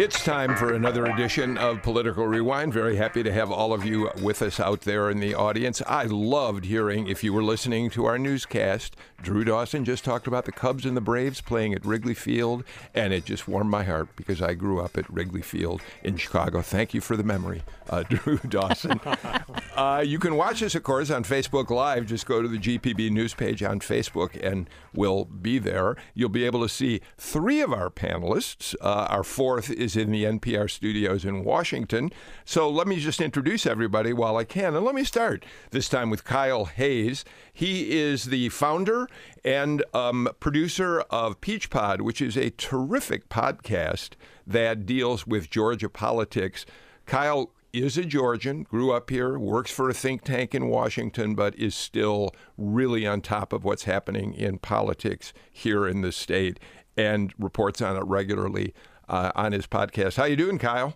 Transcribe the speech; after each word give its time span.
It's 0.00 0.24
time 0.24 0.56
for 0.56 0.72
another 0.72 1.04
edition 1.04 1.58
of 1.58 1.82
Political 1.82 2.26
Rewind. 2.26 2.72
Very 2.72 2.96
happy 2.96 3.22
to 3.22 3.30
have 3.30 3.52
all 3.52 3.74
of 3.74 3.84
you 3.84 4.10
with 4.22 4.40
us 4.40 4.58
out 4.58 4.80
there 4.80 5.10
in 5.10 5.20
the 5.20 5.34
audience. 5.34 5.82
I 5.86 6.04
loved 6.04 6.64
hearing, 6.64 7.06
if 7.06 7.22
you 7.22 7.34
were 7.34 7.42
listening 7.42 7.90
to 7.90 8.06
our 8.06 8.18
newscast, 8.18 8.96
Drew 9.22 9.44
Dawson 9.44 9.84
just 9.84 10.02
talked 10.02 10.26
about 10.26 10.46
the 10.46 10.52
Cubs 10.52 10.86
and 10.86 10.96
the 10.96 11.02
Braves 11.02 11.42
playing 11.42 11.74
at 11.74 11.84
Wrigley 11.84 12.14
Field, 12.14 12.64
and 12.94 13.12
it 13.12 13.26
just 13.26 13.46
warmed 13.46 13.70
my 13.70 13.84
heart 13.84 14.08
because 14.16 14.40
I 14.40 14.54
grew 14.54 14.80
up 14.80 14.96
at 14.96 15.10
Wrigley 15.10 15.42
Field 15.42 15.82
in 16.02 16.16
Chicago. 16.16 16.62
Thank 16.62 16.94
you 16.94 17.02
for 17.02 17.14
the 17.14 17.22
memory, 17.22 17.62
uh, 17.90 18.02
Drew 18.08 18.38
Dawson. 18.38 18.98
uh, 19.76 20.02
you 20.06 20.18
can 20.18 20.36
watch 20.36 20.62
us, 20.62 20.74
of 20.74 20.82
course, 20.82 21.10
on 21.10 21.24
Facebook 21.24 21.68
Live. 21.68 22.06
Just 22.06 22.24
go 22.24 22.40
to 22.40 22.48
the 22.48 22.56
GPB 22.56 23.10
news 23.10 23.34
page 23.34 23.62
on 23.62 23.80
Facebook, 23.80 24.42
and 24.42 24.70
we'll 24.94 25.26
be 25.26 25.58
there. 25.58 25.96
You'll 26.14 26.30
be 26.30 26.46
able 26.46 26.62
to 26.62 26.68
see 26.70 27.02
three 27.18 27.60
of 27.60 27.74
our 27.74 27.90
panelists. 27.90 28.74
Uh, 28.80 29.06
our 29.10 29.22
fourth 29.22 29.70
is 29.70 29.89
in 29.96 30.10
the 30.10 30.24
NPR 30.24 30.70
studios 30.70 31.24
in 31.24 31.44
Washington. 31.44 32.10
So 32.44 32.68
let 32.68 32.86
me 32.86 32.98
just 32.98 33.20
introduce 33.20 33.66
everybody 33.66 34.12
while 34.12 34.36
I 34.36 34.44
can. 34.44 34.74
And 34.74 34.84
let 34.84 34.94
me 34.94 35.04
start 35.04 35.44
this 35.70 35.88
time 35.88 36.10
with 36.10 36.24
Kyle 36.24 36.66
Hayes. 36.66 37.24
He 37.52 37.98
is 37.98 38.24
the 38.24 38.48
founder 38.50 39.08
and 39.44 39.84
um, 39.94 40.28
producer 40.40 41.00
of 41.10 41.40
Peach 41.40 41.70
Pod, 41.70 42.00
which 42.00 42.20
is 42.20 42.36
a 42.36 42.50
terrific 42.50 43.28
podcast 43.28 44.10
that 44.46 44.86
deals 44.86 45.26
with 45.26 45.50
Georgia 45.50 45.88
politics. 45.88 46.66
Kyle 47.06 47.52
is 47.72 47.96
a 47.96 48.04
Georgian, 48.04 48.64
grew 48.64 48.92
up 48.92 49.10
here, 49.10 49.38
works 49.38 49.70
for 49.70 49.88
a 49.88 49.94
think 49.94 50.24
tank 50.24 50.54
in 50.54 50.68
Washington, 50.68 51.34
but 51.34 51.54
is 51.56 51.74
still 51.74 52.34
really 52.58 53.06
on 53.06 53.20
top 53.20 53.52
of 53.52 53.64
what's 53.64 53.84
happening 53.84 54.34
in 54.34 54.58
politics 54.58 55.32
here 55.50 55.86
in 55.86 56.00
the 56.00 56.12
state 56.12 56.58
and 56.96 57.32
reports 57.38 57.80
on 57.80 57.96
it 57.96 58.04
regularly 58.04 58.74
uh, 59.10 59.32
on 59.34 59.52
his 59.52 59.66
podcast. 59.66 60.16
How 60.16 60.24
you 60.24 60.36
doing, 60.36 60.58
Kyle? 60.58 60.94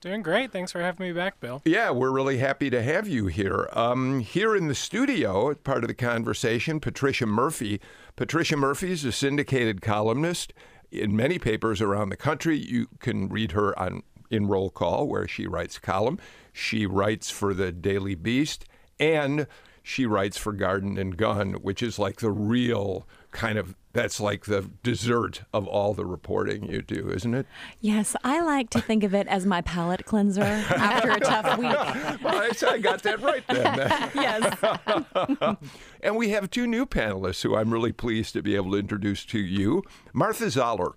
Doing 0.00 0.22
great. 0.22 0.52
Thanks 0.52 0.70
for 0.70 0.80
having 0.80 1.08
me 1.08 1.12
back, 1.12 1.40
Bill. 1.40 1.60
Yeah, 1.64 1.90
we're 1.90 2.12
really 2.12 2.38
happy 2.38 2.70
to 2.70 2.80
have 2.82 3.08
you 3.08 3.26
here. 3.26 3.68
Um, 3.72 4.20
here 4.20 4.54
in 4.54 4.68
the 4.68 4.74
studio, 4.74 5.52
part 5.54 5.82
of 5.82 5.88
the 5.88 5.94
conversation, 5.94 6.78
Patricia 6.78 7.26
Murphy. 7.26 7.80
Patricia 8.14 8.56
Murphy 8.56 8.92
is 8.92 9.04
a 9.04 9.10
syndicated 9.10 9.82
columnist 9.82 10.52
in 10.92 11.16
many 11.16 11.40
papers 11.40 11.80
around 11.80 12.10
the 12.10 12.16
country. 12.16 12.56
You 12.56 12.86
can 13.00 13.28
read 13.28 13.52
her 13.52 13.76
on 13.76 14.02
in 14.30 14.46
Roll 14.46 14.70
Call, 14.70 15.08
where 15.08 15.26
she 15.26 15.46
writes 15.46 15.78
column. 15.78 16.18
She 16.52 16.86
writes 16.86 17.30
for 17.30 17.54
the 17.54 17.72
Daily 17.72 18.14
Beast, 18.14 18.66
and 19.00 19.46
she 19.82 20.06
writes 20.06 20.36
for 20.36 20.52
Garden 20.52 20.98
and 20.98 21.16
Gun, 21.16 21.54
which 21.54 21.82
is 21.82 21.98
like 21.98 22.20
the 22.20 22.30
real 22.30 23.08
kind 23.32 23.58
of 23.58 23.74
that's 23.98 24.20
like 24.20 24.44
the 24.44 24.70
dessert 24.84 25.42
of 25.52 25.66
all 25.66 25.92
the 25.92 26.06
reporting 26.06 26.70
you 26.70 26.82
do, 26.82 27.10
isn't 27.10 27.34
it? 27.34 27.46
Yes, 27.80 28.14
I 28.22 28.40
like 28.40 28.70
to 28.70 28.80
think 28.80 29.02
of 29.02 29.12
it 29.12 29.26
as 29.26 29.44
my 29.44 29.60
palate 29.62 30.06
cleanser 30.06 30.42
after 30.42 31.10
a 31.10 31.20
tough 31.20 31.58
week. 31.58 31.72
well, 32.22 32.38
I, 32.40 32.50
I 32.68 32.78
got 32.78 33.02
that 33.02 33.20
right 33.20 33.44
then. 33.48 33.76
yes. 34.14 35.56
and 36.00 36.16
we 36.16 36.30
have 36.30 36.48
two 36.48 36.66
new 36.66 36.86
panelists 36.86 37.42
who 37.42 37.56
I'm 37.56 37.72
really 37.72 37.92
pleased 37.92 38.34
to 38.34 38.42
be 38.42 38.54
able 38.54 38.70
to 38.72 38.78
introduce 38.78 39.24
to 39.26 39.38
you 39.40 39.82
Martha 40.12 40.48
Zoller. 40.48 40.92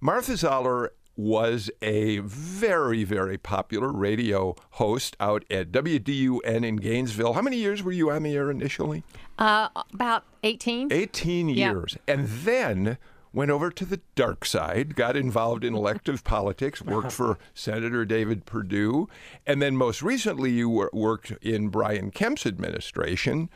Martha 0.00 0.36
Zoller 0.36 0.92
was 1.16 1.70
a 1.80 2.18
very, 2.18 3.04
very 3.04 3.38
popular 3.38 3.92
radio 3.92 4.54
host 4.72 5.16
out 5.20 5.44
at 5.50 5.70
WDUN 5.70 6.64
in 6.64 6.76
Gainesville. 6.76 7.34
How 7.34 7.42
many 7.42 7.58
years 7.58 7.82
were 7.82 7.92
you 7.92 8.10
on 8.10 8.22
the 8.22 8.34
air 8.34 8.50
initially? 8.50 9.04
Uh, 9.38 9.68
about 9.92 10.24
18. 10.42 10.92
18 10.92 11.48
years. 11.48 11.96
And 12.08 12.28
then 12.28 12.98
went 13.32 13.50
over 13.50 13.70
to 13.70 13.84
the 13.84 14.00
dark 14.14 14.44
side, 14.44 14.94
got 14.94 15.16
involved 15.16 15.64
in 15.64 15.74
elective 15.74 16.24
politics, 16.24 16.82
worked 16.82 17.12
for 17.12 17.38
Senator 17.54 18.04
David 18.04 18.44
Perdue, 18.44 19.08
and 19.46 19.60
then 19.60 19.76
most 19.76 20.02
recently 20.02 20.50
you 20.50 20.68
worked 20.92 21.32
in 21.42 21.68
Brian 21.68 22.10
Kemp's 22.10 22.46
administration 22.46 23.48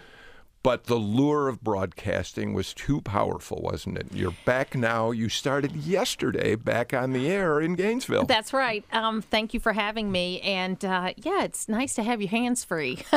but 0.67 0.87
the 0.87 0.97
lure 0.97 1.47
of 1.47 1.63
broadcasting 1.63 2.53
was 2.53 2.75
too 2.75 3.01
powerful, 3.01 3.61
wasn't 3.63 3.97
it? 3.97 4.09
You're 4.13 4.35
back 4.45 4.75
now. 4.75 5.13
You 5.13 5.29
started 5.29 5.77
yesterday 5.77 6.57
back 6.57 6.93
on 6.93 7.13
the 7.13 7.29
air 7.29 7.61
in 7.61 7.77
Gainesville. 7.77 8.25
That's 8.25 8.53
right. 8.53 8.85
Um, 8.91 9.23
thank 9.23 9.55
you 9.55 9.61
for 9.61 9.75
having 9.75 10.11
me. 10.11 10.41
And 10.41 10.85
uh, 10.85 11.13
yeah, 11.19 11.45
it's 11.45 11.69
nice 11.69 11.95
to 11.95 12.03
have 12.03 12.21
you 12.21 12.27
hands 12.27 12.65
free. 12.65 12.99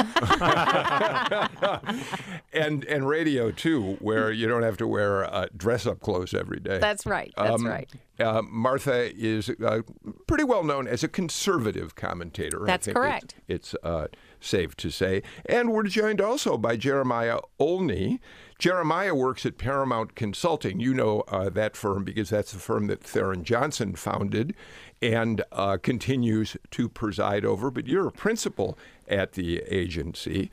and 2.53 2.85
and 2.85 3.09
radio 3.09 3.49
too, 3.49 3.97
where 3.99 4.31
you 4.31 4.47
don't 4.47 4.61
have 4.61 4.77
to 4.77 4.87
wear 4.87 5.25
uh, 5.33 5.47
dress 5.57 5.87
up 5.87 6.01
clothes 6.01 6.35
every 6.35 6.59
day. 6.59 6.77
That's 6.77 7.07
right. 7.07 7.33
That's 7.35 7.63
um, 7.63 7.65
right. 7.65 7.89
Uh, 8.19 8.43
Martha 8.43 9.11
is 9.17 9.49
uh, 9.49 9.79
pretty 10.27 10.43
well 10.43 10.63
known 10.63 10.87
as 10.87 11.03
a 11.03 11.07
conservative 11.07 11.95
commentator. 11.95 12.61
That's 12.63 12.87
correct. 12.87 13.35
It's, 13.47 13.73
it's 13.73 13.83
uh, 13.83 14.07
safe 14.39 14.75
to 14.77 14.89
say. 14.89 15.23
And 15.45 15.71
we're 15.71 15.83
joined 15.83 16.21
also 16.21 16.57
by 16.57 16.77
Jeremiah 16.77 17.39
Olney. 17.57 18.19
Jeremiah 18.59 19.15
works 19.15 19.45
at 19.45 19.57
Paramount 19.57 20.15
Consulting. 20.15 20.79
You 20.79 20.93
know 20.93 21.21
uh, 21.29 21.49
that 21.49 21.77
firm 21.77 22.03
because 22.03 22.29
that's 22.29 22.51
the 22.51 22.59
firm 22.59 22.87
that 22.87 23.01
Tharon 23.01 23.43
Johnson 23.43 23.95
founded 23.95 24.53
and 25.01 25.43
uh, 25.53 25.77
continues 25.81 26.57
to 26.71 26.89
preside 26.89 27.45
over. 27.45 27.71
But 27.71 27.87
you're 27.87 28.07
a 28.07 28.11
principal 28.11 28.77
at 29.07 29.33
the 29.33 29.59
agency. 29.67 30.51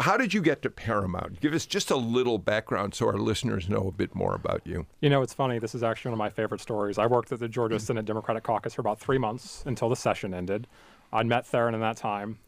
How 0.00 0.16
did 0.16 0.34
you 0.34 0.42
get 0.42 0.60
to 0.62 0.70
Paramount? 0.70 1.40
Give 1.40 1.54
us 1.54 1.64
just 1.64 1.90
a 1.90 1.96
little 1.96 2.38
background 2.38 2.94
so 2.94 3.06
our 3.06 3.16
listeners 3.16 3.68
know 3.68 3.88
a 3.88 3.92
bit 3.92 4.14
more 4.14 4.34
about 4.34 4.62
you. 4.64 4.86
You 5.00 5.08
know, 5.08 5.22
it's 5.22 5.32
funny. 5.32 5.58
This 5.58 5.74
is 5.74 5.82
actually 5.82 6.10
one 6.10 6.14
of 6.14 6.18
my 6.18 6.30
favorite 6.30 6.60
stories. 6.60 6.98
I 6.98 7.06
worked 7.06 7.32
at 7.32 7.40
the 7.40 7.48
Georgia 7.48 7.80
Senate 7.80 8.04
Democratic 8.04 8.42
Caucus 8.42 8.74
for 8.74 8.82
about 8.82 8.98
three 8.98 9.18
months 9.18 9.62
until 9.66 9.88
the 9.88 9.96
session 9.96 10.34
ended. 10.34 10.66
I'd 11.12 11.26
met 11.26 11.50
Tharon 11.50 11.74
in 11.74 11.80
that 11.80 11.96
time. 11.96 12.38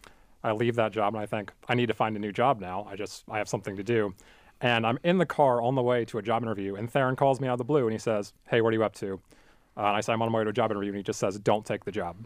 I 0.43 0.53
leave 0.53 0.77
that 0.77 0.93
job 0.93 1.15
and 1.15 1.23
I 1.23 1.27
think 1.27 1.53
I 1.69 1.75
need 1.75 1.87
to 1.87 1.95
find 1.95 2.17
a 2.17 2.19
new 2.19 2.33
job 2.33 2.61
now. 2.61 2.87
I 2.89 2.97
just 2.97 3.25
I 3.31 3.39
have 3.39 3.49
something 3.49 3.77
to 3.77 3.83
do. 3.83 4.15
And 4.63 4.87
I'm 4.87 4.99
in 5.05 5.19
the 5.19 5.27
car 5.27 5.63
on 5.63 5.75
the 5.75 5.83
way 5.83 6.05
to 6.07 6.19
a 6.19 6.23
job 6.23 6.43
interview, 6.43 6.75
and 6.75 6.93
Tharon 6.93 7.17
calls 7.17 7.41
me 7.41 7.49
out 7.49 7.53
of 7.53 7.59
the 7.59 7.65
blue 7.65 7.85
and 7.85 7.93
he 7.93 7.99
says, 7.99 8.35
"Hey, 8.49 8.61
what 8.61 8.71
are 8.71 8.77
you 8.77 8.85
up 8.85 8.95
to?" 8.97 9.21
Uh, 9.77 9.87
and 9.87 9.97
I 9.97 10.01
say, 10.01 10.13
"I'm 10.13 10.21
on 10.21 10.31
my 10.31 10.39
way 10.39 10.45
to 10.45 10.51
a 10.51 10.53
job 10.53 10.71
interview," 10.71 10.91
and 10.91 10.99
he 10.99 11.03
just 11.03 11.19
says, 11.19 11.39
"Don't 11.39 11.65
take 11.65 11.85
the 11.85 11.93
job." 11.93 12.17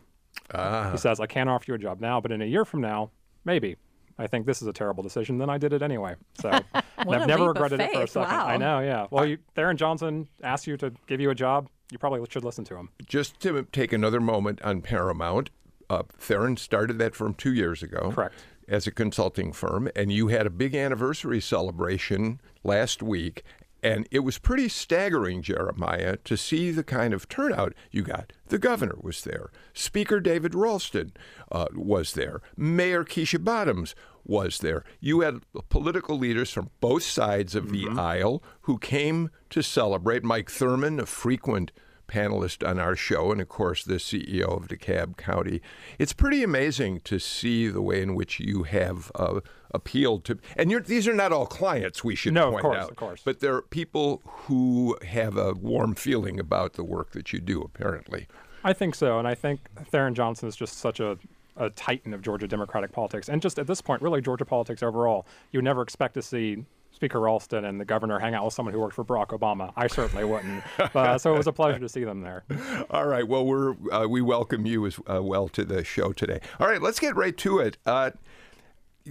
Ah. 0.53 0.91
He 0.91 0.99
says, 0.99 1.21
"I 1.21 1.27
can't 1.27 1.49
offer 1.49 1.65
you 1.69 1.75
a 1.75 1.79
job 1.79 2.01
now, 2.01 2.21
but 2.21 2.33
in 2.33 2.43
a 2.43 2.47
year 2.47 2.65
from 2.65 2.81
now, 2.81 3.11
maybe." 3.45 3.77
I 4.19 4.27
think 4.27 4.47
this 4.47 4.63
is 4.63 4.69
a 4.69 4.73
terrible 4.73 5.03
decision. 5.03 5.39
Then 5.39 5.51
I 5.51 5.59
did 5.59 5.73
it 5.73 5.83
anyway. 5.83 6.15
So 6.41 6.51
I've 6.99 7.27
never 7.27 7.49
regretted 7.49 7.81
it 7.81 7.93
for 7.93 8.03
a 8.03 8.07
second. 8.07 8.31
Wow. 8.31 8.47
I 8.47 8.57
know, 8.57 8.81
yeah. 8.81 9.07
Well, 9.11 9.27
you, 9.27 9.39
Tharon 9.57 9.77
Johnson 9.77 10.29
asked 10.43 10.67
you 10.67 10.77
to 10.79 10.93
give 11.07 11.21
you 11.21 11.31
a 11.31 11.35
job. 11.35 11.69
You 11.91 11.99
probably 11.99 12.25
should 12.31 12.45
listen 12.45 12.65
to 12.67 12.77
him. 12.77 12.91
Just 13.07 13.41
to 13.41 13.67
take 13.73 13.93
another 13.93 14.21
moment 14.21 14.63
on 14.63 14.83
Paramount, 14.83 15.51
uh, 15.91 16.03
Tharon 16.21 16.59
started 16.59 16.99
that 16.99 17.15
firm 17.15 17.35
two 17.35 17.53
years 17.53 17.83
ago. 17.83 18.13
Correct 18.15 18.35
as 18.69 18.87
a 18.87 18.91
consulting 18.91 19.53
firm, 19.53 19.91
and 19.95 20.13
you 20.13 20.29
had 20.29 20.47
a 20.47 20.51
big 20.51 20.75
anniversary 20.75 21.41
celebration 21.41 22.41
last 22.63 23.03
week. 23.03 23.43
And 23.83 24.09
it 24.11 24.21
was 24.21 24.39
pretty 24.39 24.71
staggering, 24.71 25.43
Jeremiah, 25.43 26.17
to 26.25 26.39
see 26.39 26.71
the 26.71 26.83
kind 26.83 27.13
of 27.13 27.29
turnout 27.29 27.75
you 27.91 28.03
got. 28.03 28.33
The 28.47 28.59
governor 28.59 28.97
was 28.99 29.25
there. 29.25 29.51
Speaker 29.75 30.21
David 30.21 30.55
Ralston 30.55 31.13
uh, 31.53 31.67
was 31.75 32.15
there. 32.15 32.41
Mayor 32.57 33.05
Keisha 33.05 33.45
Bottoms 33.45 33.95
was 34.25 34.61
there. 34.61 34.85
You 35.01 35.21
had 35.21 35.43
political 35.69 36.17
leaders 36.17 36.51
from 36.51 36.71
both 36.81 37.03
sides 37.03 37.55
of 37.55 37.71
the 37.71 37.85
mm-hmm. 37.85 38.01
aisle 38.01 38.43
who 38.63 38.79
came 38.79 39.29
to 39.51 39.63
celebrate. 39.63 40.25
Mike 40.25 40.51
Thurmond, 40.51 40.99
a 40.99 41.05
frequent 41.05 41.71
panelist 42.07 42.67
on 42.69 42.79
our 42.79 42.97
show, 42.97 43.33
and 43.33 43.41
of 43.41 43.49
course, 43.49 43.85
the 43.85 43.95
CEO 43.95 44.45
of 44.45 44.69
DeKalb 44.69 45.17
County. 45.17 45.61
It's 45.99 46.13
pretty 46.13 46.43
amazing 46.43 47.01
to 47.01 47.19
see 47.19 47.69
the 47.69 47.83
way 47.83 48.03
in 48.03 48.15
which 48.15 48.41
you 48.41 48.65
have 48.65 49.11
uh, 49.15 49.41
appealed 49.73 50.25
to, 50.27 50.39
and 50.57 50.85
these 50.87 51.09
are 51.09 51.15
not 51.15 51.33
all 51.33 51.47
clients, 51.47 52.05
we 52.05 52.15
should 52.15 52.35
no, 52.35 52.51
point 52.51 52.57
of 52.57 52.63
course, 52.63 52.79
out, 52.79 52.91
of 52.91 52.97
course. 52.97 53.23
but 53.25 53.41
they're 53.41 53.63
people 53.63 54.23
who 54.25 54.97
have 55.07 55.37
a 55.37 55.53
warm 55.55 55.95
feeling 55.95 56.39
about 56.39 56.75
the 56.75 56.85
work 56.85 57.13
that 57.13 57.33
you 57.33 57.41
do, 57.41 57.63
apparently. 57.63 58.27
I 58.63 58.73
think 58.73 58.95
so, 58.95 59.19
and 59.19 59.29
I 59.29 59.35
think 59.35 59.61
Tharon 59.93 60.15
Johnson 60.15 60.49
is 60.49 60.57
just 60.57 60.79
such 60.79 61.01
a 61.01 61.19
a 61.57 61.71
titan 61.71 62.13
of 62.13 62.21
Georgia 62.21 62.49
Democratic 62.49 62.93
politics, 62.93 63.29
and 63.29 63.41
just 63.41 63.59
at 63.59 63.67
this 63.67 63.81
point, 63.81 64.03
really 64.03 64.21
Georgia 64.21 64.45
politics 64.45 64.83
overall. 64.83 65.27
You 65.53 65.59
would 65.59 65.65
never 65.65 65.83
expect 65.83 66.15
to 66.15 66.23
see 66.23 66.65
Speaker 66.95 67.21
Ralston 67.21 67.65
and 67.65 67.81
the 67.81 67.85
governor 67.85 68.21
hang 68.21 68.35
out 68.35 68.45
with 68.45 68.55
someone 68.55 68.73
who 68.73 68.81
worked 68.81 68.95
for 68.95 69.05
Barack 69.05 69.29
Obama. 69.29 69.73
I 69.77 69.89
certainly 69.89 70.25
wouldn't. 70.25 70.63
Uh, 70.95 71.19
so 71.19 71.35
it 71.35 71.39
was 71.39 71.47
a 71.47 71.53
pleasure 71.53 71.79
to 71.79 71.89
see 71.89 72.05
them 72.05 72.21
there. 72.21 72.45
All 72.91 73.07
right. 73.07 73.27
Well, 73.27 73.45
we're 73.45 73.75
uh, 73.93 74.07
we 74.09 74.23
welcome 74.23 74.65
you 74.65 74.87
as 74.87 74.99
uh, 75.11 75.23
well 75.23 75.49
to 75.49 75.65
the 75.65 75.83
show 75.83 76.13
today. 76.13 76.41
All 76.61 76.69
right, 76.69 76.81
let's 76.81 77.01
get 77.01 77.17
right 77.17 77.37
to 77.39 77.59
it. 77.59 77.79
Uh, 77.85 78.11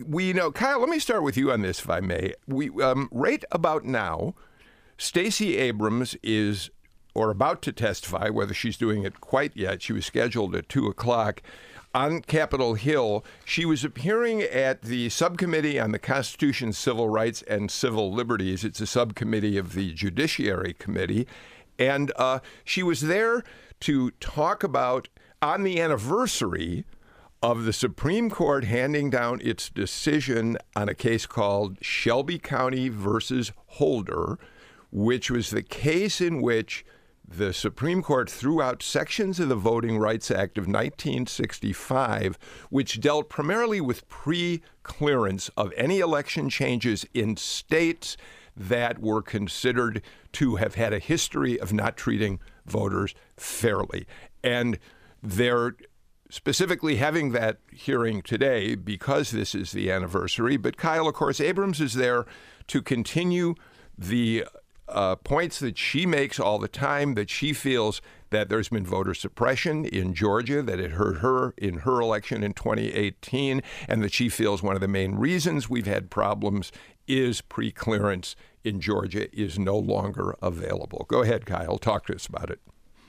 we 0.06 0.32
know, 0.34 0.52
Kyle. 0.52 0.80
Let 0.80 0.90
me 0.90 1.00
start 1.00 1.24
with 1.24 1.36
you 1.36 1.52
on 1.52 1.62
this, 1.62 1.80
if 1.80 1.90
I 1.90 2.00
may. 2.00 2.34
We 2.48 2.70
um, 2.82 3.10
right 3.12 3.44
about 3.52 3.84
now, 3.84 4.34
Stacey 4.98 5.58
Abrams 5.58 6.16
is 6.24 6.70
or 7.14 7.30
about 7.30 7.62
to 7.64 7.74
testify. 7.74 8.30
Whether 8.30 8.54
she's 8.54 8.78
doing 8.78 9.04
it 9.04 9.20
quite 9.20 9.56
yet, 9.56 9.82
she 9.82 9.94
was 9.94 10.06
scheduled 10.06 10.56
at 10.56 10.70
two 10.70 10.88
o'clock 10.88 11.42
on 11.94 12.22
Capitol 12.22 12.74
Hill. 12.74 13.24
She 13.46 13.66
was 13.66 13.84
appearing 13.84 14.42
at 14.42 14.82
the 14.82 15.10
Subcommittee 15.10 15.80
on 15.80 15.92
the 15.92 16.00
Constitution, 16.00 16.74
Civil 16.74 17.10
Rights, 17.10 17.42
and 17.44 17.70
Civil 17.70 18.12
Liberties. 18.12 18.64
It's 18.64 18.82
a 18.82 18.88
subcommittee 18.88 19.58
of 19.58 19.74
the 19.74 19.94
Judiciary 19.94 20.74
Committee. 20.74 21.28
And 21.78 22.12
uh, 22.16 22.40
she 22.64 22.84
was 22.84 23.02
there 23.02 23.44
to 23.82 24.12
talk 24.12 24.64
about, 24.64 25.10
on 25.42 25.64
the 25.64 25.82
anniversary 25.82 26.86
of 27.42 27.66
the 27.66 27.74
Supreme 27.74 28.30
Court 28.30 28.64
handing 28.64 29.10
down 29.10 29.42
its 29.44 29.70
decision 29.70 30.58
on 30.78 30.88
a 30.88 30.96
case 30.96 31.26
called 31.26 31.78
Shelby 31.82 32.40
County 32.40 32.88
versus 32.88 33.52
Holder, 33.66 34.40
which 34.92 35.30
was 35.30 35.50
the 35.50 35.62
case 35.62 36.22
in 36.22 36.42
which 36.42 36.86
the 37.38 37.54
Supreme 37.54 38.04
Court 38.04 38.30
threw 38.30 38.62
out 38.62 38.84
sections 38.84 39.40
of 39.40 39.50
the 39.50 39.56
Voting 39.56 39.98
Rights 39.98 40.30
Act 40.30 40.58
of 40.58 40.66
1965, 40.66 42.38
which 42.70 43.02
dealt 43.02 43.30
primarily 43.30 43.82
with 43.82 44.08
pre 44.08 44.62
clearance 44.84 45.50
of 45.58 45.74
any 45.76 46.00
election 46.00 46.50
changes 46.50 47.06
in 47.14 47.36
states 47.38 48.18
that 48.56 49.00
were 49.00 49.22
considered 49.22 50.02
to 50.34 50.58
have 50.58 50.76
had 50.76 50.94
a 50.94 51.00
history 51.00 51.60
of 51.60 51.74
not 51.74 51.98
treating 51.98 52.40
voters 52.66 53.16
fairly. 53.36 54.06
And 54.44 54.78
they're 55.22 55.76
specifically 56.30 56.98
having 56.98 57.32
that 57.32 57.58
hearing 57.72 58.22
today 58.22 58.76
because 58.76 59.32
this 59.32 59.56
is 59.56 59.72
the 59.72 59.92
anniversary. 59.92 60.58
But 60.58 60.78
Kyle, 60.78 61.08
of 61.08 61.16
course, 61.16 61.40
Abrams 61.40 61.82
is 61.82 61.94
there 61.94 62.26
to 62.68 62.82
continue 62.82 63.56
the 63.98 64.46
uh, 64.88 65.16
points 65.16 65.60
that 65.60 65.78
she 65.78 66.06
makes 66.06 66.40
all 66.40 66.60
the 66.60 66.68
time 66.68 67.16
that 67.16 67.30
she 67.30 67.54
feels 67.54 68.02
that 68.30 68.50
there's 68.50 68.70
been 68.70 68.86
voter 68.86 69.14
suppression 69.14 69.86
in 69.86 70.14
Georgia, 70.14 70.62
that 70.62 70.80
it 70.80 70.92
hurt 70.92 71.20
her 71.20 71.54
in 71.58 71.80
her 71.80 72.02
election 72.02 72.44
in 72.44 72.54
2018, 72.54 73.62
and 73.88 74.04
that 74.04 74.12
she 74.12 74.28
feels 74.28 74.64
one 74.64 74.76
of 74.76 74.82
the 74.82 74.88
main 74.88 75.16
reasons 75.16 75.70
we've 75.70 75.86
had 75.86 76.10
problems 76.10 76.72
is 77.08 77.42
pre-clearance 77.42 78.36
in 78.64 78.80
Georgia 78.80 79.34
is 79.38 79.60
no 79.60 79.78
longer 79.78 80.36
available. 80.42 81.06
Go 81.08 81.22
ahead, 81.22 81.46
Kyle. 81.46 81.78
Talk 81.78 82.08
to 82.08 82.16
us 82.16 82.26
about 82.26 82.50
it. 82.50 82.60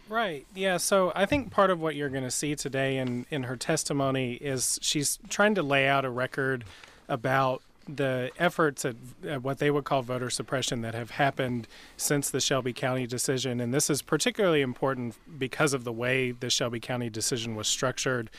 Right. 0.09 0.47
Yeah. 0.55 0.77
So 0.77 1.13
I 1.15 1.27
think 1.27 1.51
part 1.51 1.71
of 1.71 1.81
what 1.81 1.97
you're 1.97 2.11
going 2.11 2.25
to 2.25 2.31
see 2.31 2.55
today 2.55 2.99
in, 2.99 3.25
in 3.31 3.45
her 3.45 3.57
testimony 3.57 4.35
is 4.35 4.79
she's 4.83 5.19
trying 5.29 5.55
to 5.55 5.63
lay 5.63 5.89
out 5.89 6.05
a 6.05 6.11
record 6.11 6.65
about 7.09 7.63
the 7.89 8.31
efforts 8.39 8.85
at, 8.85 8.97
at, 9.27 9.43
what 9.43 9.59
they 9.59 9.71
would 9.71 9.85
call 9.85 10.03
voter 10.03 10.31
suppression 10.31 10.81
that 10.83 10.95
have 10.95 11.11
happened 11.11 11.69
since 11.97 12.31
the 12.31 12.41
Shelby 12.41 12.73
County 12.73 13.07
decision. 13.07 13.61
And 13.61 13.73
this 13.73 13.91
is 13.91 14.03
particularly 14.03 14.61
important 14.61 15.17
because 15.39 15.73
of 15.73 15.85
the 15.85 15.93
way 15.93 16.31
the 16.33 16.51
Shelby 16.51 16.81
County 16.81 17.11
decision 17.11 17.55
was 17.55 17.69
structured. 17.69 18.31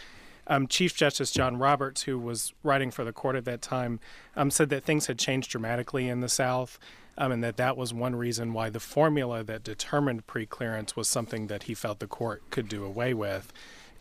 Um, 0.47 0.67
Chief 0.67 0.95
Justice 0.95 1.31
John 1.31 1.57
Roberts, 1.57 2.03
who 2.03 2.19
was 2.19 2.53
writing 2.63 2.91
for 2.91 3.03
the 3.03 3.13
court 3.13 3.35
at 3.35 3.45
that 3.45 3.61
time, 3.61 3.99
um, 4.35 4.51
said 4.51 4.69
that 4.69 4.83
things 4.83 5.07
had 5.07 5.17
changed 5.17 5.49
dramatically 5.49 6.07
in 6.07 6.21
the 6.21 6.29
South. 6.29 6.77
Um, 7.17 7.31
and 7.31 7.43
that 7.45 7.55
that 7.55 7.77
was 7.77 7.93
one 7.93 8.13
reason 8.15 8.51
why 8.51 8.69
the 8.69 8.81
formula 8.81 9.41
that 9.41 9.63
determined 9.63 10.27
preclearance 10.27 10.97
was 10.97 11.07
something 11.07 11.47
that 11.47 11.63
he 11.63 11.73
felt 11.73 11.99
the 11.99 12.07
court 12.07 12.43
could 12.49 12.67
do 12.67 12.83
away 12.83 13.13
with. 13.13 13.53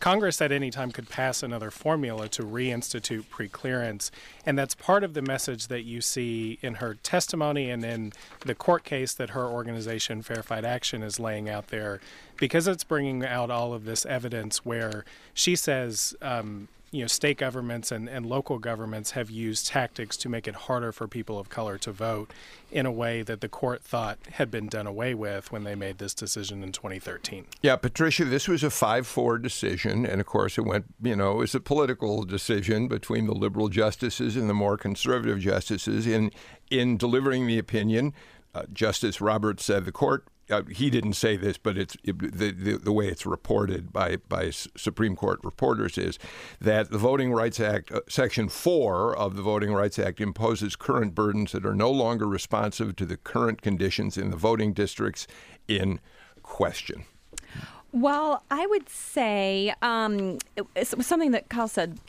Congress 0.05 0.43
at 0.43 0.53
any 0.53 0.71
time 0.71 0.93
could 0.93 1.09
pass 1.09 1.43
another 1.43 1.71
formula 1.71 2.29
to 2.29 2.43
reinstitute 2.43 3.25
preclearance. 3.33 4.11
And 4.45 4.59
that's 4.59 4.75
part 4.75 5.03
of 5.03 5.15
the 5.15 5.23
message 5.23 5.69
that 5.69 5.85
you 5.85 6.03
see 6.03 6.59
in 6.61 6.75
her 6.75 6.97
testimony 7.03 7.71
and 7.71 7.83
in 7.83 8.13
the 8.41 8.55
court 8.55 8.85
case 8.85 9.15
that 9.15 9.31
her 9.31 9.47
organization, 9.47 10.21
Fair 10.21 10.43
Fight 10.43 10.63
Action, 10.63 11.03
is 11.03 11.19
laying 11.19 11.49
out 11.49 11.69
there, 11.69 12.03
because 12.37 12.69
it's 12.69 12.85
bringing 12.85 13.25
out 13.25 13.51
all 13.51 13.73
of 13.73 13.87
this 13.87 14.05
evidence 14.05 14.63
where 14.63 15.07
she 15.33 15.57
says, 15.57 16.15
um, 16.21 16.69
you 16.95 17.01
know, 17.01 17.09
state 17.09 17.39
governments 17.39 17.91
and, 17.91 18.09
and 18.09 18.25
local 18.25 18.61
governments 18.61 19.11
have 19.11 19.29
used 19.29 19.67
tactics 19.67 20.17
to 20.17 20.29
make 20.29 20.47
it 20.47 20.55
harder 20.55 20.93
for 20.93 21.09
people 21.09 21.41
of 21.41 21.49
color 21.49 21.77
to 21.77 21.91
vote 21.91 22.31
in 22.71 22.87
a 22.87 22.93
way 22.93 23.21
that 23.23 23.41
the 23.41 23.49
court 23.49 23.83
thought 23.83 24.17
had 24.35 24.49
been 24.49 24.69
done 24.69 24.87
away 24.87 25.13
with 25.13 25.51
when 25.51 25.65
they 25.65 25.75
made 25.75 25.99
this 25.99 26.15
decision 26.15 26.63
in 26.63 26.71
2013. 26.71 27.47
Yeah, 27.63 27.75
Patricia, 27.75 28.25
this 28.25 28.47
was 28.47 28.63
a 28.63 28.71
5 28.71 29.09
4 29.09 29.39
decision. 29.39 30.07
And 30.07 30.21
of 30.21 30.27
course, 30.29 30.57
it 30.57 30.63
went, 30.63 30.85
you 31.03 31.17
know, 31.17 31.33
it 31.33 31.39
was 31.39 31.55
a 31.57 31.61
political 31.61 32.23
decision 32.23 32.87
between 32.87 33.27
the 33.27 33.35
liberal 33.35 33.69
justices 33.69 34.37
and 34.37 34.49
the 34.49 34.55
more 34.55 34.77
conservative 34.77 35.41
justices. 35.41 36.07
In, 36.07 36.31
in 36.71 36.97
delivering 36.97 37.49
the 37.49 37.59
opinion, 37.59 38.15
uh, 38.55 38.67
Justice 38.73 39.21
Roberts 39.21 39.65
said 39.65 39.85
the 39.85 39.91
court 39.91 40.29
uh, 40.51 40.63
he 40.65 40.91
didn't 40.91 41.15
say 41.15 41.37
this, 41.37 41.59
but 41.59 41.79
it's 41.79 41.97
it, 42.05 42.19
the, 42.19 42.51
the, 42.51 42.79
the 42.79 42.93
way 42.93 43.09
it's 43.09 43.25
reported 43.27 43.93
by 43.93 44.17
by 44.29 44.51
Supreme 44.51 45.17
Court 45.17 45.41
reporters 45.43 45.99
is 45.99 46.19
that 46.61 46.91
the 46.91 46.99
Voting 46.99 47.33
Rights 47.33 47.61
Act, 47.61 47.91
uh, 47.93 48.01
Section 48.09 48.49
Four 48.49 49.17
of 49.17 49.37
the 49.37 49.43
Voting 49.43 49.73
Rights 49.73 49.99
Act, 49.99 50.21
imposes 50.21 50.77
current 50.77 51.15
burdens 51.15 51.53
that 51.53 51.65
are 51.65 51.75
no 51.75 51.91
longer 51.91 52.27
responsive 52.27 52.97
to 52.97 53.07
the 53.07 53.17
current 53.17 53.63
conditions 53.63 54.19
in 54.19 54.31
the 54.31 54.37
voting 54.37 54.73
districts 54.73 55.27
in 55.69 56.01
question. 56.43 57.05
Well, 57.93 58.43
I 58.51 58.67
would 58.67 58.89
say 58.89 59.73
um, 59.81 60.39
something 60.83 61.31
that 61.31 61.49
Kyle 61.49 61.69
said 61.69 62.01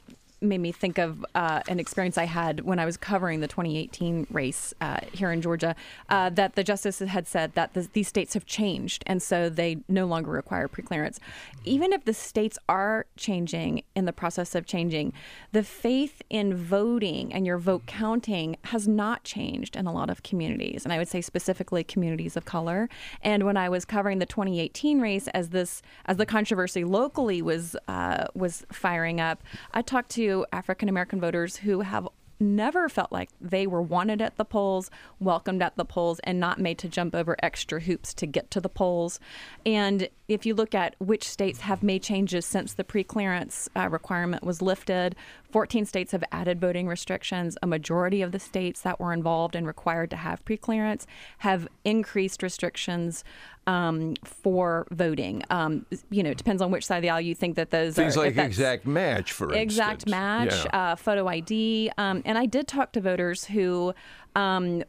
made 0.47 0.61
me 0.61 0.71
think 0.71 0.97
of 0.97 1.25
uh, 1.35 1.61
an 1.67 1.79
experience 1.79 2.17
I 2.17 2.25
had 2.25 2.61
when 2.61 2.79
I 2.79 2.85
was 2.85 2.97
covering 2.97 3.39
the 3.39 3.47
2018 3.47 4.27
race 4.31 4.73
uh, 4.81 4.99
here 5.11 5.31
in 5.31 5.41
Georgia. 5.41 5.75
Uh, 6.09 6.29
that 6.29 6.55
the 6.55 6.63
justices 6.63 7.09
had 7.09 7.27
said 7.27 7.53
that 7.53 7.73
the, 7.73 7.87
these 7.93 8.07
states 8.07 8.33
have 8.33 8.45
changed, 8.45 9.03
and 9.07 9.21
so 9.21 9.49
they 9.49 9.77
no 9.87 10.05
longer 10.05 10.31
require 10.31 10.67
preclearance. 10.67 11.17
Even 11.63 11.93
if 11.93 12.05
the 12.05 12.13
states 12.13 12.57
are 12.69 13.05
changing 13.17 13.83
in 13.95 14.05
the 14.05 14.13
process 14.13 14.55
of 14.55 14.65
changing, 14.65 15.13
the 15.51 15.63
faith 15.63 16.21
in 16.29 16.55
voting 16.55 17.33
and 17.33 17.45
your 17.45 17.57
vote 17.57 17.85
counting 17.85 18.57
has 18.65 18.87
not 18.87 19.23
changed 19.23 19.75
in 19.75 19.87
a 19.87 19.93
lot 19.93 20.09
of 20.09 20.23
communities, 20.23 20.83
and 20.83 20.93
I 20.93 20.97
would 20.97 21.07
say 21.07 21.21
specifically 21.21 21.83
communities 21.83 22.37
of 22.37 22.45
color. 22.45 22.89
And 23.21 23.43
when 23.43 23.57
I 23.57 23.69
was 23.69 23.85
covering 23.85 24.19
the 24.19 24.25
2018 24.25 24.99
race, 24.99 25.27
as 25.29 25.49
this 25.49 25.81
as 26.05 26.17
the 26.17 26.25
controversy 26.25 26.83
locally 26.83 27.41
was 27.41 27.75
uh, 27.87 28.25
was 28.33 28.65
firing 28.71 29.19
up, 29.19 29.43
I 29.73 29.81
talked 29.81 30.09
to 30.11 30.34
African 30.51 30.89
American 30.89 31.21
voters 31.21 31.57
who 31.57 31.81
have 31.81 32.07
never 32.39 32.89
felt 32.89 33.11
like 33.11 33.29
they 33.39 33.65
were 33.65 33.81
wanted 33.81 34.21
at 34.21 34.35
the 34.37 34.45
polls, 34.45 34.91
welcomed 35.19 35.61
at 35.61 35.75
the 35.77 35.85
polls, 35.85 36.19
and 36.23 36.39
not 36.39 36.59
made 36.59 36.77
to 36.79 36.89
jump 36.89 37.15
over 37.15 37.35
extra 37.41 37.79
hoops 37.79 38.13
to 38.13 38.25
get 38.25 38.51
to 38.51 38.59
the 38.59 38.69
polls. 38.69 39.19
And 39.65 40.09
if 40.27 40.45
you 40.45 40.55
look 40.55 40.73
at 40.73 40.95
which 40.99 41.27
states 41.27 41.61
have 41.61 41.83
made 41.83 42.01
changes 42.01 42.45
since 42.45 42.73
the 42.73 42.83
pre-clearance 42.83 43.69
uh, 43.75 43.87
requirement 43.89 44.43
was 44.43 44.61
lifted, 44.61 45.15
14 45.51 45.85
states 45.85 46.11
have 46.11 46.23
added 46.31 46.59
voting 46.59 46.87
restrictions. 46.87 47.57
A 47.61 47.67
majority 47.67 48.21
of 48.21 48.31
the 48.31 48.39
states 48.39 48.81
that 48.81 48.99
were 48.99 49.13
involved 49.13 49.55
and 49.55 49.67
required 49.67 50.09
to 50.09 50.15
have 50.15 50.43
pre-clearance 50.43 51.05
have 51.39 51.67
increased 51.83 52.41
restrictions 52.41 53.23
um, 53.67 54.15
for 54.23 54.87
voting. 54.91 55.43
Um, 55.49 55.85
you 56.09 56.23
know, 56.23 56.31
it 56.31 56.37
depends 56.37 56.61
on 56.61 56.71
which 56.71 56.85
side 56.85 56.97
of 56.97 57.01
the 57.03 57.09
aisle 57.09 57.21
you 57.21 57.35
think 57.35 57.55
that 57.55 57.71
those 57.71 57.95
things 57.95 58.17
are, 58.17 58.21
like 58.21 58.37
exact 58.37 58.85
match, 58.85 59.31
for 59.31 59.53
exact 59.53 60.07
instance. 60.07 60.11
match, 60.11 60.65
yeah. 60.65 60.91
uh, 60.91 60.95
photo 60.95 61.27
ID, 61.27 61.91
um, 61.97 62.21
and 62.25 62.37
I 62.37 62.45
did 62.45 62.67
talk 62.67 62.91
to 62.93 63.01
voters 63.01 63.45
who 63.45 63.93
um, 64.35 64.83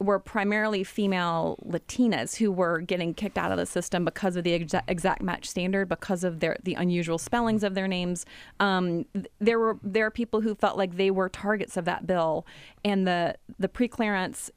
were 0.00 0.18
primarily 0.18 0.82
female 0.82 1.58
Latinas 1.64 2.36
who 2.36 2.50
were 2.50 2.80
getting 2.80 3.14
kicked 3.14 3.38
out 3.38 3.52
of 3.52 3.58
the 3.58 3.66
system 3.66 4.04
because 4.04 4.34
of 4.34 4.44
the 4.44 4.52
exact, 4.52 4.90
exact 4.90 5.22
match 5.22 5.48
standard, 5.48 5.88
because 5.88 6.24
of 6.24 6.40
their 6.40 6.56
the 6.62 6.74
unusual 6.74 7.18
spellings 7.18 7.62
of 7.62 7.74
their 7.74 7.86
names. 7.86 8.24
Um, 8.58 9.04
there 9.38 9.58
were 9.58 9.78
there 9.82 10.06
are 10.06 10.10
people 10.10 10.40
who 10.40 10.54
felt 10.54 10.76
like 10.76 10.96
they 10.96 11.10
were 11.10 11.28
targets 11.28 11.76
of 11.76 11.84
that 11.84 12.06
bill, 12.06 12.46
and 12.84 13.06
the 13.06 13.36
the 13.58 13.68
preclearance 13.68 14.50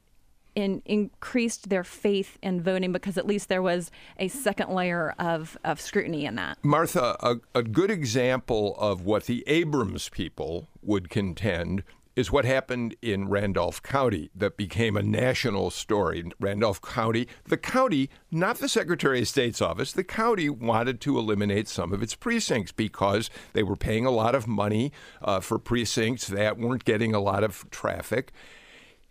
in, 0.54 0.82
increased 0.84 1.68
their 1.68 1.84
faith 1.84 2.38
in 2.42 2.62
voting 2.62 2.92
because 2.92 3.18
at 3.18 3.26
least 3.26 3.48
there 3.48 3.62
was 3.62 3.90
a 4.18 4.28
second 4.28 4.70
layer 4.70 5.14
of, 5.18 5.58
of 5.64 5.80
scrutiny 5.80 6.24
in 6.24 6.36
that. 6.36 6.58
Martha, 6.62 7.16
a, 7.20 7.36
a 7.54 7.62
good 7.62 7.90
example 7.90 8.76
of 8.78 9.04
what 9.04 9.24
the 9.24 9.44
Abrams 9.46 10.08
people 10.08 10.68
would 10.82 11.10
contend 11.10 11.82
is 12.16 12.30
what 12.30 12.44
happened 12.44 12.94
in 13.02 13.28
Randolph 13.28 13.82
County 13.82 14.30
that 14.34 14.56
became 14.56 14.96
a 14.96 15.02
national 15.02 15.70
story. 15.70 16.24
Randolph 16.38 16.80
County, 16.80 17.26
the 17.44 17.56
county, 17.56 18.08
not 18.30 18.58
the 18.58 18.68
Secretary 18.68 19.20
of 19.20 19.28
State's 19.28 19.60
office, 19.60 19.92
the 19.92 20.04
county 20.04 20.48
wanted 20.48 21.00
to 21.02 21.18
eliminate 21.18 21.68
some 21.68 21.92
of 21.92 22.02
its 22.02 22.14
precincts 22.14 22.72
because 22.72 23.30
they 23.52 23.62
were 23.62 23.76
paying 23.76 24.06
a 24.06 24.10
lot 24.10 24.34
of 24.34 24.46
money 24.46 24.92
uh, 25.22 25.40
for 25.40 25.58
precincts 25.58 26.28
that 26.28 26.58
weren't 26.58 26.84
getting 26.84 27.14
a 27.14 27.20
lot 27.20 27.42
of 27.42 27.68
traffic. 27.70 28.32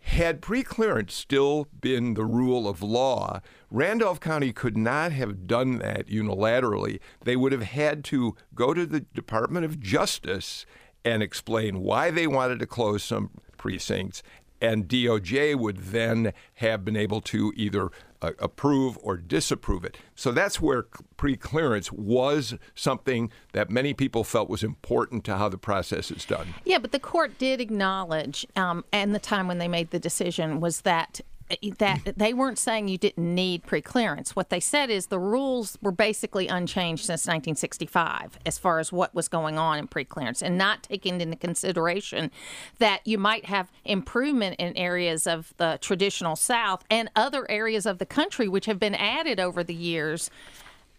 Had 0.04 0.42
preclearance 0.42 1.12
still 1.12 1.66
been 1.80 2.12
the 2.12 2.26
rule 2.26 2.68
of 2.68 2.82
law, 2.82 3.40
Randolph 3.70 4.20
County 4.20 4.52
could 4.52 4.76
not 4.76 5.12
have 5.12 5.46
done 5.46 5.78
that 5.78 6.08
unilaterally. 6.08 7.00
They 7.22 7.36
would 7.36 7.52
have 7.52 7.62
had 7.62 8.04
to 8.04 8.36
go 8.54 8.74
to 8.74 8.84
the 8.84 9.00
Department 9.00 9.64
of 9.64 9.80
Justice 9.80 10.66
and 11.04 11.22
explain 11.22 11.80
why 11.80 12.10
they 12.10 12.26
wanted 12.26 12.58
to 12.60 12.66
close 12.66 13.02
some 13.02 13.30
precincts. 13.56 14.22
And 14.60 14.88
DOJ 14.88 15.56
would 15.56 15.76
then 15.78 16.32
have 16.54 16.84
been 16.84 16.96
able 16.96 17.20
to 17.22 17.52
either 17.54 17.90
uh, 18.22 18.30
approve 18.38 18.96
or 19.02 19.18
disapprove 19.18 19.84
it. 19.84 19.98
So 20.14 20.32
that's 20.32 20.60
where 20.60 20.86
pre-clearance 21.18 21.92
was 21.92 22.54
something 22.74 23.30
that 23.52 23.68
many 23.68 23.92
people 23.92 24.24
felt 24.24 24.48
was 24.48 24.62
important 24.62 25.24
to 25.24 25.36
how 25.36 25.50
the 25.50 25.58
process 25.58 26.10
is 26.10 26.24
done. 26.24 26.54
Yeah, 26.64 26.78
but 26.78 26.92
the 26.92 26.98
court 26.98 27.36
did 27.36 27.60
acknowledge, 27.60 28.46
um, 28.56 28.84
and 28.92 29.14
the 29.14 29.18
time 29.18 29.48
when 29.48 29.58
they 29.58 29.68
made 29.68 29.90
the 29.90 29.98
decision 29.98 30.60
was 30.60 30.82
that 30.82 31.20
that 31.78 32.14
they 32.16 32.32
weren't 32.32 32.58
saying 32.58 32.88
you 32.88 32.98
didn't 32.98 33.34
need 33.34 33.64
preclearance. 33.64 34.30
What 34.30 34.50
they 34.50 34.60
said 34.60 34.90
is 34.90 35.06
the 35.06 35.18
rules 35.18 35.78
were 35.82 35.92
basically 35.92 36.48
unchanged 36.48 37.04
since 37.04 37.26
1965 37.26 38.38
as 38.46 38.58
far 38.58 38.78
as 38.78 38.92
what 38.92 39.14
was 39.14 39.28
going 39.28 39.58
on 39.58 39.78
in 39.78 39.88
preclearance 39.88 40.42
and 40.42 40.56
not 40.56 40.82
taking 40.82 41.20
into 41.20 41.36
consideration 41.36 42.30
that 42.78 43.06
you 43.06 43.18
might 43.18 43.46
have 43.46 43.70
improvement 43.84 44.56
in 44.58 44.76
areas 44.76 45.26
of 45.26 45.52
the 45.58 45.78
traditional 45.80 46.36
South 46.36 46.84
and 46.90 47.10
other 47.14 47.50
areas 47.50 47.86
of 47.86 47.98
the 47.98 48.06
country 48.06 48.48
which 48.48 48.66
have 48.66 48.78
been 48.78 48.94
added 48.94 49.38
over 49.38 49.62
the 49.62 49.74
years 49.74 50.30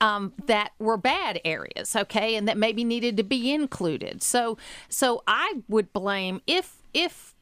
um, 0.02 0.34
that 0.46 0.72
were 0.78 0.98
bad 0.98 1.40
areas, 1.46 1.96
okay, 1.96 2.36
and 2.36 2.48
that 2.48 2.58
maybe 2.58 2.84
needed 2.84 3.18
to 3.18 3.24
be 3.24 3.54
included. 3.54 4.22
So, 4.22 4.58
so 4.90 5.24
I 5.26 5.62
would 5.68 5.94
blame 5.94 6.42
if 6.46 6.84
if 6.94 7.35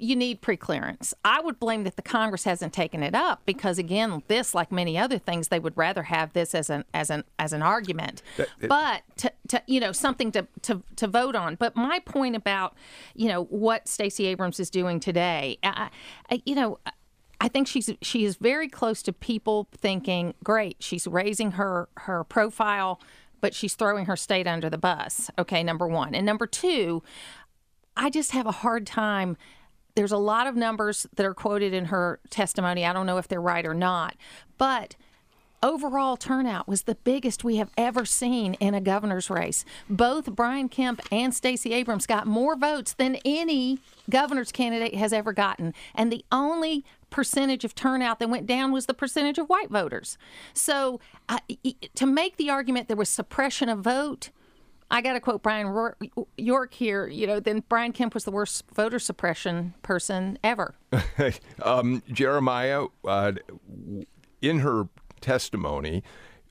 you 0.00 0.16
need 0.16 0.40
preclearance. 0.40 1.12
I 1.24 1.40
would 1.40 1.60
blame 1.60 1.84
that 1.84 1.96
the 1.96 2.02
Congress 2.02 2.44
hasn't 2.44 2.72
taken 2.72 3.02
it 3.02 3.14
up 3.14 3.42
because 3.44 3.78
again, 3.78 4.22
this 4.28 4.54
like 4.54 4.72
many 4.72 4.96
other 4.96 5.18
things, 5.18 5.48
they 5.48 5.58
would 5.58 5.76
rather 5.76 6.04
have 6.04 6.32
this 6.32 6.54
as 6.54 6.70
an 6.70 6.84
as 6.94 7.10
an 7.10 7.24
as 7.38 7.52
an 7.52 7.62
argument. 7.62 8.22
That, 8.36 8.48
it, 8.60 8.68
but 8.68 9.02
to, 9.18 9.32
to 9.48 9.62
you 9.66 9.78
know 9.78 9.92
something 9.92 10.32
to, 10.32 10.46
to 10.62 10.82
to 10.96 11.06
vote 11.06 11.36
on. 11.36 11.56
But 11.56 11.76
my 11.76 11.98
point 12.00 12.34
about 12.34 12.74
you 13.14 13.28
know 13.28 13.44
what 13.44 13.88
Stacey 13.88 14.26
Abrams 14.26 14.58
is 14.58 14.70
doing 14.70 15.00
today, 15.00 15.58
I, 15.62 15.90
I, 16.30 16.42
you 16.44 16.54
know. 16.54 16.78
I 17.42 17.48
think 17.48 17.66
she's 17.68 17.90
she 18.02 18.26
is 18.26 18.36
very 18.36 18.68
close 18.68 19.02
to 19.02 19.14
people 19.14 19.66
thinking, 19.72 20.34
great, 20.44 20.76
she's 20.80 21.06
raising 21.06 21.52
her 21.52 21.88
her 21.96 22.22
profile, 22.22 23.00
but 23.40 23.54
she's 23.54 23.74
throwing 23.74 24.04
her 24.04 24.16
state 24.16 24.46
under 24.46 24.68
the 24.68 24.76
bus. 24.76 25.30
Okay, 25.38 25.62
number 25.62 25.88
one, 25.88 26.14
and 26.14 26.26
number 26.26 26.46
two, 26.46 27.02
I 27.96 28.10
just 28.10 28.32
have 28.32 28.46
a 28.46 28.52
hard 28.52 28.86
time 28.86 29.38
there's 30.00 30.12
a 30.12 30.16
lot 30.16 30.46
of 30.46 30.56
numbers 30.56 31.06
that 31.14 31.26
are 31.26 31.34
quoted 31.34 31.74
in 31.74 31.84
her 31.84 32.20
testimony. 32.30 32.86
I 32.86 32.94
don't 32.94 33.04
know 33.04 33.18
if 33.18 33.28
they're 33.28 33.38
right 33.38 33.66
or 33.66 33.74
not, 33.74 34.16
but 34.56 34.96
overall 35.62 36.16
turnout 36.16 36.66
was 36.66 36.84
the 36.84 36.94
biggest 36.94 37.44
we 37.44 37.56
have 37.56 37.70
ever 37.76 38.06
seen 38.06 38.54
in 38.54 38.72
a 38.72 38.80
governor's 38.80 39.28
race. 39.28 39.62
Both 39.90 40.34
Brian 40.34 40.70
Kemp 40.70 41.02
and 41.12 41.34
Stacey 41.34 41.74
Abrams 41.74 42.06
got 42.06 42.26
more 42.26 42.56
votes 42.56 42.94
than 42.94 43.18
any 43.26 43.78
governor's 44.08 44.52
candidate 44.52 44.94
has 44.94 45.12
ever 45.12 45.34
gotten. 45.34 45.74
And 45.94 46.10
the 46.10 46.24
only 46.32 46.82
percentage 47.10 47.66
of 47.66 47.74
turnout 47.74 48.20
that 48.20 48.30
went 48.30 48.46
down 48.46 48.72
was 48.72 48.86
the 48.86 48.94
percentage 48.94 49.36
of 49.36 49.50
white 49.50 49.68
voters. 49.68 50.16
So 50.54 50.98
uh, 51.28 51.40
to 51.94 52.06
make 52.06 52.38
the 52.38 52.48
argument 52.48 52.88
there 52.88 52.96
was 52.96 53.10
suppression 53.10 53.68
of 53.68 53.80
vote, 53.80 54.30
I 54.90 55.00
got 55.02 55.12
to 55.12 55.20
quote 55.20 55.42
Byron 55.42 55.94
York 56.36 56.74
here. 56.74 57.06
You 57.06 57.26
know, 57.26 57.40
then 57.40 57.62
Brian 57.68 57.92
Kemp 57.92 58.14
was 58.14 58.24
the 58.24 58.30
worst 58.30 58.64
voter 58.74 58.98
suppression 58.98 59.74
person 59.82 60.38
ever. 60.42 60.74
um, 61.62 62.02
Jeremiah, 62.10 62.86
uh, 63.04 63.32
in 64.42 64.60
her 64.60 64.88
testimony, 65.20 66.02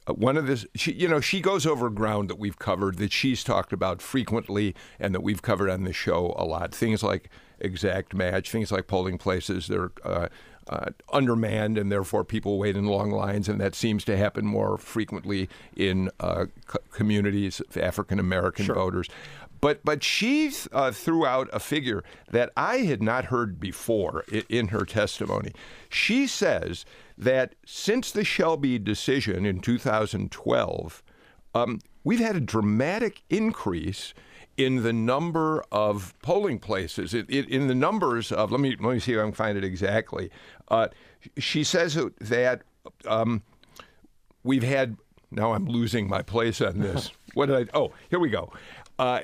uh, 0.08 0.13
one 0.13 0.38
of 0.38 0.48
the 0.48 0.65
she, 0.75 0.93
you 0.93 1.08
know, 1.08 1.19
she 1.19 1.41
goes 1.41 1.65
over 1.65 1.89
ground 1.89 2.29
that 2.29 2.39
we've 2.39 2.60
covered, 2.60 2.98
that 2.98 3.12
she's 3.12 3.43
talked 3.43 3.74
about 3.74 4.01
frequently, 4.01 4.74
and 5.00 5.13
that 5.13 5.22
we've 5.22 5.41
covered 5.41 5.69
on 5.69 5.84
the 5.84 5.93
show 5.93 6.34
a 6.38 6.46
lot. 6.46 6.74
Things 6.74 7.03
like 7.03 7.29
exact 7.60 8.13
match, 8.13 8.51
things 8.51 8.72
like 8.72 8.88
polling 8.88 9.17
places. 9.17 9.67
They're 9.67 9.91
uh, 10.03 10.29
uh, 10.69 10.91
undermanned, 11.11 11.77
and 11.77 11.91
therefore 11.91 12.23
people 12.23 12.59
wait 12.59 12.77
in 12.77 12.85
long 12.85 13.11
lines, 13.11 13.49
and 13.49 13.59
that 13.59 13.73
seems 13.73 14.03
to 14.05 14.15
happen 14.15 14.45
more 14.45 14.77
frequently 14.77 15.49
in 15.75 16.09
uh, 16.19 16.45
c- 16.71 16.77
communities 16.91 17.59
of 17.59 17.75
African 17.75 18.19
American 18.19 18.65
sure. 18.65 18.75
voters. 18.75 19.09
But 19.61 19.83
but 19.83 20.03
she 20.03 20.51
uh, 20.71 20.91
threw 20.91 21.25
out 21.25 21.49
a 21.51 21.59
figure 21.59 22.03
that 22.31 22.51
I 22.55 22.77
had 22.77 23.01
not 23.01 23.25
heard 23.25 23.59
before 23.59 24.23
in, 24.31 24.43
in 24.47 24.67
her 24.69 24.85
testimony. 24.85 25.53
She 25.89 26.27
says 26.27 26.85
that 27.17 27.55
since 27.65 28.11
the 28.11 28.23
Shelby 28.23 28.79
decision 28.79 29.45
in 29.45 29.59
2012, 29.59 31.03
um, 31.55 31.79
we've 32.03 32.19
had 32.19 32.35
a 32.35 32.41
dramatic 32.41 33.23
increase 33.29 34.13
in 34.59 34.83
the 34.83 34.91
number 34.91 35.63
of 35.71 36.13
polling 36.21 36.59
places, 36.59 37.13
it, 37.13 37.25
it, 37.29 37.47
in 37.47 37.67
the 37.67 37.75
numbers 37.75 38.29
of, 38.29 38.51
let 38.51 38.59
me, 38.59 38.75
let 38.79 38.93
me 38.93 38.99
see 38.99 39.13
if 39.13 39.19
I 39.19 39.23
can 39.23 39.31
find 39.31 39.57
it 39.57 39.63
exactly. 39.63 40.29
Uh, 40.67 40.89
she 41.37 41.63
says 41.63 41.97
that 42.19 42.61
um, 43.07 43.41
we've 44.43 44.63
had, 44.63 44.97
now 45.31 45.53
I'm 45.53 45.65
losing 45.65 46.09
my 46.09 46.21
place 46.21 46.59
on 46.59 46.79
this. 46.79 47.09
what 47.35 47.45
did 47.45 47.69
I, 47.69 47.77
oh, 47.77 47.93
here 48.09 48.19
we 48.19 48.29
go. 48.29 48.51
Uh, 48.99 49.21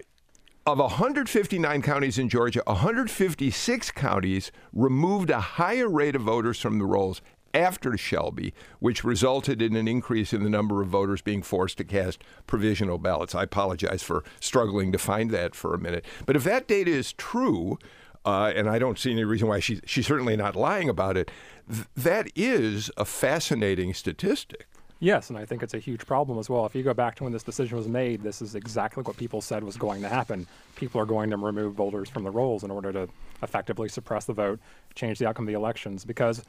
of 0.66 0.80
159 0.80 1.82
counties 1.82 2.18
in 2.18 2.30
Georgia, 2.30 2.64
156 2.66 3.92
counties 3.92 4.52
removed 4.72 5.30
a 5.30 5.40
higher 5.40 5.90
rate 5.90 6.16
of 6.16 6.24
voters 6.24 6.60
from 6.60 6.80
the 6.80 6.86
rolls 6.86 7.22
after 7.56 7.98
Shelby, 7.98 8.54
which 8.80 9.04
resulted 9.04 9.62
in 9.62 9.76
an 9.76 9.88
increase 9.88 10.34
in 10.34 10.44
the 10.44 10.50
number 10.50 10.82
of 10.82 10.90
voters 10.90 11.22
being 11.22 11.42
forced 11.42 11.78
to 11.78 11.84
cast 11.84 12.24
provisional 12.46 12.98
ballots. 12.98 13.34
I 13.34 13.44
apologize 13.44 14.04
for 14.04 14.24
struggling 14.40 14.92
to 14.92 14.98
find 14.98 15.32
that 15.32 15.56
for 15.56 15.74
a 15.74 15.80
minute. 15.80 16.06
But 16.26 16.36
if 16.36 16.44
that 16.44 16.68
data 16.68 16.92
is 16.92 17.14
true, 17.14 17.80
uh, 18.26 18.52
and 18.56 18.70
I 18.70 18.78
don't 18.78 19.00
see 19.00 19.12
any 19.12 19.24
reason 19.24 19.48
why 19.48 19.60
she, 19.60 19.80
she's 19.86 20.06
certainly 20.06 20.36
not 20.36 20.56
lying 20.56 20.90
about 20.90 21.16
it, 21.16 21.32
th- 21.72 21.88
that 21.96 22.28
is 22.36 22.92
a 22.98 23.06
fascinating 23.06 23.94
statistic. 23.94 24.68
Yes, 25.00 25.30
and 25.30 25.38
I 25.38 25.46
think 25.46 25.62
it's 25.62 25.74
a 25.74 25.80
huge 25.80 26.06
problem 26.06 26.40
as 26.40 26.50
well. 26.50 26.66
If 26.66 26.74
you 26.74 26.82
go 26.82 26.94
back 26.94 27.16
to 27.16 27.26
when 27.26 27.34
this 27.34 27.44
decision 27.44 27.78
was 27.78 27.88
made, 27.88 28.24
this 28.24 28.42
is 28.42 28.56
exactly 28.56 29.04
what 29.04 29.18
people 29.18 29.42
said 29.42 29.64
was 29.64 29.76
going 29.76 30.02
to 30.02 30.08
happen. 30.08 30.48
People 30.76 31.02
are 31.02 31.06
going 31.06 31.30
to 31.32 31.38
remove 31.38 31.76
voters 31.76 32.10
from 32.10 32.24
the 32.24 32.32
rolls 32.32 32.64
in 32.64 32.72
order 32.72 32.94
to 32.94 33.10
effectively 33.44 33.90
suppress 33.90 34.26
the 34.26 34.34
vote, 34.34 34.60
change 34.96 35.20
the 35.20 35.28
outcome 35.28 35.46
of 35.46 35.48
the 35.48 35.54
elections. 35.54 36.06
Because 36.06 36.44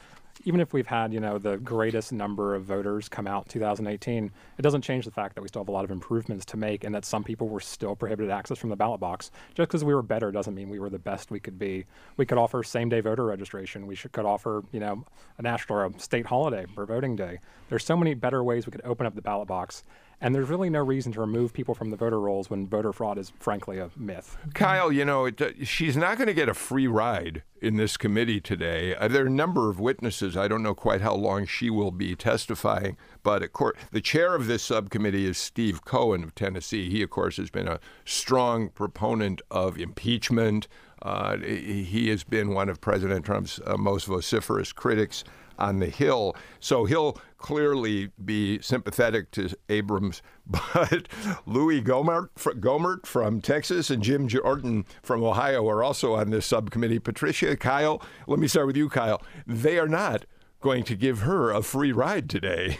even 0.46 0.60
if 0.60 0.72
we've 0.72 0.86
had, 0.86 1.12
you 1.12 1.18
know, 1.18 1.38
the 1.38 1.56
greatest 1.58 2.12
number 2.12 2.54
of 2.54 2.62
voters 2.62 3.08
come 3.08 3.26
out 3.26 3.46
in 3.46 3.50
2018, 3.50 4.30
it 4.56 4.62
doesn't 4.62 4.82
change 4.82 5.04
the 5.04 5.10
fact 5.10 5.34
that 5.34 5.42
we 5.42 5.48
still 5.48 5.60
have 5.60 5.68
a 5.68 5.72
lot 5.72 5.84
of 5.84 5.90
improvements 5.90 6.44
to 6.46 6.56
make 6.56 6.84
and 6.84 6.94
that 6.94 7.04
some 7.04 7.24
people 7.24 7.48
were 7.48 7.58
still 7.58 7.96
prohibited 7.96 8.30
access 8.30 8.56
from 8.56 8.70
the 8.70 8.76
ballot 8.76 9.00
box. 9.00 9.32
Just 9.54 9.68
because 9.68 9.82
we 9.82 9.92
were 9.92 10.02
better 10.02 10.30
doesn't 10.30 10.54
mean 10.54 10.70
we 10.70 10.78
were 10.78 10.88
the 10.88 11.00
best 11.00 11.32
we 11.32 11.40
could 11.40 11.58
be. 11.58 11.84
We 12.16 12.24
could 12.24 12.38
offer 12.38 12.62
same-day 12.62 13.00
voter 13.00 13.24
registration. 13.24 13.88
We 13.88 13.96
should, 13.96 14.12
could 14.12 14.24
offer, 14.24 14.62
you 14.70 14.78
know, 14.78 15.04
a 15.36 15.42
national 15.42 15.80
or 15.80 15.86
a 15.86 15.98
state 15.98 16.26
holiday 16.26 16.64
for 16.72 16.86
voting 16.86 17.16
day. 17.16 17.40
There's 17.68 17.84
so 17.84 17.96
many 17.96 18.14
better 18.14 18.44
ways 18.44 18.66
we 18.66 18.70
could 18.70 18.84
open 18.84 19.04
up 19.04 19.16
the 19.16 19.22
ballot 19.22 19.48
box 19.48 19.82
and 20.20 20.34
there's 20.34 20.48
really 20.48 20.70
no 20.70 20.82
reason 20.82 21.12
to 21.12 21.20
remove 21.20 21.52
people 21.52 21.74
from 21.74 21.90
the 21.90 21.96
voter 21.96 22.18
rolls 22.18 22.48
when 22.48 22.66
voter 22.66 22.92
fraud 22.92 23.18
is, 23.18 23.32
frankly, 23.38 23.78
a 23.78 23.90
myth. 23.96 24.36
Kyle, 24.54 24.90
you 24.90 25.04
know, 25.04 25.26
it, 25.26 25.40
uh, 25.40 25.50
she's 25.62 25.96
not 25.96 26.16
going 26.16 26.26
to 26.26 26.34
get 26.34 26.48
a 26.48 26.54
free 26.54 26.86
ride 26.86 27.42
in 27.60 27.76
this 27.76 27.96
committee 27.96 28.40
today. 28.40 28.94
Uh, 28.94 29.08
there 29.08 29.24
are 29.24 29.26
a 29.26 29.30
number 29.30 29.68
of 29.68 29.78
witnesses. 29.78 30.36
I 30.36 30.48
don't 30.48 30.62
know 30.62 30.74
quite 30.74 31.02
how 31.02 31.14
long 31.14 31.46
she 31.46 31.68
will 31.68 31.90
be 31.90 32.14
testifying, 32.14 32.96
but 33.22 33.50
the 33.92 34.00
chair 34.00 34.34
of 34.34 34.46
this 34.46 34.62
subcommittee 34.62 35.26
is 35.26 35.36
Steve 35.36 35.84
Cohen 35.84 36.24
of 36.24 36.34
Tennessee. 36.34 36.88
He, 36.88 37.02
of 37.02 37.10
course, 37.10 37.36
has 37.36 37.50
been 37.50 37.68
a 37.68 37.80
strong 38.04 38.70
proponent 38.70 39.42
of 39.50 39.78
impeachment. 39.78 40.66
Uh, 41.02 41.36
he 41.38 42.08
has 42.08 42.24
been 42.24 42.54
one 42.54 42.70
of 42.70 42.80
President 42.80 43.26
Trump's 43.26 43.60
uh, 43.66 43.76
most 43.76 44.06
vociferous 44.06 44.72
critics 44.72 45.24
on 45.58 45.78
the 45.78 45.86
Hill. 45.86 46.36
So 46.60 46.84
he'll 46.84 47.18
clearly 47.46 48.10
be 48.24 48.60
sympathetic 48.60 49.30
to 49.30 49.48
Abrams. 49.68 50.20
But 50.48 51.08
Louis 51.46 51.80
Gomert, 51.80 52.30
Gohmert 52.60 53.06
from 53.06 53.40
Texas 53.40 53.88
and 53.90 54.02
Jim 54.02 54.28
Jordan 54.28 54.84
from 55.02 55.22
Ohio 55.22 55.68
are 55.68 55.82
also 55.82 56.14
on 56.14 56.30
this 56.30 56.46
subcommittee. 56.46 57.00
Patricia, 57.00 57.56
Kyle, 57.56 58.02
let 58.26 58.38
me 58.40 58.46
start 58.46 58.66
with 58.68 58.76
you, 58.76 58.88
Kyle. 58.88 59.22
They 59.44 59.78
are 59.78 59.88
not 59.88 60.24
going 60.60 60.84
to 60.84 60.94
give 60.94 61.20
her 61.20 61.50
a 61.50 61.62
free 61.62 61.90
ride 61.90 62.28
today. 62.30 62.78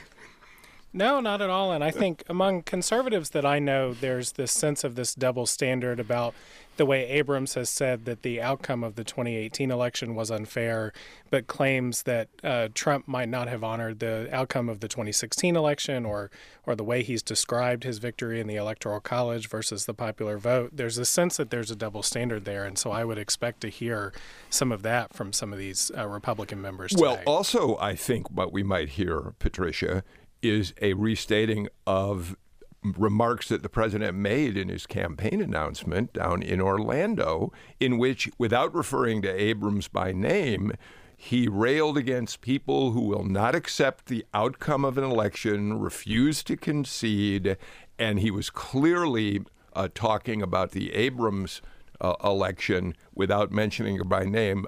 No, 0.93 1.21
not 1.21 1.43
at 1.43 1.51
all. 1.51 1.73
And 1.73 1.85
I 1.85 1.91
think 1.91 2.25
among 2.29 2.63
conservatives 2.63 3.31
that 3.31 3.45
I 3.45 3.59
know, 3.59 3.93
there's 3.93 4.33
this 4.33 4.51
sense 4.51 4.83
of 4.83 4.95
this 4.95 5.15
double 5.15 5.47
standard 5.47 6.01
about 6.01 6.35
the 6.77 6.87
way 6.87 7.07
Abrams 7.09 7.55
has 7.55 7.71
said 7.71 8.05
that 8.05 8.23
the 8.23 8.41
outcome 8.41 8.85
of 8.85 8.95
the 8.95 9.05
2018 9.05 9.71
election 9.71 10.15
was 10.15 10.31
unfair, 10.31 10.93
but 11.31 11.47
claims 11.47 12.03
that 12.05 12.29
uh, 12.43 12.69
Trump 12.75 13.09
might 13.09 13.29
not 13.29 13.49
have 13.49 13.65
honored 13.65 14.01
the 14.01 14.29
outcome 14.33 14.69
of 14.69 14.81
the 14.81 14.89
2016 14.89 15.57
election 15.57 16.05
or 16.05 16.31
or 16.67 16.75
the 16.75 16.85
way 16.85 17.03
he's 17.03 17.23
described 17.23 17.85
his 17.85 17.99
victory 17.99 18.41
in 18.41 18.49
the 18.49 18.57
electoral 18.57 18.99
college 18.99 19.49
versus 19.49 19.87
the 19.87 19.95
popular 19.95 20.37
vote. 20.37 20.71
There's 20.73 20.99
a 20.99 21.05
sense 21.05 21.37
that 21.37 21.51
there's 21.51 21.71
a 21.71 21.77
double 21.77 22.03
standard 22.03 22.45
there, 22.45 22.65
and 22.65 22.77
so 22.77 22.91
I 22.91 23.05
would 23.05 23.19
expect 23.19 23.61
to 23.61 23.69
hear 23.69 24.13
some 24.51 24.73
of 24.73 24.83
that 24.83 25.15
from 25.15 25.33
some 25.33 25.53
of 25.53 25.59
these 25.59 25.93
uh, 25.97 26.07
Republican 26.09 26.61
members. 26.61 26.91
Today. 26.91 27.03
Well, 27.03 27.21
also 27.27 27.77
I 27.79 27.95
think 27.95 28.31
what 28.31 28.53
we 28.53 28.63
might 28.63 28.91
hear, 28.91 29.35
Patricia, 29.39 30.03
is 30.43 30.75
a 30.81 30.95
restating 30.95 31.69
of 31.87 32.37
remarks 32.83 33.49
that 33.49 33.63
the 33.63 33.69
president 33.69 34.17
made 34.17 34.57
in 34.57 34.69
his 34.69 34.87
campaign 34.87 35.41
announcement 35.41 36.13
down 36.13 36.43
in 36.43 36.61
Orlando, 36.61 37.53
in 37.81 37.99
which, 37.99 38.31
without 38.39 38.75
referring 38.75 39.23
to 39.23 39.29
Abrams 39.29 39.89
by 39.89 40.13
name, 40.13 40.73
he 41.17 41.49
railed 41.49 41.97
against 41.97 42.43
people 42.43 42.93
who 42.93 43.01
will 43.01 43.25
not 43.25 43.55
accept 43.55 44.07
the 44.07 44.25
outcome 44.35 44.85
of 44.85 44.99
an 44.99 45.05
election, 45.05 45.81
refuse 45.81 46.43
to 46.45 46.57
concede, 46.57 47.57
and 47.99 48.21
he 48.21 48.31
was 48.31 48.51
clearly 48.51 49.43
uh, 49.75 49.89
talking 49.95 50.43
about 50.43 50.73
the 50.73 50.93
Abrams 50.93 51.63
uh, 52.01 52.15
election 52.23 52.95
without 53.15 53.51
mentioning 53.51 53.97
her 53.97 54.05
by 54.05 54.25
name. 54.25 54.67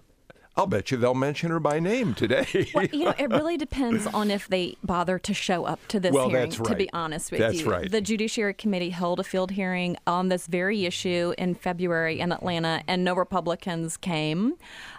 I'll 0.59 0.67
bet 0.67 0.91
you 0.91 0.97
they'll 0.97 1.15
mention 1.15 1.51
her 1.51 1.61
by 1.61 1.79
name 1.79 2.15
today. 2.15 2.69
well, 2.75 2.85
you 2.87 3.05
know, 3.05 3.15
it 3.17 3.31
really 3.31 3.57
depends 3.69 4.09
on 4.09 4.29
if 4.29 4.49
they 4.49 4.77
bother 4.83 5.17
to 5.21 5.33
show 5.33 5.65
up 5.65 5.79
to 5.87 6.01
this 6.01 6.13
well, 6.13 6.29
hearing. 6.29 6.51
Right. 6.51 6.65
To 6.65 6.75
be 6.75 6.93
honest 6.93 7.31
with 7.31 7.39
that's 7.39 7.61
you, 7.61 7.71
right. 7.71 7.89
the 7.89 8.01
Judiciary 8.01 8.55
Committee 8.55 8.91
held 8.91 9.21
a 9.21 9.25
field 9.25 9.53
hearing 9.53 9.97
on 10.09 10.31
this 10.31 10.49
very 10.49 10.85
issue 10.85 11.33
in 11.39 11.55
February 11.55 12.19
in 12.19 12.33
Atlanta, 12.33 12.83
and 12.89 13.05
no 13.05 13.15
Republicans 13.15 13.97
came. 13.97 14.55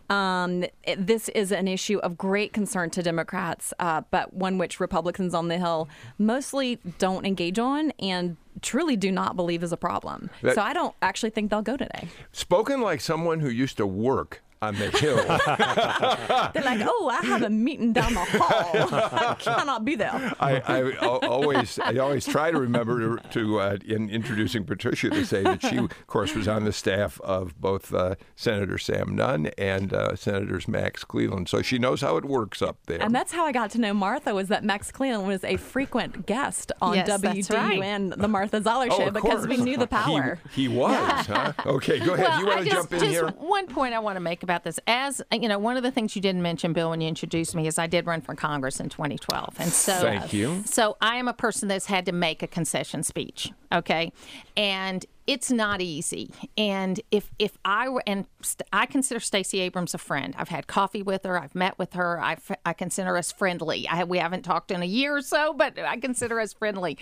Um, 0.09 0.63
this 0.97 1.27
is 1.29 1.51
an 1.51 1.67
issue 1.67 1.99
of 1.99 2.17
great 2.17 2.53
concern 2.53 2.89
to 2.91 3.03
Democrats, 3.03 3.73
uh, 3.79 4.01
but 4.11 4.33
one 4.33 4.57
which 4.57 4.79
Republicans 4.79 5.33
on 5.33 5.49
the 5.49 5.57
Hill 5.57 5.89
mostly 6.17 6.79
don't 6.99 7.25
engage 7.25 7.59
on 7.59 7.91
and 7.99 8.37
truly 8.61 8.95
do 8.95 9.11
not 9.11 9.35
believe 9.35 9.61
is 9.61 9.73
a 9.73 9.77
problem. 9.77 10.29
That- 10.41 10.55
so 10.55 10.61
I 10.61 10.71
don't 10.71 10.95
actually 11.01 11.29
think 11.31 11.51
they'll 11.51 11.61
go 11.61 11.75
today. 11.75 12.07
Spoken 12.31 12.81
like 12.81 13.01
someone 13.01 13.41
who 13.41 13.49
used 13.49 13.75
to 13.77 13.85
work 13.85 14.41
on 14.61 14.75
the 14.75 14.89
Hill. 14.91 15.15
They're 16.53 16.63
like, 16.63 16.81
oh, 16.83 17.09
I 17.09 17.25
have 17.25 17.43
a 17.43 17.49
meeting 17.49 17.93
down 17.93 18.13
the 18.13 18.19
hall. 18.19 18.89
I 18.91 19.35
cannot 19.39 19.85
be 19.85 19.95
there. 19.95 20.11
I, 20.39 20.59
I 20.59 20.95
always 21.27 21.79
I 21.79 21.97
always 21.97 22.25
try 22.25 22.51
to 22.51 22.59
remember 22.59 23.17
to, 23.17 23.29
to 23.29 23.59
uh, 23.59 23.77
in 23.85 24.09
introducing 24.09 24.65
Patricia 24.65 25.09
to 25.09 25.25
say 25.25 25.43
that 25.43 25.61
she, 25.61 25.77
of 25.77 26.07
course, 26.07 26.35
was 26.35 26.47
on 26.47 26.65
the 26.65 26.73
staff 26.73 27.19
of 27.21 27.59
both 27.59 27.93
uh, 27.93 28.15
Senator 28.35 28.77
Sam 28.77 29.15
Nunn 29.15 29.47
and 29.57 29.93
uh, 29.93 30.15
Senators 30.15 30.67
Max 30.67 31.03
Cleland, 31.03 31.47
so 31.47 31.61
she 31.61 31.79
knows 31.79 32.01
how 32.01 32.17
it 32.17 32.25
works 32.25 32.61
up 32.61 32.77
there. 32.85 33.01
And 33.01 33.15
that's 33.15 33.31
how 33.31 33.45
I 33.45 33.51
got 33.51 33.71
to 33.71 33.79
know 33.79 33.93
Martha 33.93 34.33
was 34.35 34.49
that 34.49 34.63
Max 34.63 34.91
Cleland 34.91 35.27
was 35.27 35.43
a 35.43 35.57
frequent 35.57 36.25
guest 36.25 36.71
on 36.81 36.95
Yes, 36.95 37.07
that's 37.21 37.47
WDUN, 37.49 38.17
the 38.17 38.27
Martha 38.27 38.61
Zoller 38.61 38.87
Oh, 38.89 38.97
show, 38.97 39.07
of 39.07 39.13
because 39.13 39.47
we 39.47 39.57
knew 39.57 39.77
the 39.77 39.87
power. 39.87 40.39
He, 40.51 40.63
he 40.63 40.67
was, 40.67 41.27
huh? 41.27 41.53
Okay, 41.65 41.99
go 41.99 42.13
ahead. 42.13 42.27
Well, 42.27 42.39
you 42.39 42.45
want 42.47 42.63
to 42.65 42.69
jump 42.69 42.93
in 42.93 42.99
just 42.99 43.11
here? 43.11 43.27
one 43.27 43.67
point 43.67 43.93
I 43.93 43.99
want 43.99 44.15
to 44.15 44.19
make 44.19 44.41
about 44.49 44.63
this. 44.63 44.79
As 44.87 45.21
you 45.31 45.47
know, 45.47 45.59
one 45.59 45.77
of 45.77 45.83
the 45.83 45.91
things 45.91 46.15
you 46.15 46.21
didn't 46.21 46.41
mention, 46.41 46.73
Bill, 46.73 46.89
when 46.89 47.01
you 47.01 47.07
introduced 47.07 47.55
me, 47.55 47.67
is 47.67 47.77
I 47.77 47.87
did 47.87 48.07
run 48.07 48.21
for 48.21 48.33
Congress 48.35 48.79
in 48.79 48.89
2012, 48.89 49.55
and 49.59 49.71
so 49.71 49.93
Thank 49.93 50.33
you. 50.33 50.63
So 50.65 50.97
I 51.01 51.17
am 51.17 51.27
a 51.27 51.33
person 51.33 51.67
that's 51.67 51.85
had 51.85 52.05
to 52.07 52.11
make 52.11 52.41
a 52.41 52.47
concession 52.47 53.03
speech. 53.03 53.51
Okay, 53.71 54.11
and 54.57 55.05
it's 55.27 55.51
not 55.51 55.79
easy. 55.79 56.31
And 56.57 56.99
if 57.11 57.29
if 57.37 57.57
I 57.63 57.87
were 57.89 58.01
and 58.07 58.25
st- 58.41 58.67
I 58.73 58.87
consider 58.87 59.19
Stacey 59.19 59.59
Abrams 59.59 59.93
a 59.93 59.99
friend. 59.99 60.33
I've 60.37 60.49
had 60.49 60.65
coffee 60.65 61.03
with 61.03 61.23
her. 61.25 61.39
I've 61.39 61.53
met 61.53 61.77
with 61.77 61.93
her. 61.93 62.19
I 62.19 62.37
I 62.65 62.73
consider 62.73 63.15
us 63.15 63.31
friendly. 63.31 63.87
I, 63.87 64.05
we 64.05 64.17
haven't 64.17 64.41
talked 64.41 64.71
in 64.71 64.81
a 64.81 64.85
year 64.85 65.15
or 65.15 65.21
so, 65.21 65.53
but 65.53 65.77
I 65.77 65.97
consider 65.97 66.39
us 66.39 66.53
friendly. 66.53 66.97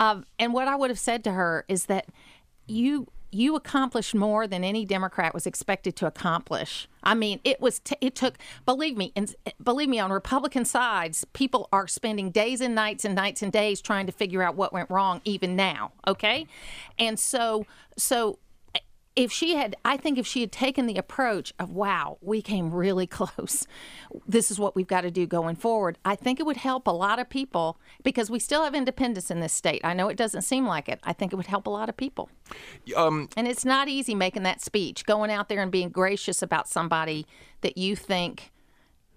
Um, 0.00 0.24
and 0.40 0.52
what 0.52 0.66
I 0.66 0.74
would 0.74 0.90
have 0.90 0.98
said 0.98 1.22
to 1.24 1.32
her 1.32 1.64
is 1.68 1.86
that 1.86 2.06
you 2.66 3.06
you 3.30 3.56
accomplished 3.56 4.14
more 4.14 4.46
than 4.46 4.64
any 4.64 4.84
Democrat 4.84 5.34
was 5.34 5.46
expected 5.46 5.96
to 5.96 6.06
accomplish. 6.06 6.88
I 7.02 7.14
mean, 7.14 7.40
it 7.44 7.60
was 7.60 7.78
t- 7.80 7.96
it 8.00 8.14
took 8.14 8.38
believe 8.64 8.96
me 8.96 9.12
and 9.14 9.34
believe 9.62 9.88
me 9.88 9.98
on 9.98 10.10
Republican 10.10 10.64
sides, 10.64 11.24
people 11.32 11.68
are 11.72 11.86
spending 11.86 12.30
days 12.30 12.60
and 12.60 12.74
nights 12.74 13.04
and 13.04 13.14
nights 13.14 13.42
and 13.42 13.52
days 13.52 13.80
trying 13.80 14.06
to 14.06 14.12
figure 14.12 14.42
out 14.42 14.56
what 14.56 14.72
went 14.72 14.90
wrong 14.90 15.20
even 15.24 15.56
now, 15.56 15.92
okay? 16.06 16.46
And 16.98 17.18
so 17.18 17.66
so 17.96 18.38
if 19.18 19.32
she 19.32 19.54
had 19.54 19.76
i 19.84 19.96
think 19.96 20.16
if 20.16 20.26
she 20.26 20.40
had 20.40 20.52
taken 20.52 20.86
the 20.86 20.96
approach 20.96 21.52
of 21.58 21.70
wow 21.70 22.18
we 22.20 22.40
came 22.40 22.70
really 22.70 23.06
close. 23.18 23.66
This 24.26 24.50
is 24.50 24.58
what 24.58 24.74
we've 24.76 24.86
got 24.86 25.02
to 25.02 25.10
do 25.10 25.26
going 25.26 25.56
forward 25.56 25.98
i 26.04 26.14
think 26.14 26.40
it 26.40 26.46
would 26.46 26.56
help 26.56 26.86
a 26.86 26.90
lot 26.92 27.18
of 27.18 27.28
people 27.28 27.78
because 28.02 28.30
we 28.30 28.38
still 28.38 28.64
have 28.64 28.74
independents 28.74 29.30
in 29.30 29.40
this 29.40 29.52
state. 29.52 29.80
I 29.84 29.92
know 29.94 30.08
it 30.08 30.16
doesn't 30.16 30.42
seem 30.42 30.66
like 30.66 30.88
it. 30.88 31.00
I 31.02 31.12
think 31.12 31.32
it 31.32 31.36
would 31.36 31.46
help 31.46 31.66
a 31.66 31.70
lot 31.70 31.88
of 31.88 31.96
people. 31.96 32.30
Um, 32.96 33.28
and 33.36 33.46
it's 33.46 33.64
not 33.64 33.88
easy 33.88 34.14
making 34.14 34.44
that 34.44 34.60
speech 34.60 35.04
going 35.04 35.30
out 35.30 35.48
there 35.48 35.60
and 35.60 35.70
being 35.70 35.90
gracious 35.90 36.42
about 36.42 36.68
somebody 36.68 37.26
that 37.60 37.76
you 37.76 37.96
think 37.96 38.52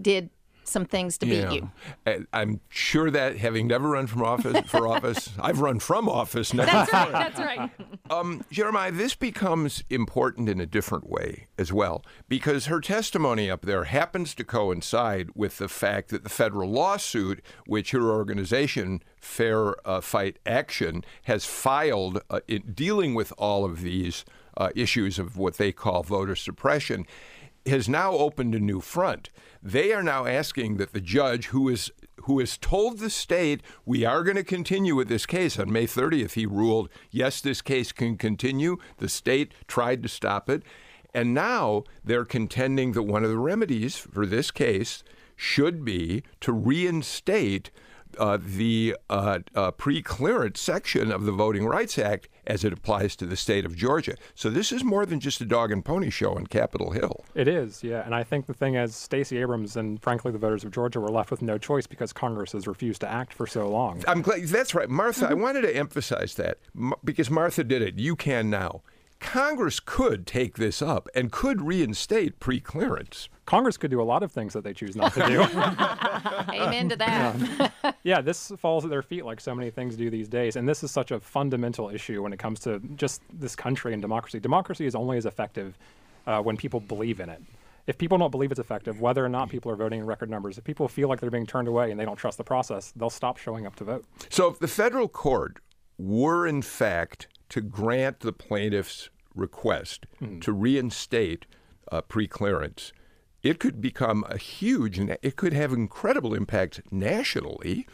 did 0.01 0.29
some 0.63 0.85
things 0.85 1.17
to 1.19 1.25
beat 1.25 1.51
you. 1.51 1.69
And 2.05 2.27
I'm 2.33 2.61
sure 2.69 3.11
that 3.11 3.37
having 3.37 3.67
never 3.67 3.89
run 3.89 4.07
from 4.07 4.23
office 4.23 4.69
for 4.69 4.87
office, 4.87 5.31
I've 5.39 5.59
run 5.59 5.79
from 5.79 6.07
office 6.07 6.53
now. 6.53 6.65
that's 6.65 6.93
right 6.93 7.11
that's 7.11 7.39
right. 7.39 7.69
Um, 8.09 8.43
Jeremiah, 8.51 8.91
this 8.91 9.15
becomes 9.15 9.83
important 9.89 10.49
in 10.49 10.59
a 10.59 10.65
different 10.65 11.09
way 11.09 11.47
as 11.57 11.71
well, 11.71 12.03
because 12.27 12.65
her 12.65 12.81
testimony 12.81 13.49
up 13.49 13.61
there 13.61 13.85
happens 13.85 14.33
to 14.35 14.43
coincide 14.43 15.29
with 15.35 15.57
the 15.57 15.69
fact 15.69 16.09
that 16.09 16.23
the 16.23 16.29
federal 16.29 16.69
lawsuit, 16.69 17.43
which 17.65 17.91
her 17.91 18.09
organization, 18.09 19.01
Fair 19.17 19.75
uh, 19.87 20.01
Fight 20.01 20.39
Action, 20.45 21.03
has 21.23 21.45
filed 21.45 22.21
uh, 22.29 22.39
in 22.47 22.73
dealing 22.73 23.13
with 23.13 23.33
all 23.37 23.65
of 23.65 23.81
these 23.81 24.25
uh, 24.57 24.69
issues 24.75 25.17
of 25.17 25.37
what 25.37 25.57
they 25.57 25.71
call 25.71 26.03
voter 26.03 26.35
suppression, 26.35 27.05
has 27.65 27.87
now 27.87 28.11
opened 28.13 28.55
a 28.55 28.59
new 28.59 28.81
front. 28.81 29.29
They 29.61 29.93
are 29.93 30.03
now 30.03 30.25
asking 30.25 30.77
that 30.77 30.93
the 30.93 31.01
judge, 31.01 31.47
who 31.47 31.69
is 31.69 31.91
who 32.25 32.39
has 32.39 32.57
told 32.57 32.99
the 32.99 33.09
state 33.09 33.61
we 33.85 34.05
are 34.05 34.23
going 34.23 34.35
to 34.35 34.43
continue 34.43 34.95
with 34.95 35.07
this 35.07 35.25
case. 35.25 35.57
On 35.57 35.71
May 35.71 35.87
30th, 35.87 36.33
he 36.33 36.45
ruled, 36.45 36.89
yes, 37.09 37.41
this 37.41 37.61
case 37.61 37.91
can 37.91 38.15
continue. 38.15 38.77
The 38.97 39.09
state 39.09 39.53
tried 39.67 40.03
to 40.03 40.09
stop 40.09 40.49
it. 40.49 40.63
And 41.13 41.33
now 41.33 41.83
they're 42.03 42.25
contending 42.25 42.93
that 42.93 43.03
one 43.03 43.23
of 43.23 43.29
the 43.29 43.39
remedies 43.39 43.97
for 43.97 44.25
this 44.25 44.51
case 44.51 45.03
should 45.35 45.83
be 45.83 46.23
to 46.41 46.53
reinstate 46.53 47.71
uh, 48.17 48.37
the 48.39 48.95
uh, 49.09 49.39
uh, 49.55 49.71
pre-clearance 49.71 50.59
section 50.59 51.11
of 51.11 51.25
the 51.25 51.31
Voting 51.31 51.65
Rights 51.65 51.97
Act 51.97 52.27
as 52.47 52.63
it 52.63 52.73
applies 52.73 53.15
to 53.17 53.25
the 53.25 53.35
state 53.35 53.65
of 53.65 53.75
Georgia. 53.75 54.15
So 54.35 54.49
this 54.49 54.71
is 54.71 54.83
more 54.83 55.05
than 55.05 55.19
just 55.19 55.41
a 55.41 55.45
dog 55.45 55.71
and 55.71 55.83
pony 55.83 56.09
show 56.09 56.35
on 56.35 56.47
Capitol 56.47 56.91
Hill. 56.91 57.23
It 57.35 57.47
is, 57.47 57.83
yeah. 57.83 58.03
And 58.05 58.15
I 58.15 58.23
think 58.23 58.45
the 58.45 58.53
thing 58.53 58.75
is, 58.75 58.95
Stacey 58.95 59.37
Abrams 59.37 59.75
and 59.75 60.01
frankly 60.01 60.31
the 60.31 60.37
voters 60.37 60.63
of 60.63 60.71
Georgia 60.71 60.99
were 60.99 61.09
left 61.09 61.31
with 61.31 61.41
no 61.41 61.57
choice 61.57 61.87
because 61.87 62.13
Congress 62.13 62.51
has 62.53 62.67
refused 62.67 63.01
to 63.01 63.09
act 63.09 63.33
for 63.33 63.47
so 63.47 63.69
long. 63.69 64.03
I'm 64.07 64.21
glad 64.21 64.43
that's 64.43 64.75
right, 64.75 64.89
Martha. 64.89 65.27
I 65.27 65.33
wanted 65.33 65.61
to 65.61 65.75
emphasize 65.75 66.35
that 66.35 66.57
because 67.03 67.29
Martha 67.29 67.63
did 67.63 67.81
it. 67.81 67.99
You 67.99 68.15
can 68.15 68.49
now. 68.49 68.81
Congress 69.21 69.79
could 69.79 70.25
take 70.25 70.57
this 70.57 70.81
up 70.81 71.07
and 71.15 71.31
could 71.31 71.61
reinstate 71.61 72.39
pre-clearance. 72.39 73.29
Congress 73.45 73.77
could 73.77 73.91
do 73.91 74.01
a 74.01 74.03
lot 74.03 74.23
of 74.23 74.31
things 74.31 74.51
that 74.53 74.63
they 74.63 74.73
choose 74.73 74.95
not 74.95 75.13
to 75.13 75.25
do. 75.27 75.41
amen 76.53 76.89
to 76.89 76.95
that 76.95 77.95
yeah, 78.03 78.19
this 78.19 78.51
falls 78.57 78.83
at 78.83 78.89
their 78.89 79.03
feet 79.03 79.23
like 79.23 79.39
so 79.39 79.53
many 79.53 79.69
things 79.69 79.95
do 79.95 80.09
these 80.09 80.27
days. 80.27 80.55
And 80.55 80.67
this 80.67 80.83
is 80.83 80.91
such 80.91 81.11
a 81.11 81.19
fundamental 81.19 81.89
issue 81.89 82.23
when 82.23 82.33
it 82.33 82.39
comes 82.39 82.59
to 82.61 82.79
just 82.95 83.21
this 83.31 83.55
country 83.55 83.93
and 83.93 84.01
democracy. 84.01 84.39
Democracy 84.39 84.85
is 84.85 84.95
only 84.95 85.17
as 85.17 85.25
effective 85.25 85.77
uh, 86.25 86.41
when 86.41 86.57
people 86.57 86.79
believe 86.79 87.19
in 87.19 87.29
it. 87.29 87.41
If 87.87 87.97
people 87.97 88.17
don't 88.17 88.31
believe 88.31 88.51
it's 88.51 88.59
effective, 88.59 89.01
whether 89.01 89.23
or 89.23 89.29
not 89.29 89.49
people 89.49 89.71
are 89.71 89.75
voting 89.75 89.99
in 89.99 90.05
record 90.05 90.29
numbers, 90.29 90.57
if 90.57 90.63
people 90.63 90.87
feel 90.87 91.09
like 91.09 91.19
they're 91.19 91.31
being 91.31 91.47
turned 91.47 91.67
away 91.67 91.91
and 91.91 91.99
they 91.99 92.05
don't 92.05 92.15
trust 92.15 92.37
the 92.37 92.43
process, 92.43 92.91
they'll 92.95 93.09
stop 93.09 93.37
showing 93.37 93.65
up 93.65 93.75
to 93.77 93.83
vote. 93.83 94.05
So 94.29 94.47
if 94.47 94.59
the 94.59 94.67
federal 94.67 95.07
court 95.07 95.57
were 95.97 96.47
in 96.47 96.61
fact 96.61 97.27
to 97.51 97.61
grant 97.61 98.19
the 98.21 98.33
plaintiff's 98.33 99.09
request 99.35 100.05
to 100.41 100.51
reinstate 100.51 101.45
uh, 101.91 102.01
pre-clearance, 102.01 102.91
it 103.43 103.59
could 103.59 103.79
become 103.81 104.23
a 104.29 104.37
huge, 104.37 104.97
and 104.99 105.17
it 105.21 105.35
could 105.35 105.53
have 105.53 105.71
incredible 105.73 106.33
impact 106.33 106.81
nationally. 106.91 107.87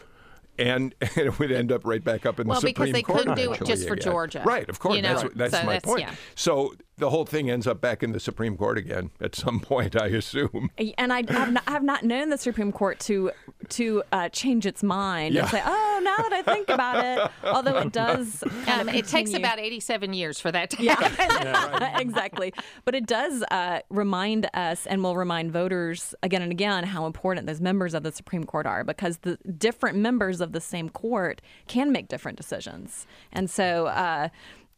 And, 0.60 0.96
and 1.02 1.18
it 1.18 1.38
would 1.40 1.52
end 1.52 1.72
up 1.72 1.86
right 1.86 2.04
back 2.04 2.26
up 2.26 2.40
in 2.40 2.48
the 2.48 2.56
Supreme 2.56 2.74
Court. 2.74 2.80
Well, 2.80 2.86
because 2.88 2.94
they 2.94 3.04
couldn't 3.34 3.36
do 3.36 3.54
it 3.54 3.64
just 3.68 3.88
for 3.88 3.94
again. 3.94 4.12
Georgia, 4.12 4.42
Right, 4.44 4.68
of 4.70 4.80
course. 4.80 4.96
you 4.96 5.02
that's 5.04 5.22
know? 5.22 5.28
what- 5.30 5.38
that's 5.38 5.54
So 5.54 5.64
my 5.64 5.74
that's- 5.74 5.86
point. 5.94 6.02
yeah. 6.08 6.16
So 6.36 6.74
the 6.98 7.12
whole 7.12 7.26
thing 7.26 7.50
ends 7.50 7.68
up 7.68 7.80
back 7.80 8.02
in 8.02 8.12
the 8.12 8.20
Supreme 8.20 8.58
Court 8.58 8.78
again 8.78 9.12
at 9.22 9.36
some 9.36 9.60
point, 9.60 9.96
I 10.00 10.08
assume. 10.08 10.72
And 10.98 11.14
I 11.14 11.24
have 11.32 11.52
not, 11.52 11.64
I 11.68 11.72
have 11.72 11.84
not 11.84 12.04
known 12.04 12.30
the 12.30 12.38
Supreme 12.38 12.72
Court 12.72 13.00
to 13.02 13.32
to 13.70 14.04
uh, 14.12 14.30
change 14.30 14.66
its 14.66 14.82
mind 14.82 15.36
Yeah. 15.36 15.42
and 15.42 15.50
say, 15.50 15.62
"Oh, 15.64 16.02
now 16.04 16.16
that 16.18 16.34
I 16.34 16.42
think 16.42 16.70
about 16.70 17.04
it," 17.04 17.32
although 17.44 17.78
it 17.78 17.92
does. 17.92 18.44
um, 18.68 18.90
it 18.90 19.08
takes 19.08 19.34
about 19.34 19.60
87 19.60 20.14
years 20.14 20.40
for 20.40 20.52
that 20.52 20.72
to 20.72 20.84
yeah, 20.84 21.98
exactly. 22.00 22.54
But 22.86 22.96
it 22.96 23.06
does 23.06 23.44
uh, 23.52 23.82
remind 23.90 24.50
us, 24.54 24.88
and 24.88 25.04
will 25.04 25.16
remind 25.16 25.52
voters 25.52 26.16
again 26.24 26.42
and 26.42 26.52
again, 26.52 26.84
how 26.84 27.06
important 27.06 27.46
those 27.46 27.62
members 27.62 27.94
of 27.94 28.04
the 28.04 28.12
Supreme 28.12 28.44
Court 28.44 28.66
are, 28.66 28.84
because 28.84 29.20
the 29.20 29.38
different 29.58 29.98
members 29.98 30.42
of 30.42 30.52
the 30.52 30.62
same 30.62 30.90
court 30.90 31.42
can 31.68 31.92
make 31.92 32.08
different 32.08 32.38
decisions, 32.38 33.06
and 33.32 33.50
so. 33.50 33.88
Uh, 33.88 34.30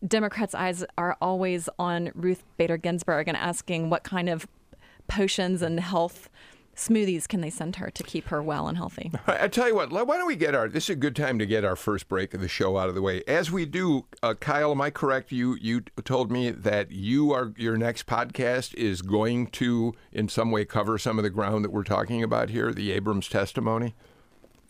Democrats' 0.05 0.55
eyes 0.55 0.85
are 0.97 1.17
always 1.21 1.69
on 1.77 2.11
Ruth 2.15 2.43
Bader 2.57 2.77
Ginsburg 2.77 3.27
and 3.27 3.37
asking 3.37 3.89
what 3.89 4.03
kind 4.03 4.29
of 4.29 4.47
potions 5.07 5.61
and 5.61 5.79
health 5.79 6.29
smoothies 6.75 7.27
can 7.27 7.41
they 7.41 7.49
send 7.49 7.75
her 7.75 7.89
to 7.89 8.03
keep 8.03 8.29
her 8.29 8.41
well 8.41 8.67
and 8.67 8.77
healthy? 8.77 9.11
I, 9.27 9.45
I 9.45 9.47
tell 9.49 9.67
you 9.67 9.75
what, 9.75 9.91
why 9.91 10.05
don't 10.05 10.27
we 10.27 10.37
get 10.37 10.55
our? 10.55 10.69
This 10.69 10.85
is 10.85 10.91
a 10.91 10.95
good 10.95 11.15
time 11.15 11.37
to 11.39 11.45
get 11.45 11.65
our 11.65 11.75
first 11.75 12.07
break 12.07 12.33
of 12.33 12.39
the 12.39 12.47
show 12.47 12.77
out 12.77 12.89
of 12.89 12.95
the 12.95 13.01
way. 13.01 13.21
As 13.27 13.51
we 13.51 13.65
do, 13.65 14.05
uh, 14.23 14.35
Kyle, 14.35 14.71
am 14.71 14.81
I 14.81 14.89
correct? 14.89 15.31
You 15.31 15.57
you 15.59 15.81
told 16.05 16.31
me 16.31 16.51
that 16.51 16.91
you 16.91 17.31
are 17.33 17.53
your 17.57 17.77
next 17.77 18.05
podcast 18.07 18.73
is 18.75 19.01
going 19.01 19.47
to 19.47 19.93
in 20.11 20.29
some 20.29 20.51
way 20.51 20.63
cover 20.63 20.97
some 20.97 21.19
of 21.19 21.23
the 21.23 21.29
ground 21.29 21.65
that 21.65 21.71
we're 21.71 21.83
talking 21.83 22.23
about 22.23 22.49
here, 22.49 22.71
the 22.71 22.91
Abrams 22.91 23.27
testimony. 23.27 23.93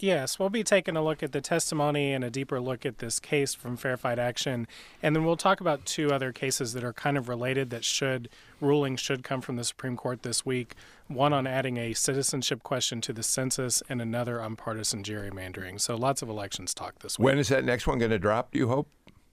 Yes, 0.01 0.39
we'll 0.39 0.49
be 0.49 0.63
taking 0.63 0.95
a 0.95 1.03
look 1.03 1.21
at 1.21 1.33
the 1.33 1.41
testimony 1.41 2.13
and 2.13 2.23
a 2.23 2.29
deeper 2.29 2.61
look 2.61 2.85
at 2.85 2.99
this 2.99 3.19
case 3.19 3.53
from 3.53 3.75
Fair 3.75 3.97
Fight 3.97 4.17
Action, 4.17 4.65
and 5.03 5.13
then 5.13 5.25
we'll 5.25 5.35
talk 5.35 5.59
about 5.59 5.85
two 5.85 6.11
other 6.11 6.31
cases 6.31 6.71
that 6.71 6.85
are 6.85 6.93
kind 6.93 7.17
of 7.17 7.27
related 7.27 7.69
that 7.71 7.83
should 7.83 8.29
rulings 8.61 9.01
should 9.01 9.25
come 9.25 9.41
from 9.41 9.57
the 9.57 9.65
Supreme 9.65 9.97
Court 9.97 10.23
this 10.23 10.45
week. 10.45 10.75
One 11.07 11.33
on 11.33 11.45
adding 11.45 11.75
a 11.75 11.93
citizenship 11.93 12.63
question 12.63 13.01
to 13.01 13.11
the 13.11 13.23
census, 13.23 13.83
and 13.89 14.01
another 14.01 14.41
on 14.41 14.55
partisan 14.55 15.03
gerrymandering. 15.03 15.81
So 15.81 15.95
lots 15.95 16.21
of 16.21 16.29
elections 16.29 16.73
talk 16.73 16.99
this 16.99 17.19
week. 17.19 17.25
When 17.25 17.37
is 17.37 17.49
that 17.49 17.65
next 17.65 17.85
one 17.85 17.99
going 17.99 18.11
to 18.11 18.19
drop? 18.19 18.51
Do 18.51 18.59
you 18.59 18.69
hope? 18.69 18.87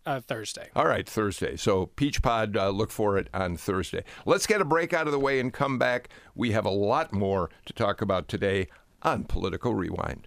Uh, 0.05 0.21
Thursday. 0.21 0.71
All 0.75 0.87
right, 0.87 1.09
Thursday. 1.09 1.57
So 1.57 1.87
Peach 1.87 2.23
Pod, 2.23 2.57
uh, 2.57 2.71
look 2.71 2.91
for 2.91 3.19
it 3.19 3.29
on 3.33 3.57
Thursday. 3.57 4.03
Let's 4.25 4.47
get 4.47 4.61
a 4.61 4.65
break 4.65 4.93
out 4.93 5.07
of 5.07 5.13
the 5.13 5.19
way 5.21 5.39
and 5.39 5.53
come 5.53 5.79
back. 5.79 6.09
We 6.35 6.53
have 6.53 6.65
a 6.65 6.71
lot 6.71 7.13
more 7.13 7.51
to 7.67 7.73
talk 7.73 8.01
about 8.01 8.27
today 8.27 8.67
on 9.03 9.25
Political 9.25 9.75
Rewind. 9.75 10.27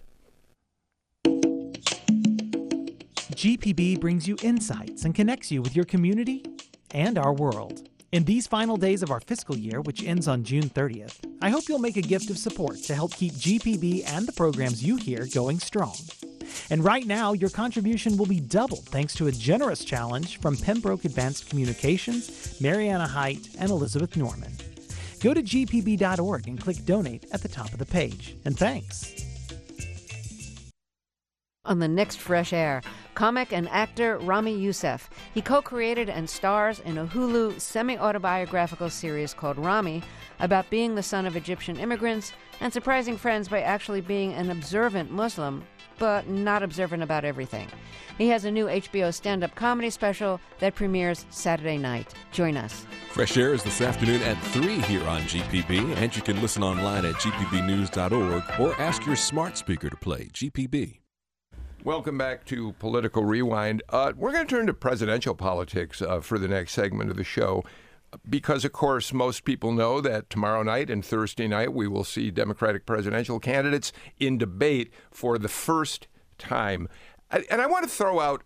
GPB 3.30 4.00
brings 4.00 4.26
you 4.26 4.36
insights 4.42 5.04
and 5.04 5.14
connects 5.14 5.50
you 5.50 5.62
with 5.62 5.76
your 5.76 5.84
community 5.84 6.44
and 6.92 7.18
our 7.18 7.32
world. 7.32 7.88
In 8.12 8.24
these 8.24 8.46
final 8.46 8.76
days 8.76 9.02
of 9.02 9.10
our 9.10 9.20
fiscal 9.20 9.56
year, 9.56 9.80
which 9.80 10.02
ends 10.02 10.26
on 10.26 10.42
June 10.42 10.68
30th, 10.68 11.18
I 11.40 11.50
hope 11.50 11.68
you'll 11.68 11.78
make 11.78 11.96
a 11.96 12.02
gift 12.02 12.28
of 12.28 12.38
support 12.38 12.78
to 12.84 12.94
help 12.94 13.14
keep 13.14 13.32
GPB 13.34 14.02
and 14.06 14.26
the 14.26 14.32
programs 14.32 14.82
you 14.82 14.96
hear 14.96 15.26
going 15.32 15.60
strong. 15.60 15.94
And 16.70 16.84
right 16.84 17.06
now, 17.06 17.32
your 17.32 17.50
contribution 17.50 18.16
will 18.16 18.26
be 18.26 18.40
doubled 18.40 18.86
thanks 18.86 19.14
to 19.14 19.28
a 19.28 19.32
generous 19.32 19.84
challenge 19.84 20.40
from 20.40 20.56
Pembroke 20.56 21.04
Advanced 21.04 21.48
Communications, 21.48 22.60
Mariana 22.60 23.06
Height, 23.06 23.48
and 23.58 23.70
Elizabeth 23.70 24.16
Norman. 24.16 24.52
Go 25.20 25.32
to 25.32 25.42
gpb.org 25.42 26.48
and 26.48 26.60
click 26.60 26.84
donate 26.84 27.26
at 27.32 27.42
the 27.42 27.48
top 27.48 27.72
of 27.72 27.78
the 27.78 27.86
page. 27.86 28.36
And 28.44 28.58
thanks. 28.58 29.29
On 31.66 31.78
the 31.78 31.88
next 31.88 32.16
Fresh 32.20 32.54
Air, 32.54 32.80
comic 33.14 33.52
and 33.52 33.68
actor 33.68 34.16
Ramy 34.16 34.56
Youssef. 34.56 35.10
He 35.34 35.42
co 35.42 35.60
created 35.60 36.08
and 36.08 36.28
stars 36.28 36.80
in 36.80 36.96
a 36.96 37.06
Hulu 37.06 37.60
semi 37.60 37.98
autobiographical 37.98 38.88
series 38.88 39.34
called 39.34 39.58
Ramy 39.58 40.02
about 40.38 40.70
being 40.70 40.94
the 40.94 41.02
son 41.02 41.26
of 41.26 41.36
Egyptian 41.36 41.78
immigrants 41.78 42.32
and 42.60 42.72
surprising 42.72 43.18
friends 43.18 43.46
by 43.46 43.60
actually 43.60 44.00
being 44.00 44.32
an 44.32 44.50
observant 44.50 45.10
Muslim, 45.10 45.62
but 45.98 46.26
not 46.28 46.62
observant 46.62 47.02
about 47.02 47.26
everything. 47.26 47.68
He 48.16 48.28
has 48.28 48.46
a 48.46 48.50
new 48.50 48.64
HBO 48.64 49.12
stand 49.12 49.44
up 49.44 49.54
comedy 49.54 49.90
special 49.90 50.40
that 50.60 50.74
premieres 50.74 51.26
Saturday 51.28 51.76
night. 51.76 52.14
Join 52.32 52.56
us. 52.56 52.86
Fresh 53.10 53.36
Air 53.36 53.52
is 53.52 53.62
this 53.62 53.82
afternoon 53.82 54.22
at 54.22 54.42
3 54.44 54.80
here 54.80 55.06
on 55.06 55.20
GPB, 55.22 55.94
and 55.96 56.16
you 56.16 56.22
can 56.22 56.40
listen 56.40 56.62
online 56.62 57.04
at 57.04 57.16
gpbnews.org 57.16 58.44
or 58.58 58.80
ask 58.80 59.04
your 59.04 59.16
smart 59.16 59.58
speaker 59.58 59.90
to 59.90 59.96
play 59.96 60.30
GPB. 60.32 60.99
Welcome 61.82 62.18
back 62.18 62.44
to 62.46 62.74
Political 62.74 63.24
Rewind. 63.24 63.82
Uh, 63.88 64.12
we're 64.14 64.32
going 64.32 64.46
to 64.46 64.54
turn 64.54 64.66
to 64.66 64.74
presidential 64.74 65.34
politics 65.34 66.02
uh, 66.02 66.20
for 66.20 66.38
the 66.38 66.46
next 66.46 66.72
segment 66.72 67.10
of 67.10 67.16
the 67.16 67.24
show. 67.24 67.64
Because, 68.28 68.66
of 68.66 68.72
course, 68.72 69.14
most 69.14 69.44
people 69.44 69.72
know 69.72 70.02
that 70.02 70.28
tomorrow 70.28 70.62
night 70.62 70.90
and 70.90 71.02
Thursday 71.02 71.48
night 71.48 71.72
we 71.72 71.88
will 71.88 72.04
see 72.04 72.30
Democratic 72.30 72.84
presidential 72.84 73.40
candidates 73.40 73.94
in 74.18 74.36
debate 74.36 74.92
for 75.10 75.38
the 75.38 75.48
first 75.48 76.06
time. 76.36 76.86
And 77.30 77.62
I 77.62 77.66
want 77.66 77.84
to 77.84 77.90
throw 77.90 78.20
out 78.20 78.42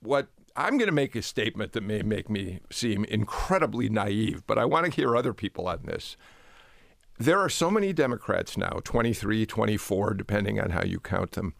what 0.00 0.26
I'm 0.56 0.76
going 0.76 0.88
to 0.88 0.92
make 0.92 1.14
a 1.14 1.22
statement 1.22 1.74
that 1.74 1.84
may 1.84 2.02
make 2.02 2.28
me 2.28 2.62
seem 2.68 3.04
incredibly 3.04 3.90
naive, 3.90 4.42
but 4.44 4.58
I 4.58 4.64
want 4.64 4.86
to 4.86 4.90
hear 4.90 5.16
other 5.16 5.32
people 5.32 5.68
on 5.68 5.82
this. 5.84 6.16
There 7.16 7.38
are 7.38 7.48
so 7.48 7.70
many 7.70 7.92
Democrats 7.92 8.56
now, 8.56 8.80
23, 8.82 9.46
24, 9.46 10.14
depending 10.14 10.58
on 10.58 10.70
how 10.70 10.82
you 10.82 10.98
count 10.98 11.32
them 11.32 11.54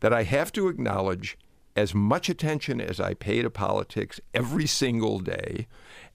that 0.00 0.12
I 0.12 0.22
have 0.24 0.52
to 0.52 0.68
acknowledge 0.68 1.36
as 1.74 1.94
much 1.94 2.28
attention 2.28 2.80
as 2.80 2.98
I 2.98 3.14
pay 3.14 3.42
to 3.42 3.50
politics 3.50 4.20
every 4.32 4.66
single 4.66 5.18
day 5.18 5.66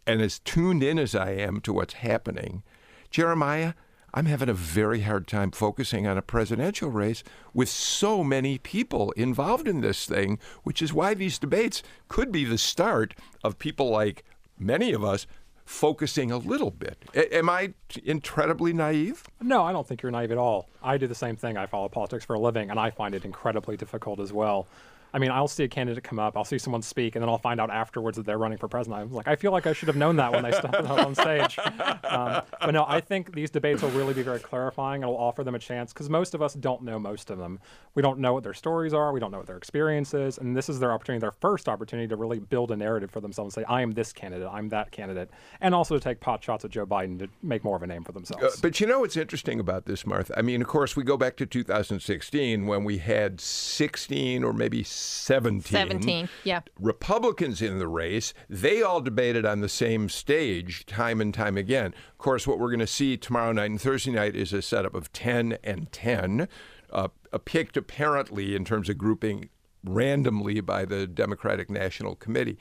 and 0.07 0.21
as 0.21 0.39
tuned 0.39 0.81
in 0.81 0.97
as 0.97 1.13
I 1.13 1.31
am 1.31 1.61
to 1.61 1.73
what's 1.73 1.93
happening, 1.93 2.63
Jeremiah, 3.11 3.73
I'm 4.13 4.25
having 4.25 4.49
a 4.49 4.53
very 4.53 5.01
hard 5.01 5.27
time 5.27 5.51
focusing 5.51 6.05
on 6.05 6.17
a 6.17 6.21
presidential 6.21 6.89
race 6.89 7.23
with 7.53 7.69
so 7.69 8.23
many 8.23 8.57
people 8.57 9.11
involved 9.11 9.67
in 9.67 9.81
this 9.81 10.05
thing, 10.05 10.37
which 10.63 10.81
is 10.81 10.93
why 10.93 11.13
these 11.13 11.39
debates 11.39 11.81
could 12.09 12.31
be 12.31 12.43
the 12.43 12.57
start 12.57 13.15
of 13.43 13.59
people 13.59 13.89
like 13.89 14.25
many 14.59 14.91
of 14.91 15.03
us 15.03 15.27
focusing 15.71 16.31
a 16.31 16.37
little 16.37 16.69
bit. 16.69 16.97
A- 17.15 17.33
am 17.37 17.49
I 17.49 17.73
incredibly 18.03 18.73
naive? 18.73 19.23
No, 19.41 19.63
I 19.63 19.71
don't 19.71 19.87
think 19.87 20.01
you're 20.01 20.11
naive 20.11 20.31
at 20.31 20.37
all. 20.37 20.67
I 20.83 20.97
do 20.97 21.07
the 21.07 21.15
same 21.15 21.37
thing. 21.37 21.57
I 21.57 21.65
follow 21.65 21.87
politics 21.87 22.25
for 22.25 22.33
a 22.33 22.39
living, 22.39 22.69
and 22.69 22.77
I 22.79 22.91
find 22.91 23.15
it 23.15 23.23
incredibly 23.23 23.77
difficult 23.77 24.19
as 24.19 24.33
well. 24.33 24.67
I 25.13 25.19
mean, 25.19 25.31
I'll 25.31 25.47
see 25.47 25.63
a 25.63 25.67
candidate 25.67 26.03
come 26.03 26.19
up, 26.19 26.37
I'll 26.37 26.45
see 26.45 26.57
someone 26.57 26.81
speak, 26.81 27.15
and 27.15 27.21
then 27.21 27.29
I'll 27.29 27.37
find 27.37 27.59
out 27.59 27.69
afterwards 27.69 28.17
that 28.17 28.25
they're 28.25 28.37
running 28.37 28.57
for 28.57 28.67
president. 28.67 29.01
I'm 29.01 29.11
like, 29.11 29.27
I 29.27 29.35
feel 29.35 29.51
like 29.51 29.67
I 29.67 29.73
should 29.73 29.87
have 29.87 29.97
known 29.97 30.15
that 30.17 30.31
when 30.31 30.43
they 30.43 30.51
stepped 30.51 30.75
up 30.75 30.89
on 30.89 31.15
stage. 31.15 31.57
Um, 32.11 32.41
but 32.59 32.71
no, 32.71 32.83
I 32.89 32.99
think 32.99 33.33
these 33.33 33.49
debates 33.49 33.81
will 33.81 33.89
really 33.91 34.13
be 34.13 34.21
very 34.21 34.39
clarifying. 34.39 35.01
It'll 35.01 35.15
offer 35.15 35.45
them 35.45 35.55
a 35.55 35.59
chance 35.59 35.93
because 35.93 36.09
most 36.09 36.33
of 36.33 36.41
us 36.41 36.53
don't 36.53 36.83
know 36.83 36.99
most 36.99 37.29
of 37.29 37.37
them. 37.37 37.59
We 37.95 38.01
don't 38.01 38.19
know 38.19 38.33
what 38.33 38.43
their 38.43 38.53
stories 38.53 38.93
are, 38.93 39.13
we 39.13 39.21
don't 39.21 39.31
know 39.31 39.37
what 39.37 39.47
their 39.47 39.55
experience 39.55 40.13
is, 40.13 40.37
and 40.37 40.55
this 40.55 40.67
is 40.67 40.79
their 40.79 40.91
opportunity, 40.91 41.21
their 41.21 41.31
first 41.31 41.69
opportunity 41.69 42.09
to 42.09 42.17
really 42.17 42.39
build 42.39 42.71
a 42.71 42.75
narrative 42.75 43.11
for 43.11 43.21
themselves 43.21 43.55
and 43.55 43.63
say, 43.63 43.71
I 43.71 43.81
am 43.81 43.91
this 43.91 44.11
candidate, 44.11 44.49
I'm 44.51 44.67
that 44.69 44.91
candidate, 44.91 45.29
and 45.61 45.73
also 45.73 45.95
to 45.95 46.01
take 46.01 46.19
pot 46.19 46.43
shots 46.43 46.65
at 46.65 46.71
Joe 46.71 46.85
Biden 46.85 47.17
to 47.19 47.29
make 47.41 47.63
more 47.63 47.77
of 47.77 47.83
a 47.83 47.87
name 47.87 48.03
for 48.03 48.11
themselves. 48.11 48.43
Uh, 48.43 48.57
but 48.61 48.79
you 48.81 48.87
know 48.87 48.99
what's 48.99 49.15
interesting 49.15 49.59
about 49.59 49.85
this, 49.85 50.05
Martha? 50.05 50.37
I 50.37 50.41
mean, 50.41 50.61
of 50.61 50.67
course, 50.67 50.95
we 50.97 51.03
go 51.03 51.17
back 51.17 51.37
to 51.37 51.45
2016 51.45 52.67
when 52.67 52.83
we 52.83 52.97
had 52.97 53.39
16 53.39 54.43
or 54.43 54.53
maybe 54.53 54.83
17 55.01 55.63
17, 55.63 56.29
yeah. 56.43 56.61
Republicans 56.79 57.61
in 57.61 57.79
the 57.79 57.87
race. 57.87 58.33
They 58.49 58.81
all 58.81 59.01
debated 59.01 59.45
on 59.45 59.61
the 59.61 59.69
same 59.69 60.09
stage 60.09 60.85
time 60.85 61.21
and 61.21 61.33
time 61.33 61.57
again. 61.57 61.93
Of 62.11 62.17
course, 62.17 62.45
what 62.45 62.59
we're 62.59 62.69
going 62.69 62.79
to 62.79 62.87
see 62.87 63.17
tomorrow 63.17 63.51
night 63.51 63.71
and 63.71 63.81
Thursday 63.81 64.11
night 64.11 64.35
is 64.35 64.53
a 64.53 64.61
setup 64.61 64.93
of 64.93 65.11
10 65.13 65.57
and 65.63 65.91
10, 65.91 66.47
uh, 66.91 67.07
picked 67.45 67.77
apparently 67.77 68.55
in 68.55 68.65
terms 68.65 68.89
of 68.89 68.97
grouping 68.97 69.49
randomly 69.83 70.61
by 70.61 70.85
the 70.85 71.07
Democratic 71.07 71.69
National 71.69 72.15
Committee. 72.15 72.57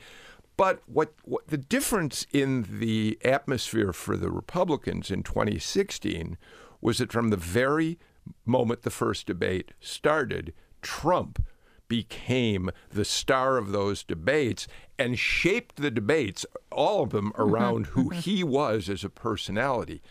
But 0.57 0.81
what, 0.85 1.13
what 1.23 1.47
the 1.47 1.57
difference 1.57 2.25
in 2.31 2.79
the 2.79 3.17
atmosphere 3.23 3.93
for 3.93 4.17
the 4.17 4.29
Republicans 4.29 5.09
in 5.09 5.23
2016 5.23 6.37
was 6.81 6.97
that 6.97 7.11
from 7.11 7.29
the 7.29 7.37
very 7.37 7.97
moment 8.45 8.83
the 8.83 8.89
first 8.89 9.27
debate 9.27 9.71
started, 9.79 10.53
Trump 10.81 11.43
became 11.91 12.69
the 12.89 13.03
star 13.03 13.57
of 13.57 13.73
those 13.73 14.01
debates 14.01 14.65
and 14.97 15.19
shaped 15.19 15.75
the 15.75 15.91
debates, 15.91 16.45
all 16.71 17.03
of 17.03 17.09
them 17.09 17.31
Mm-hmm. 17.33 17.41
around 17.41 17.85
who 17.87 18.09
he 18.11 18.45
was 18.45 18.87
as 18.87 19.03
a 19.03 19.09
personality. 19.09 20.01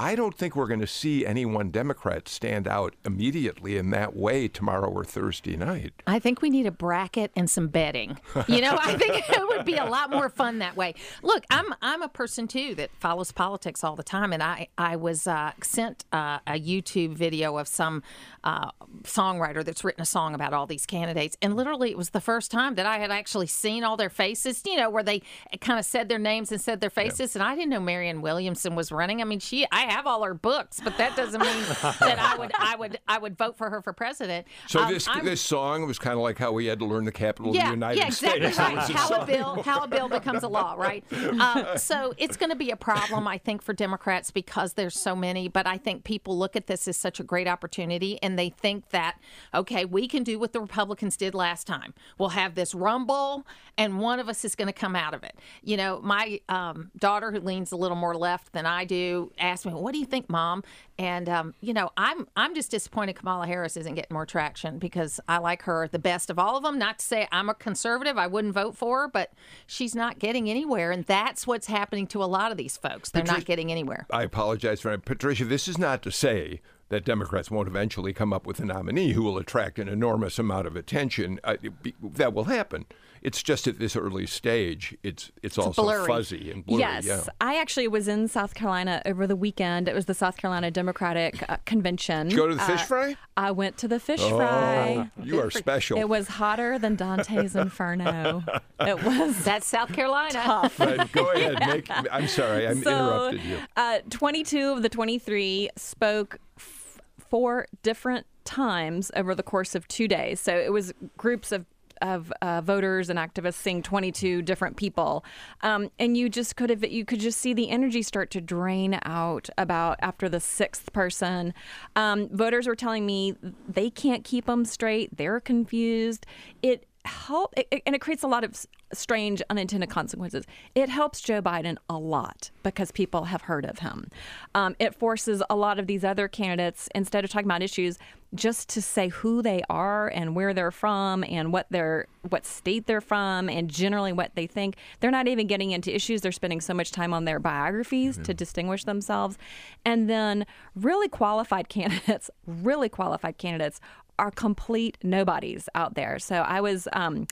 I 0.00 0.14
don't 0.14 0.34
think 0.34 0.56
we're 0.56 0.66
going 0.66 0.80
to 0.80 0.86
see 0.86 1.26
any 1.26 1.44
one 1.44 1.68
Democrat 1.68 2.26
stand 2.26 2.66
out 2.66 2.94
immediately 3.04 3.76
in 3.76 3.90
that 3.90 4.16
way 4.16 4.48
tomorrow 4.48 4.88
or 4.88 5.04
Thursday 5.04 5.58
night. 5.58 5.92
I 6.06 6.18
think 6.18 6.40
we 6.40 6.48
need 6.48 6.64
a 6.64 6.70
bracket 6.70 7.30
and 7.36 7.50
some 7.50 7.68
betting. 7.68 8.18
You 8.48 8.62
know, 8.62 8.78
I 8.80 8.96
think 8.96 9.16
it 9.28 9.48
would 9.48 9.66
be 9.66 9.74
a 9.74 9.84
lot 9.84 10.10
more 10.10 10.30
fun 10.30 10.60
that 10.60 10.74
way. 10.74 10.94
Look, 11.22 11.44
I'm 11.50 11.74
I'm 11.82 12.00
a 12.00 12.08
person 12.08 12.48
too 12.48 12.74
that 12.76 12.88
follows 12.98 13.30
politics 13.30 13.84
all 13.84 13.94
the 13.94 14.02
time, 14.02 14.32
and 14.32 14.42
I 14.42 14.68
I 14.78 14.96
was 14.96 15.26
uh, 15.26 15.52
sent 15.62 16.06
uh, 16.12 16.38
a 16.46 16.58
YouTube 16.58 17.12
video 17.12 17.58
of 17.58 17.68
some 17.68 18.02
uh, 18.42 18.70
songwriter 19.02 19.62
that's 19.62 19.84
written 19.84 20.00
a 20.00 20.06
song 20.06 20.34
about 20.34 20.54
all 20.54 20.66
these 20.66 20.86
candidates, 20.86 21.36
and 21.42 21.56
literally 21.56 21.90
it 21.90 21.98
was 21.98 22.10
the 22.10 22.22
first 22.22 22.50
time 22.50 22.74
that 22.76 22.86
I 22.86 23.00
had 23.00 23.10
actually 23.10 23.48
seen 23.48 23.84
all 23.84 23.98
their 23.98 24.08
faces. 24.08 24.62
You 24.64 24.78
know, 24.78 24.88
where 24.88 25.02
they 25.02 25.20
kind 25.60 25.78
of 25.78 25.84
said 25.84 26.08
their 26.08 26.18
names 26.18 26.50
and 26.50 26.58
said 26.58 26.80
their 26.80 26.88
faces, 26.88 27.36
and 27.36 27.42
I 27.42 27.54
didn't 27.54 27.68
know 27.68 27.80
Marianne 27.80 28.22
Williamson 28.22 28.74
was 28.74 28.90
running. 28.90 29.20
I 29.20 29.24
mean, 29.24 29.40
she 29.40 29.66
I 29.70 29.89
have 29.90 30.06
all 30.06 30.22
her 30.22 30.34
books, 30.34 30.80
but 30.82 30.96
that 30.98 31.16
doesn't 31.16 31.40
mean 31.40 31.62
that 32.00 32.18
I 32.18 32.36
would 32.38 32.52
I 32.58 32.76
would 32.76 32.98
I 33.08 33.18
would 33.18 33.36
vote 33.36 33.56
for 33.58 33.70
her 33.70 33.82
for 33.82 33.92
president. 33.92 34.46
So 34.66 34.80
Um, 34.80 34.92
this 34.92 35.08
I'm- 35.08 35.24
this 35.24 35.40
song 35.40 35.86
was 35.86 35.98
kind 35.98 36.14
of 36.14 36.20
like 36.22 36.38
how 36.38 36.52
we 36.52 36.66
had 36.66 36.78
to 36.78 36.84
learn 36.86 37.04
the 37.04 37.12
capital 37.12 37.50
of 37.50 37.56
the 37.56 37.70
United 37.70 37.98
yeah, 37.98 38.06
exactly 38.06 38.40
States. 38.52 38.58
right. 38.58 38.72
It 38.72 38.76
was 38.76 38.90
a 38.90 38.92
How 38.94 39.22
a 39.22 39.26
bill, 39.26 39.62
how 39.62 39.84
a 39.84 39.88
bill 39.88 40.08
becomes 40.08 40.42
a 40.42 40.48
law, 40.48 40.74
right? 40.76 41.04
Uh, 41.12 41.76
so 41.76 42.14
it's 42.18 42.36
going 42.36 42.50
to 42.50 42.56
be 42.56 42.70
a 42.70 42.76
problem, 42.76 43.26
I 43.28 43.38
think, 43.38 43.62
for 43.62 43.72
Democrats 43.72 44.30
because 44.30 44.74
there's 44.74 44.98
so 44.98 45.14
many. 45.16 45.48
But 45.48 45.66
I 45.66 45.78
think 45.78 46.04
people 46.04 46.38
look 46.38 46.56
at 46.56 46.66
this 46.66 46.86
as 46.88 46.96
such 46.96 47.20
a 47.20 47.22
great 47.24 47.48
opportunity, 47.48 48.18
and 48.22 48.38
they 48.38 48.50
think 48.50 48.90
that 48.90 49.16
okay, 49.54 49.84
we 49.84 50.06
can 50.08 50.22
do 50.22 50.38
what 50.38 50.52
the 50.52 50.60
Republicans 50.60 51.16
did 51.16 51.34
last 51.34 51.66
time. 51.66 51.94
We'll 52.18 52.30
have 52.30 52.54
this 52.54 52.74
rumble, 52.74 53.46
and 53.76 54.00
one 54.00 54.18
of 54.20 54.28
us 54.28 54.44
is 54.44 54.54
going 54.54 54.66
to 54.68 54.72
come 54.72 54.94
out 54.96 55.14
of 55.14 55.22
it. 55.24 55.36
You 55.62 55.76
know, 55.76 56.00
my 56.02 56.40
um, 56.48 56.90
daughter, 56.98 57.30
who 57.32 57.40
leans 57.40 57.72
a 57.72 57.76
little 57.76 57.96
more 57.96 58.14
left 58.16 58.52
than 58.52 58.66
I 58.66 58.84
do, 58.84 59.32
asked 59.38 59.66
me 59.66 59.69
me, 59.74 59.80
"What 59.80 59.92
do 59.92 59.98
you 59.98 60.06
think, 60.06 60.28
Mom?" 60.28 60.62
And 60.98 61.28
um, 61.28 61.54
you 61.60 61.72
know, 61.72 61.90
I'm 61.96 62.26
I'm 62.36 62.54
just 62.54 62.70
disappointed 62.70 63.16
Kamala 63.16 63.46
Harris 63.46 63.76
isn't 63.76 63.94
getting 63.94 64.12
more 64.12 64.26
traction 64.26 64.78
because 64.78 65.20
I 65.28 65.38
like 65.38 65.62
her 65.62 65.88
the 65.88 65.98
best 65.98 66.30
of 66.30 66.38
all 66.38 66.56
of 66.56 66.62
them. 66.62 66.78
Not 66.78 66.98
to 66.98 67.04
say 67.04 67.28
I'm 67.32 67.48
a 67.48 67.54
conservative, 67.54 68.18
I 68.18 68.26
wouldn't 68.26 68.54
vote 68.54 68.76
for 68.76 69.02
her, 69.02 69.08
but 69.08 69.32
she's 69.66 69.94
not 69.94 70.18
getting 70.18 70.50
anywhere, 70.50 70.90
and 70.90 71.04
that's 71.04 71.46
what's 71.46 71.66
happening 71.66 72.06
to 72.08 72.22
a 72.22 72.26
lot 72.26 72.50
of 72.52 72.58
these 72.58 72.76
folks. 72.76 73.10
They're 73.10 73.24
not 73.24 73.44
getting 73.44 73.70
anywhere. 73.70 74.06
I 74.10 74.22
apologize 74.24 74.80
for 74.80 74.96
Patricia. 74.98 75.44
This 75.44 75.68
is 75.68 75.78
not 75.78 76.02
to 76.02 76.10
say 76.10 76.60
that 76.90 77.04
Democrats 77.04 77.50
won't 77.50 77.68
eventually 77.68 78.12
come 78.12 78.32
up 78.32 78.46
with 78.46 78.60
a 78.60 78.64
nominee 78.64 79.12
who 79.12 79.22
will 79.22 79.38
attract 79.38 79.78
an 79.78 79.88
enormous 79.88 80.38
amount 80.38 80.66
of 80.66 80.76
attention. 80.76 81.40
Uh, 81.42 81.56
be, 81.82 81.94
that 82.02 82.34
will 82.34 82.44
happen. 82.44 82.84
It's 83.22 83.42
just 83.42 83.66
at 83.66 83.78
this 83.78 83.96
early 83.96 84.26
stage, 84.26 84.96
it's 85.02 85.30
it's, 85.42 85.58
also 85.58 85.82
blurry. 85.82 86.06
fuzzy 86.06 86.50
and 86.50 86.64
blurry. 86.64 86.80
Yes, 86.80 87.04
yeah. 87.06 87.22
I 87.40 87.60
actually 87.60 87.86
was 87.86 88.08
in 88.08 88.28
South 88.28 88.54
Carolina 88.54 89.02
over 89.04 89.26
the 89.26 89.36
weekend. 89.36 89.88
It 89.88 89.94
was 89.94 90.06
the 90.06 90.14
South 90.14 90.38
Carolina 90.38 90.70
Democratic 90.70 91.44
uh, 91.50 91.58
Convention. 91.66 92.28
Did 92.28 92.32
you 92.32 92.38
go 92.38 92.48
to 92.48 92.54
the 92.54 92.62
fish 92.62 92.80
Uh, 92.80 92.84
fry? 92.86 93.16
I 93.36 93.50
went 93.50 93.76
to 93.78 93.88
the 93.88 94.00
fish 94.00 94.20
Oh, 94.22 94.38
fry. 94.38 95.10
you 95.22 95.38
are 95.38 95.50
special. 95.50 95.98
It 95.98 96.08
was 96.08 96.28
hotter 96.28 96.78
than 96.78 96.96
Dante's 96.96 97.54
Inferno. 97.56 98.42
It 98.80 99.02
was 99.04 99.44
That's 99.44 99.66
South 99.66 99.92
Carolina. 99.92 100.32
tough. 100.32 100.80
Right, 100.80 101.12
go 101.12 101.30
ahead. 101.32 101.58
Make, 101.66 101.90
I'm 102.10 102.26
sorry, 102.26 102.66
I 102.66 102.72
so, 102.74 102.78
interrupted 102.80 103.42
you. 103.44 103.58
Uh, 103.76 103.98
22 104.08 104.70
of 104.72 104.82
the 104.82 104.88
23 104.88 105.68
spoke 105.76 106.38
f- 106.56 107.00
four 107.18 107.66
different 107.82 108.26
times 108.44 109.10
over 109.14 109.34
the 109.34 109.42
course 109.42 109.74
of 109.74 109.86
two 109.88 110.08
days. 110.08 110.40
So 110.40 110.56
it 110.56 110.72
was 110.72 110.92
groups 111.18 111.52
of 111.52 111.66
of 112.00 112.32
uh, 112.42 112.60
voters 112.60 113.10
and 113.10 113.18
activists 113.18 113.54
seeing 113.54 113.82
22 113.82 114.42
different 114.42 114.76
people, 114.76 115.24
um, 115.62 115.90
and 115.98 116.16
you 116.16 116.28
just 116.28 116.56
could 116.56 116.70
have 116.70 116.84
you 116.84 117.04
could 117.04 117.20
just 117.20 117.38
see 117.38 117.52
the 117.52 117.70
energy 117.70 118.02
start 118.02 118.30
to 118.30 118.40
drain 118.40 118.98
out 119.04 119.48
about 119.58 119.98
after 120.00 120.28
the 120.28 120.40
sixth 120.40 120.92
person. 120.92 121.54
Um, 121.96 122.28
voters 122.28 122.66
were 122.66 122.76
telling 122.76 123.06
me 123.06 123.36
they 123.68 123.90
can't 123.90 124.24
keep 124.24 124.46
them 124.46 124.64
straight; 124.64 125.16
they're 125.16 125.40
confused. 125.40 126.26
It 126.62 126.86
help 127.04 127.54
it, 127.56 127.82
and 127.86 127.94
it 127.94 128.00
creates 128.00 128.22
a 128.22 128.28
lot 128.28 128.44
of 128.44 128.66
strange 128.92 129.42
unintended 129.50 129.88
consequences. 129.88 130.44
It 130.74 130.88
helps 130.88 131.20
joe 131.20 131.40
biden 131.40 131.76
a 131.88 131.96
lot 131.96 132.50
because 132.62 132.90
people 132.90 133.24
have 133.24 133.42
heard 133.42 133.64
of 133.64 133.78
him. 133.78 134.08
Um, 134.54 134.76
it 134.78 134.94
forces 134.94 135.42
a 135.48 135.56
lot 135.56 135.78
of 135.78 135.86
these 135.86 136.04
other 136.04 136.28
candidates 136.28 136.88
instead 136.94 137.24
of 137.24 137.30
talking 137.30 137.46
about 137.46 137.62
issues 137.62 137.98
just 138.34 138.68
to 138.68 138.82
say 138.82 139.08
who 139.08 139.42
they 139.42 139.62
are 139.68 140.08
and 140.08 140.36
where 140.36 140.54
they're 140.54 140.70
from 140.70 141.24
and 141.24 141.52
what 141.52 141.66
their 141.70 142.06
what 142.28 142.46
state 142.46 142.86
they're 142.86 143.00
from 143.00 143.48
and 143.48 143.68
generally 143.68 144.12
what 144.12 144.34
they 144.34 144.46
think. 144.46 144.76
They're 145.00 145.10
not 145.10 145.26
even 145.26 145.46
getting 145.46 145.72
into 145.72 145.94
issues. 145.94 146.20
They're 146.20 146.32
spending 146.32 146.60
so 146.60 146.74
much 146.74 146.92
time 146.92 147.12
on 147.12 147.24
their 147.24 147.40
biographies 147.40 148.18
to 148.18 148.34
distinguish 148.34 148.84
themselves. 148.84 149.36
And 149.84 150.08
then 150.08 150.46
really 150.76 151.08
qualified 151.08 151.68
candidates 151.70 152.30
really 152.46 152.88
qualified 152.88 153.38
candidates 153.38 153.80
are 154.20 154.30
complete 154.30 154.98
nobodies 155.02 155.68
out 155.74 155.94
there. 155.94 156.18
So 156.18 156.36
I 156.36 156.60
was 156.60 156.86
um, 156.92 157.26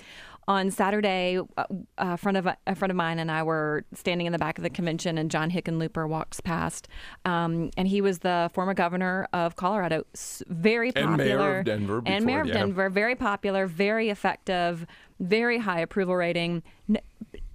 on 0.49 0.71
Saturday. 0.71 1.39
uh, 1.59 1.65
A 1.99 2.17
friend 2.17 2.37
of 2.41 2.47
a 2.67 2.75
friend 2.75 2.91
of 2.91 2.97
mine 2.97 3.19
and 3.19 3.31
I 3.31 3.43
were 3.43 3.85
standing 3.93 4.27
in 4.27 4.33
the 4.33 4.39
back 4.39 4.57
of 4.59 4.65
the 4.65 4.71
convention, 4.71 5.19
and 5.19 5.31
John 5.31 5.51
Hickenlooper 5.51 6.09
walks 6.09 6.41
past, 6.41 6.89
um, 7.25 7.71
and 7.77 7.87
he 7.87 8.01
was 8.01 8.21
the 8.21 8.51
former 8.55 8.75
governor 8.75 9.29
of 9.33 9.57
Colorado, 9.57 10.05
very 10.49 10.91
And 10.97 11.19
popular, 11.19 11.37
mayor 11.39 11.59
of 11.59 11.65
Denver 11.67 12.03
and 12.07 12.25
mayor 12.25 12.41
of 12.41 12.49
yeah. 12.49 12.55
Denver, 12.55 12.89
very 12.89 13.15
popular, 13.15 13.67
very 13.67 14.09
effective, 14.09 14.87
very 15.21 15.59
high 15.59 15.81
approval 15.81 16.17
rating. 16.17 16.63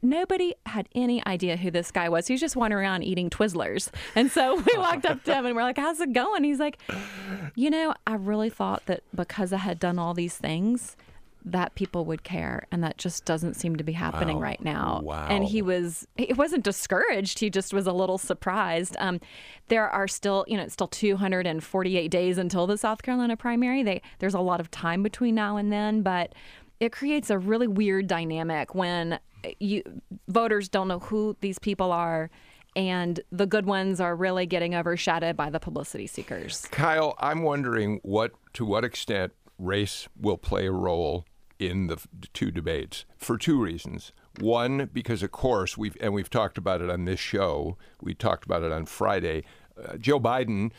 Nobody 0.03 0.53
had 0.65 0.87
any 0.93 1.25
idea 1.25 1.55
who 1.57 1.71
this 1.71 1.89
guy 1.91 2.09
was. 2.09 2.27
He 2.27 2.33
was 2.33 2.41
just 2.41 2.55
wandering 2.55 2.83
around 2.85 3.03
eating 3.03 3.29
Twizzlers. 3.29 3.89
And 4.15 4.29
so 4.29 4.55
we 4.55 4.73
walked 4.77 5.05
up 5.05 5.23
to 5.23 5.33
him 5.33 5.45
and 5.45 5.55
we're 5.55 5.63
like, 5.63 5.77
How's 5.77 5.99
it 6.01 6.13
going? 6.13 6.43
He's 6.43 6.59
like, 6.59 6.77
You 7.55 7.69
know, 7.69 7.93
I 8.05 8.15
really 8.15 8.49
thought 8.49 8.85
that 8.87 9.03
because 9.15 9.53
I 9.53 9.57
had 9.57 9.79
done 9.79 9.97
all 9.97 10.13
these 10.13 10.35
things, 10.37 10.97
that 11.45 11.75
people 11.75 12.05
would 12.05 12.23
care. 12.23 12.67
And 12.71 12.81
that 12.83 12.97
just 12.97 13.25
doesn't 13.25 13.55
seem 13.55 13.75
to 13.75 13.83
be 13.83 13.91
happening 13.93 14.37
Wow. 14.37 14.41
right 14.43 14.61
now. 14.63 15.01
Wow. 15.03 15.27
And 15.29 15.43
he 15.43 15.61
was, 15.61 16.07
he 16.15 16.31
wasn't 16.33 16.63
discouraged. 16.63 17.39
He 17.39 17.49
just 17.49 17.73
was 17.73 17.85
a 17.85 17.91
little 17.91 18.17
surprised. 18.17 18.95
Um, 18.99 19.19
there 19.67 19.89
are 19.89 20.07
still, 20.07 20.45
you 20.47 20.55
know, 20.55 20.63
it's 20.63 20.71
still 20.73 20.87
248 20.87 22.09
days 22.09 22.37
until 22.37 22.65
the 22.65 22.77
South 22.77 23.01
Carolina 23.03 23.35
primary. 23.35 23.83
They, 23.83 24.01
there's 24.19 24.33
a 24.33 24.39
lot 24.39 24.59
of 24.61 24.71
time 24.71 25.03
between 25.03 25.35
now 25.35 25.57
and 25.57 25.71
then, 25.71 26.01
but 26.01 26.33
it 26.79 26.91
creates 26.93 27.29
a 27.29 27.37
really 27.37 27.67
weird 27.67 28.07
dynamic 28.07 28.73
when 28.73 29.19
you 29.59 29.83
voters 30.27 30.69
don't 30.69 30.87
know 30.87 30.99
who 30.99 31.35
these 31.41 31.59
people 31.59 31.91
are 31.91 32.29
and 32.75 33.19
the 33.31 33.45
good 33.45 33.65
ones 33.65 33.99
are 34.01 34.15
really 34.15 34.45
getting 34.45 34.73
overshadowed 34.73 35.37
by 35.37 35.49
the 35.49 35.59
publicity 35.59 36.07
seekers. 36.07 36.67
Kyle, 36.71 37.15
I'm 37.19 37.43
wondering 37.43 37.99
what 38.03 38.31
to 38.53 38.65
what 38.65 38.83
extent 38.83 39.33
race 39.59 40.07
will 40.19 40.37
play 40.37 40.65
a 40.65 40.71
role 40.71 41.25
in 41.59 41.87
the 41.87 41.97
two 42.33 42.51
debates 42.51 43.05
for 43.17 43.37
two 43.37 43.61
reasons. 43.61 44.11
One, 44.39 44.89
because 44.91 45.21
of 45.23 45.31
course 45.31 45.77
we've 45.77 45.95
and 46.01 46.13
we've 46.13 46.29
talked 46.29 46.57
about 46.57 46.81
it 46.81 46.89
on 46.89 47.05
this 47.05 47.19
show. 47.19 47.77
We 48.01 48.13
talked 48.13 48.45
about 48.45 48.63
it 48.63 48.71
on 48.71 48.85
Friday. 48.85 49.43
Uh, 49.81 49.97
Joe 49.97 50.19
Biden 50.19 50.71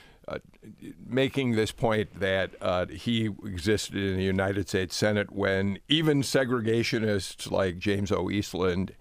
making 1.06 1.52
this 1.52 1.72
point 1.72 2.18
that 2.18 2.54
uh, 2.60 2.87
he 2.87 3.26
existed 3.44 3.96
in 3.96 4.16
the 4.16 4.24
United 4.24 4.68
States 4.68 4.96
Senate 4.96 5.32
when 5.32 5.78
even 5.88 6.22
segregationists 6.22 7.50
like 7.50 7.78
James 7.78 8.10
O. 8.10 8.30
Eastland 8.30 8.94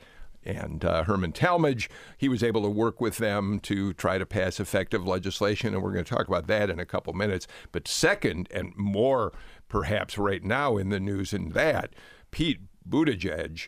and 0.45 0.83
uh, 0.83 1.03
Herman 1.03 1.31
Talmadge. 1.31 1.89
He 2.17 2.29
was 2.29 2.43
able 2.43 2.63
to 2.63 2.69
work 2.69 2.99
with 2.99 3.17
them 3.17 3.59
to 3.61 3.93
try 3.93 4.17
to 4.17 4.25
pass 4.25 4.59
effective 4.59 5.05
legislation, 5.05 5.73
and 5.73 5.81
we're 5.81 5.93
going 5.93 6.05
to 6.05 6.15
talk 6.15 6.27
about 6.27 6.47
that 6.47 6.69
in 6.69 6.79
a 6.79 6.85
couple 6.85 7.13
minutes. 7.13 7.47
But 7.71 7.87
second, 7.87 8.49
and 8.53 8.75
more 8.75 9.33
perhaps 9.69 10.17
right 10.17 10.43
now 10.43 10.77
in 10.77 10.89
the 10.89 10.99
news 10.99 11.33
in 11.33 11.49
that, 11.49 11.93
Pete 12.31 12.59
Buttigieg, 12.87 13.67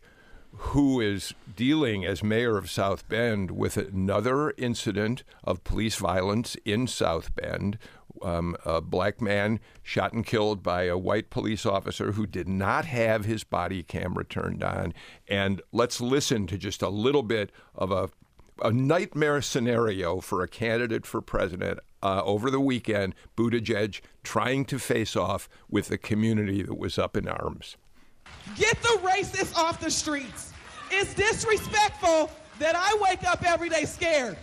who 0.58 1.02
is 1.02 1.34
dealing 1.56 2.06
as 2.06 2.24
mayor 2.24 2.58
of 2.58 2.70
South 2.70 3.08
Bend 3.08 3.52
with 3.52 3.78
another 3.78 4.54
incident 4.58 5.24
of 5.44 5.64
police 5.64 5.96
violence 5.96 6.56
in 6.66 6.88
South 6.88 7.36
Bend. 7.36 7.78
Um, 8.22 8.56
a 8.66 8.80
black 8.80 9.22
man 9.22 9.60
shot 9.84 10.14
and 10.14 10.26
killed 10.26 10.64
by 10.64 10.84
a 10.84 10.98
white 10.98 11.30
police 11.30 11.66
officer 11.66 12.14
who 12.14 12.26
did 12.26 12.48
not 12.48 12.86
have 12.86 13.26
his 13.26 13.44
body 13.44 13.84
camera 13.84 14.24
turned 14.24 14.64
on. 14.64 14.94
And 15.28 15.62
let's 15.74 16.00
listen 16.00 16.48
to 16.48 16.58
just 16.58 16.82
a 16.82 16.90
little 16.90 17.24
bit 17.24 17.52
of 17.76 17.92
a, 17.92 18.10
a 18.64 18.72
nightmare 18.72 19.42
scenario 19.42 20.22
for 20.22 20.42
a 20.42 20.48
candidate 20.48 21.06
for 21.06 21.22
president 21.22 21.80
uh, 22.02 22.22
over 22.24 22.50
the 22.50 22.62
weekend. 22.62 23.16
Buttigieg 23.36 24.00
trying 24.24 24.64
to 24.66 24.80
face 24.80 25.18
off 25.18 25.50
with 25.70 25.90
the 25.90 25.98
community 25.98 26.64
that 26.64 26.78
was 26.78 26.98
up 26.98 27.18
in 27.18 27.28
arms. 27.28 27.76
Get 28.56 28.82
the 28.82 29.00
racists 29.04 29.56
off 29.56 29.80
the 29.80 29.92
streets. 29.92 30.54
It's 30.92 31.14
disrespectful 31.14 32.32
that 32.60 32.76
I 32.76 32.98
wake 33.02 33.24
up 33.30 33.44
every 33.44 33.70
day 33.70 33.86
scared. 33.86 34.38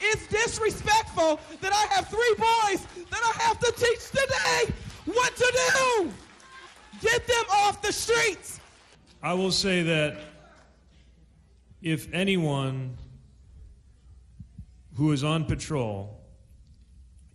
It's 0.00 0.26
disrespectful 0.26 1.40
that 1.60 1.72
I 1.72 1.94
have 1.94 2.08
three 2.08 2.34
boys 2.36 2.86
that 3.10 3.20
I 3.22 3.42
have 3.44 3.58
to 3.60 3.72
teach 3.76 4.10
today 4.10 4.74
what 5.06 5.36
to 5.36 5.70
do. 5.74 6.12
Get 7.00 7.26
them 7.26 7.44
off 7.50 7.80
the 7.80 7.92
streets. 7.92 8.60
I 9.22 9.34
will 9.34 9.52
say 9.52 9.82
that 9.82 10.18
if 11.80 12.12
anyone 12.12 12.96
who 14.96 15.12
is 15.12 15.24
on 15.24 15.44
patrol 15.44 16.20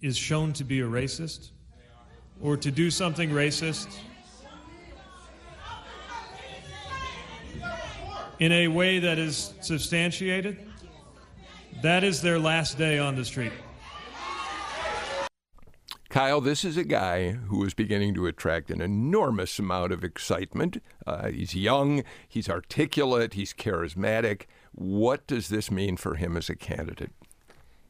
is 0.01 0.17
shown 0.17 0.53
to 0.53 0.63
be 0.63 0.81
a 0.81 0.85
racist 0.85 1.49
or 2.41 2.55
to 2.57 2.71
do 2.71 2.89
something 2.89 3.29
racist 3.29 3.87
in 8.39 8.51
a 8.51 8.67
way 8.67 8.99
that 8.99 9.19
is 9.19 9.53
substantiated, 9.61 10.57
that 11.81 12.03
is 12.03 12.21
their 12.21 12.39
last 12.39 12.77
day 12.77 12.99
on 12.99 13.15
the 13.15 13.25
street. 13.25 13.53
Kyle, 16.09 16.41
this 16.41 16.65
is 16.65 16.75
a 16.75 16.83
guy 16.83 17.33
who 17.33 17.63
is 17.63 17.75
beginning 17.75 18.15
to 18.15 18.25
attract 18.25 18.71
an 18.71 18.81
enormous 18.81 19.59
amount 19.59 19.91
of 19.91 20.03
excitement. 20.03 20.81
Uh, 21.05 21.27
he's 21.27 21.53
young, 21.53 22.03
he's 22.27 22.49
articulate, 22.49 23.35
he's 23.35 23.53
charismatic. 23.53 24.45
What 24.71 25.27
does 25.27 25.49
this 25.49 25.69
mean 25.69 25.97
for 25.97 26.15
him 26.15 26.35
as 26.35 26.49
a 26.49 26.55
candidate? 26.55 27.11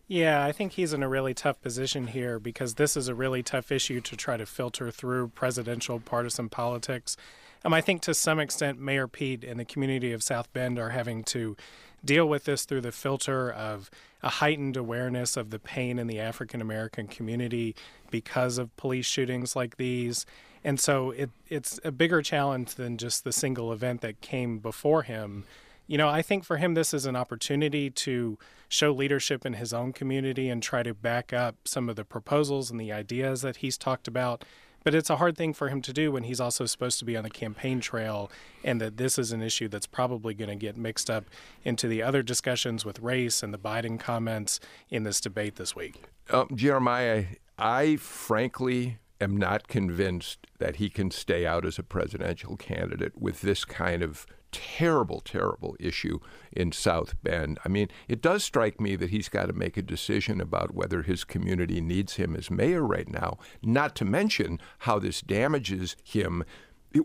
Yeah, 0.10 0.44
I 0.44 0.52
think 0.52 0.74
he's 0.74 0.92
in 0.92 1.02
a 1.02 1.08
really 1.08 1.34
tough 1.34 1.62
position 1.62 2.08
here 2.08 2.40
because 2.40 2.74
this 2.74 2.98
is 2.98 3.08
a 3.08 3.16
really 3.16 3.42
tough 3.42 3.72
issue 3.72 4.02
to 4.02 4.18
try 4.18 4.36
to 4.36 4.46
filter 4.46 4.92
through 4.92 5.30
presidential 5.30 6.00
partisan 6.00 6.50
politics. 6.50 7.16
Um, 7.65 7.74
I 7.74 7.82
think 7.82 8.02
to 8.04 8.13
some 8.13 8.39
extent, 8.39 8.80
Mayor 8.80 9.08
Pete 9.08 9.43
and 9.43 9.60
the 9.60 9.65
community 9.65 10.12
of 10.13 10.24
South 10.24 10.52
Bend 10.54 10.80
are 10.80 10.91
having 10.91 11.24
to 11.26 11.58
deal 12.04 12.28
with 12.28 12.45
this 12.45 12.63
through 12.63 12.82
the 12.82 12.91
filter 12.91 13.52
of 13.52 13.91
a 14.24 14.30
heightened 14.30 14.78
awareness 14.78 15.36
of 15.36 15.50
the 15.50 15.60
pain 15.60 16.00
in 16.00 16.08
the 16.08 16.19
African 16.19 16.62
American 16.62 17.08
community 17.08 17.76
because 18.10 18.58
of 18.58 18.76
police 18.78 19.06
shootings 19.06 19.56
like 19.56 19.78
these. 19.78 20.26
And 20.63 20.80
so 20.80 21.12
it, 21.12 21.30
it's 21.48 21.80
a 21.84 21.91
bigger 21.91 22.22
challenge 22.22 22.76
than 22.76 22.98
just 22.98 23.24
the 23.24 23.34
single 23.34 23.72
event 23.74 24.02
that 24.02 24.22
came 24.22 24.60
before 24.60 25.04
him 25.04 25.45
you 25.89 25.98
know, 25.98 26.08
I 26.08 26.22
think 26.22 26.43
for 26.43 26.58
him, 26.58 26.76
this 26.76 26.93
is 26.93 27.08
an 27.08 27.15
opportunity 27.15 27.89
to 27.89 28.38
show 28.69 28.91
leadership 28.91 29.43
in 29.43 29.54
his 29.54 29.74
own 29.74 29.91
community 29.91 30.48
and 30.48 30.62
try 30.62 30.84
to 30.84 30.93
back 30.93 31.34
up 31.34 31.56
some 31.65 31.89
of 31.89 31.95
the 31.95 32.06
proposals 32.06 32.69
and 32.69 32.80
the 32.80 32.91
ideas 32.91 33.41
that 33.41 33.58
he's 33.58 33.76
talked 33.76 34.08
about. 34.08 34.45
But 34.84 34.96
it's 34.96 35.10
a 35.10 35.18
hard 35.18 35.38
thing 35.38 35.54
for 35.54 35.70
him 35.70 35.82
to 35.82 35.94
do 35.94 36.12
when 36.12 36.24
he's 36.24 36.39
also 36.39 36.65
supposed 36.65 37.00
to 37.00 37.06
be 37.06 37.18
on 37.18 37.24
the 37.24 37.30
campaign 37.30 37.80
trail, 37.80 38.32
and 38.63 38.80
that 38.80 38.98
this 38.98 39.18
is 39.18 39.32
an 39.32 39.42
issue 39.42 39.68
that's 39.68 39.88
probably 39.88 40.34
going 40.34 40.50
to 40.50 40.56
get 40.56 40.78
mixed 40.78 41.10
up 41.10 41.26
into 41.63 41.88
the 41.88 42.02
other 42.02 42.24
discussions 42.24 42.86
with 42.86 43.00
race 43.00 43.44
and 43.44 43.54
the 43.54 43.58
Biden 43.58 44.00
comments 44.00 44.60
in 44.89 45.04
this 45.04 45.20
debate 45.20 45.56
this 45.56 45.76
week. 45.76 46.04
Um, 46.30 46.48
Jeremiah, 46.56 47.26
I 47.58 47.98
frankly 47.98 49.00
am 49.22 49.36
not 49.36 49.68
convinced 49.68 50.48
that 50.60 50.78
he 50.78 50.89
can 50.89 51.12
stay 51.12 51.46
out 51.46 51.65
as 51.65 51.78
a 51.78 51.84
presidential 51.84 52.56
candidate 52.56 53.20
with 53.20 53.42
this 53.42 53.65
kind 53.65 54.02
of 54.02 54.26
terrible, 54.52 55.22
terrible 55.22 55.76
issue 55.80 56.20
in 56.52 56.72
South 56.72 57.16
Bend. 57.24 57.60
I 57.64 57.70
mean, 57.70 57.88
it 58.08 58.22
does 58.22 58.44
strike 58.44 58.80
me 58.80 58.96
that 58.96 59.10
he's 59.10 59.30
got 59.30 59.48
to 59.48 59.54
make 59.54 59.78
a 59.78 59.82
decision 59.82 60.42
about 60.42 60.74
whether 60.74 61.04
his 61.04 61.24
community 61.24 61.82
needs 61.82 62.16
him 62.16 62.36
as 62.36 62.52
mayor 62.52 62.82
right 62.82 63.10
now, 63.10 63.38
not 63.62 63.96
to 63.98 64.06
mention 64.06 64.60
how 64.80 65.00
this 65.00 65.22
damages 65.22 65.96
him. 66.04 66.44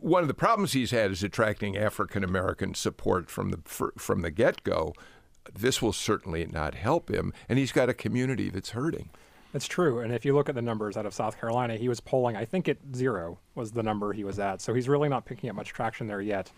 One 0.01 0.23
of 0.23 0.29
the 0.29 0.35
problems 0.35 0.73
he's 0.73 0.93
had 0.93 1.11
is 1.11 1.23
attracting 1.23 1.77
African 1.77 2.25
American 2.25 2.75
support 2.75 3.31
from 3.31 3.51
the 3.51 3.91
from 3.99 4.23
the 4.23 4.31
get-go. 4.31 4.95
This 5.53 5.83
will 5.83 5.93
certainly 5.93 6.47
not 6.47 6.75
help 6.75 7.11
him, 7.11 7.35
and 7.49 7.59
he's 7.59 7.73
got 7.73 7.91
a 7.91 7.95
community 7.95 8.49
that's 8.49 8.71
hurting. 8.71 9.11
It's 9.53 9.69
true. 9.69 10.01
And 10.01 10.13
if 10.13 10.25
you 10.25 10.35
look 10.35 10.49
at 10.49 10.57
the 10.57 10.63
numbers 10.63 10.97
out 10.97 11.07
of 11.07 11.15
South 11.15 11.39
Carolina, 11.39 11.77
he 11.77 11.89
was 11.89 12.01
polling, 12.01 12.35
I 12.35 12.45
think 12.45 12.69
at 12.69 12.79
zero 12.95 13.39
was 13.55 13.71
the 13.71 13.85
number 13.85 14.13
he 14.13 14.25
was 14.25 14.41
at. 14.41 14.61
So 14.61 14.75
he's 14.75 14.89
really 14.89 15.09
not 15.09 15.27
picking 15.27 15.49
up 15.49 15.55
much 15.55 15.73
traction 15.73 16.09
there 16.09 16.21
yet. 16.21 16.51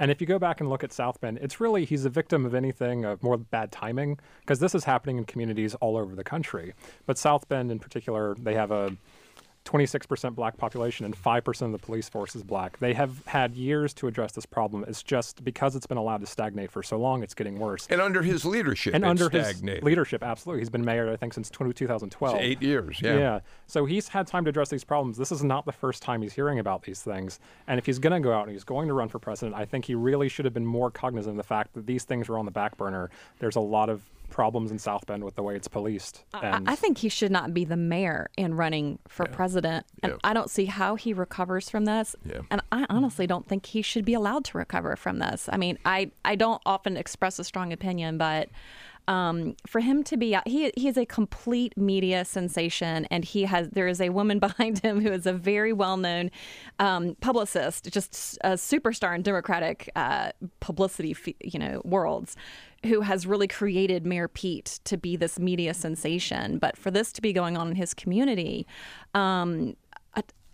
And 0.00 0.12
if 0.12 0.20
you 0.20 0.26
go 0.28 0.38
back 0.38 0.60
and 0.60 0.70
look 0.70 0.84
at 0.84 0.92
South 0.92 1.20
Bend, 1.20 1.38
it's 1.42 1.58
really, 1.58 1.84
he's 1.84 2.04
a 2.04 2.10
victim 2.10 2.46
of 2.46 2.54
anything 2.54 3.04
of 3.04 3.20
more 3.20 3.36
bad 3.36 3.72
timing, 3.72 4.20
because 4.40 4.60
this 4.60 4.72
is 4.74 4.84
happening 4.84 5.18
in 5.18 5.24
communities 5.24 5.74
all 5.76 5.96
over 5.96 6.14
the 6.14 6.22
country. 6.22 6.72
But 7.04 7.18
South 7.18 7.48
Bend 7.48 7.72
in 7.72 7.80
particular, 7.80 8.36
they 8.38 8.54
have 8.54 8.70
a 8.70 8.96
26% 9.68 10.34
black 10.34 10.56
population 10.56 11.04
and 11.04 11.14
5% 11.14 11.62
of 11.62 11.72
the 11.72 11.78
police 11.78 12.08
force 12.08 12.34
is 12.34 12.42
black. 12.42 12.78
They 12.78 12.94
have 12.94 13.24
had 13.26 13.54
years 13.54 13.92
to 13.94 14.06
address 14.06 14.32
this 14.32 14.46
problem. 14.46 14.84
It's 14.88 15.02
just 15.02 15.44
because 15.44 15.76
it's 15.76 15.86
been 15.86 15.98
allowed 15.98 16.22
to 16.22 16.26
stagnate 16.26 16.70
for 16.70 16.82
so 16.82 16.96
long, 16.96 17.22
it's 17.22 17.34
getting 17.34 17.58
worse. 17.58 17.86
And 17.90 18.00
under 18.00 18.22
his 18.22 18.46
leadership, 18.46 18.94
and 18.94 19.04
under 19.04 19.26
stagnated. 19.26 19.80
his 19.80 19.84
leadership, 19.84 20.22
absolutely. 20.22 20.62
He's 20.62 20.70
been 20.70 20.84
mayor, 20.84 21.12
I 21.12 21.16
think, 21.16 21.34
since 21.34 21.50
2012. 21.50 22.34
It's 22.34 22.42
eight 22.42 22.62
years, 22.62 23.00
yeah. 23.02 23.18
Yeah. 23.18 23.40
So 23.66 23.84
he's 23.84 24.08
had 24.08 24.26
time 24.26 24.44
to 24.44 24.48
address 24.48 24.70
these 24.70 24.84
problems. 24.84 25.18
This 25.18 25.30
is 25.30 25.44
not 25.44 25.66
the 25.66 25.72
first 25.72 26.02
time 26.02 26.22
he's 26.22 26.32
hearing 26.32 26.58
about 26.58 26.82
these 26.82 27.02
things. 27.02 27.38
And 27.66 27.78
if 27.78 27.84
he's 27.84 27.98
going 27.98 28.14
to 28.14 28.20
go 28.20 28.32
out 28.32 28.44
and 28.44 28.52
he's 28.52 28.64
going 28.64 28.88
to 28.88 28.94
run 28.94 29.08
for 29.10 29.18
president, 29.18 29.54
I 29.54 29.66
think 29.66 29.84
he 29.84 29.94
really 29.94 30.30
should 30.30 30.46
have 30.46 30.54
been 30.54 30.66
more 30.66 30.90
cognizant 30.90 31.32
of 31.32 31.36
the 31.36 31.42
fact 31.42 31.74
that 31.74 31.86
these 31.86 32.04
things 32.04 32.28
were 32.28 32.38
on 32.38 32.46
the 32.46 32.50
back 32.50 32.78
burner. 32.78 33.10
There's 33.38 33.56
a 33.56 33.60
lot 33.60 33.90
of 33.90 34.00
problems 34.30 34.70
in 34.70 34.78
South 34.78 35.06
Bend 35.06 35.24
with 35.24 35.34
the 35.34 35.42
way 35.42 35.56
it's 35.56 35.68
policed. 35.68 36.24
And 36.34 36.68
I, 36.68 36.72
I 36.72 36.76
think 36.76 36.98
he 36.98 37.08
should 37.08 37.32
not 37.32 37.54
be 37.54 37.64
the 37.64 37.76
mayor 37.76 38.30
and 38.36 38.56
running 38.56 38.98
for 39.08 39.26
yeah. 39.26 39.34
president. 39.34 39.86
And 40.02 40.12
yeah. 40.12 40.18
I 40.24 40.32
don't 40.34 40.50
see 40.50 40.66
how 40.66 40.94
he 40.94 41.12
recovers 41.12 41.68
from 41.70 41.84
this. 41.84 42.14
Yeah. 42.24 42.40
And 42.50 42.60
I 42.72 42.86
honestly 42.88 43.26
don't 43.26 43.46
think 43.48 43.66
he 43.66 43.82
should 43.82 44.04
be 44.04 44.14
allowed 44.14 44.44
to 44.46 44.58
recover 44.58 44.96
from 44.96 45.18
this. 45.18 45.48
I 45.50 45.56
mean, 45.56 45.78
I, 45.84 46.10
I 46.24 46.36
don't 46.36 46.62
often 46.66 46.96
express 46.96 47.38
a 47.38 47.44
strong 47.44 47.72
opinion, 47.72 48.18
but 48.18 48.48
um, 49.08 49.56
for 49.66 49.80
him 49.80 50.04
to 50.04 50.18
be 50.18 50.36
he 50.44 50.70
he 50.76 50.86
is 50.86 50.98
a 50.98 51.06
complete 51.06 51.76
media 51.78 52.26
sensation, 52.26 53.06
and 53.06 53.24
he 53.24 53.44
has 53.44 53.70
there 53.70 53.88
is 53.88 54.02
a 54.02 54.10
woman 54.10 54.38
behind 54.48 54.80
him 54.80 55.00
who 55.00 55.10
is 55.10 55.26
a 55.26 55.32
very 55.32 55.72
well 55.72 55.96
known 55.96 56.30
um, 56.78 57.16
publicist, 57.20 57.90
just 57.90 58.38
a 58.44 58.50
superstar 58.50 59.14
in 59.14 59.22
Democratic 59.22 59.90
uh, 59.96 60.32
publicity, 60.60 61.16
you 61.40 61.58
know, 61.58 61.80
worlds 61.84 62.36
who 62.86 63.00
has 63.00 63.26
really 63.26 63.48
created 63.48 64.06
Mayor 64.06 64.28
Pete 64.28 64.80
to 64.84 64.96
be 64.96 65.16
this 65.16 65.38
media 65.38 65.74
sensation. 65.74 66.58
But 66.58 66.76
for 66.76 66.90
this 66.90 67.12
to 67.12 67.22
be 67.22 67.32
going 67.32 67.56
on 67.56 67.68
in 67.68 67.74
his 67.74 67.92
community, 67.94 68.66
um, 69.14 69.74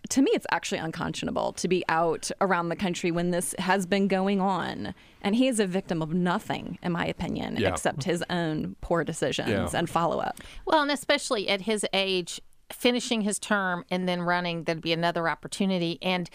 to 0.09 0.21
me, 0.21 0.31
it's 0.33 0.45
actually 0.51 0.77
unconscionable 0.79 1.53
to 1.53 1.67
be 1.67 1.83
out 1.89 2.29
around 2.41 2.69
the 2.69 2.75
country 2.75 3.11
when 3.11 3.31
this 3.31 3.55
has 3.59 3.85
been 3.85 4.07
going 4.07 4.39
on. 4.39 4.93
And 5.21 5.35
he 5.35 5.47
is 5.47 5.59
a 5.59 5.67
victim 5.67 6.01
of 6.01 6.13
nothing, 6.13 6.77
in 6.83 6.91
my 6.91 7.05
opinion, 7.05 7.57
yeah. 7.57 7.69
except 7.69 8.03
his 8.03 8.23
own 8.29 8.75
poor 8.81 9.03
decisions 9.03 9.73
yeah. 9.73 9.79
and 9.79 9.89
follow 9.89 10.19
up. 10.19 10.39
Well, 10.65 10.81
and 10.81 10.91
especially 10.91 11.49
at 11.49 11.61
his 11.61 11.85
age, 11.93 12.39
finishing 12.71 13.21
his 13.21 13.39
term 13.39 13.85
and 13.89 14.07
then 14.07 14.21
running, 14.21 14.63
there'd 14.63 14.81
be 14.81 14.93
another 14.93 15.27
opportunity. 15.29 15.97
And 16.01 16.29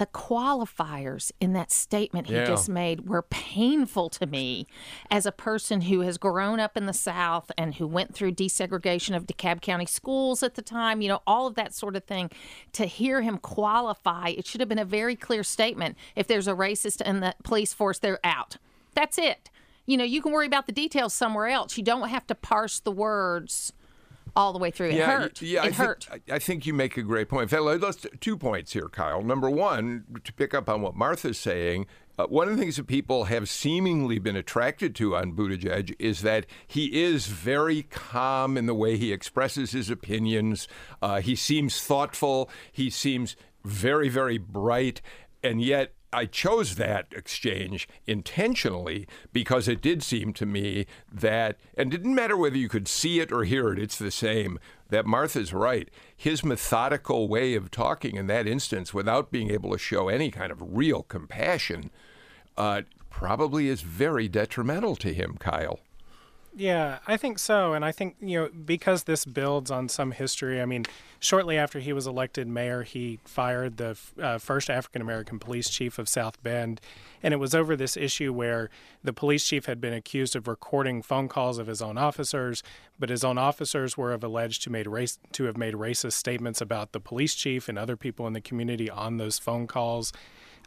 the 0.00 0.06
qualifiers 0.06 1.30
in 1.42 1.52
that 1.52 1.70
statement 1.70 2.26
he 2.26 2.32
yeah. 2.32 2.46
just 2.46 2.70
made 2.70 3.06
were 3.06 3.20
painful 3.20 4.08
to 4.08 4.26
me 4.26 4.66
as 5.10 5.26
a 5.26 5.30
person 5.30 5.82
who 5.82 6.00
has 6.00 6.16
grown 6.16 6.58
up 6.58 6.74
in 6.74 6.86
the 6.86 6.94
South 6.94 7.52
and 7.58 7.74
who 7.74 7.86
went 7.86 8.14
through 8.14 8.32
desegregation 8.32 9.14
of 9.14 9.26
DeKalb 9.26 9.60
County 9.60 9.84
schools 9.84 10.42
at 10.42 10.54
the 10.54 10.62
time, 10.62 11.02
you 11.02 11.08
know, 11.08 11.20
all 11.26 11.46
of 11.46 11.54
that 11.56 11.74
sort 11.74 11.96
of 11.96 12.04
thing. 12.04 12.30
To 12.72 12.86
hear 12.86 13.20
him 13.20 13.36
qualify, 13.36 14.30
it 14.30 14.46
should 14.46 14.60
have 14.60 14.70
been 14.70 14.78
a 14.78 14.86
very 14.86 15.16
clear 15.16 15.42
statement. 15.42 15.98
If 16.16 16.26
there's 16.26 16.48
a 16.48 16.54
racist 16.54 17.02
in 17.02 17.20
the 17.20 17.34
police 17.44 17.74
force, 17.74 17.98
they're 17.98 18.20
out. 18.24 18.56
That's 18.94 19.18
it. 19.18 19.50
You 19.84 19.98
know, 19.98 20.04
you 20.04 20.22
can 20.22 20.32
worry 20.32 20.46
about 20.46 20.64
the 20.64 20.72
details 20.72 21.12
somewhere 21.12 21.48
else. 21.48 21.76
You 21.76 21.84
don't 21.84 22.08
have 22.08 22.26
to 22.28 22.34
parse 22.34 22.80
the 22.80 22.90
words 22.90 23.74
all 24.36 24.52
the 24.52 24.58
way 24.58 24.70
through. 24.70 24.88
It 24.88 24.94
yeah, 24.94 25.18
hurt. 25.18 25.42
Yeah, 25.42 25.64
it 25.64 25.68
I 25.68 25.70
hurt. 25.70 26.04
Think, 26.04 26.22
I 26.30 26.38
think 26.38 26.66
you 26.66 26.74
make 26.74 26.96
a 26.96 27.02
great 27.02 27.28
point. 27.28 27.52
let's 27.52 28.06
two 28.20 28.36
points 28.36 28.72
here, 28.72 28.88
Kyle. 28.88 29.22
Number 29.22 29.50
one, 29.50 30.04
to 30.24 30.32
pick 30.32 30.54
up 30.54 30.68
on 30.68 30.82
what 30.82 30.94
Martha's 30.94 31.38
saying, 31.38 31.86
uh, 32.18 32.26
one 32.26 32.48
of 32.48 32.56
the 32.56 32.60
things 32.62 32.76
that 32.76 32.86
people 32.86 33.24
have 33.24 33.48
seemingly 33.48 34.18
been 34.18 34.36
attracted 34.36 34.94
to 34.96 35.16
on 35.16 35.32
Buttigieg 35.32 35.94
is 35.98 36.20
that 36.22 36.44
he 36.66 37.02
is 37.02 37.26
very 37.26 37.84
calm 37.84 38.56
in 38.58 38.66
the 38.66 38.74
way 38.74 38.96
he 38.96 39.12
expresses 39.12 39.72
his 39.72 39.88
opinions. 39.88 40.68
Uh, 41.00 41.20
he 41.20 41.34
seems 41.34 41.80
thoughtful. 41.80 42.50
He 42.70 42.90
seems 42.90 43.36
very, 43.64 44.08
very 44.08 44.36
bright. 44.36 45.00
And 45.42 45.62
yet, 45.62 45.94
I 46.12 46.26
chose 46.26 46.74
that 46.74 47.06
exchange 47.12 47.88
intentionally 48.06 49.06
because 49.32 49.68
it 49.68 49.80
did 49.80 50.02
seem 50.02 50.32
to 50.34 50.46
me 50.46 50.86
that, 51.12 51.56
and 51.76 51.92
it 51.92 51.98
didn't 51.98 52.14
matter 52.14 52.36
whether 52.36 52.56
you 52.56 52.68
could 52.68 52.88
see 52.88 53.20
it 53.20 53.30
or 53.30 53.44
hear 53.44 53.72
it, 53.72 53.78
it's 53.78 53.98
the 53.98 54.10
same, 54.10 54.58
that 54.88 55.06
Martha's 55.06 55.52
right. 55.52 55.88
His 56.16 56.44
methodical 56.44 57.28
way 57.28 57.54
of 57.54 57.70
talking 57.70 58.16
in 58.16 58.26
that 58.26 58.48
instance, 58.48 58.92
without 58.92 59.30
being 59.30 59.50
able 59.50 59.70
to 59.70 59.78
show 59.78 60.08
any 60.08 60.30
kind 60.30 60.50
of 60.50 60.76
real 60.76 61.04
compassion, 61.04 61.90
uh, 62.56 62.82
probably 63.08 63.68
is 63.68 63.82
very 63.82 64.28
detrimental 64.28 64.96
to 64.96 65.14
him, 65.14 65.36
Kyle. 65.38 65.80
Yeah, 66.56 66.98
I 67.06 67.16
think 67.16 67.38
so. 67.38 67.74
And 67.74 67.84
I 67.84 67.92
think, 67.92 68.16
you 68.20 68.40
know, 68.40 68.48
because 68.48 69.04
this 69.04 69.24
builds 69.24 69.70
on 69.70 69.88
some 69.88 70.10
history, 70.10 70.60
I 70.60 70.66
mean, 70.66 70.84
shortly 71.20 71.56
after 71.56 71.78
he 71.78 71.92
was 71.92 72.08
elected 72.08 72.48
mayor, 72.48 72.82
he 72.82 73.20
fired 73.24 73.76
the 73.76 73.96
uh, 74.20 74.38
first 74.38 74.68
African 74.68 75.00
American 75.00 75.38
police 75.38 75.70
chief 75.70 75.98
of 75.98 76.08
South 76.08 76.42
Bend. 76.42 76.80
And 77.22 77.32
it 77.32 77.36
was 77.36 77.54
over 77.54 77.76
this 77.76 77.96
issue 77.96 78.32
where 78.32 78.68
the 79.04 79.12
police 79.12 79.46
chief 79.46 79.66
had 79.66 79.80
been 79.80 79.92
accused 79.92 80.34
of 80.34 80.48
recording 80.48 81.02
phone 81.02 81.28
calls 81.28 81.58
of 81.58 81.68
his 81.68 81.80
own 81.80 81.96
officers, 81.96 82.64
but 82.98 83.10
his 83.10 83.22
own 83.22 83.38
officers 83.38 83.96
were 83.96 84.12
of 84.12 84.24
alleged 84.24 84.62
to, 84.64 84.70
made 84.70 84.88
race, 84.88 85.20
to 85.32 85.44
have 85.44 85.56
made 85.56 85.74
racist 85.74 86.14
statements 86.14 86.60
about 86.60 86.90
the 86.90 87.00
police 87.00 87.36
chief 87.36 87.68
and 87.68 87.78
other 87.78 87.96
people 87.96 88.26
in 88.26 88.32
the 88.32 88.40
community 88.40 88.90
on 88.90 89.18
those 89.18 89.38
phone 89.38 89.68
calls. 89.68 90.12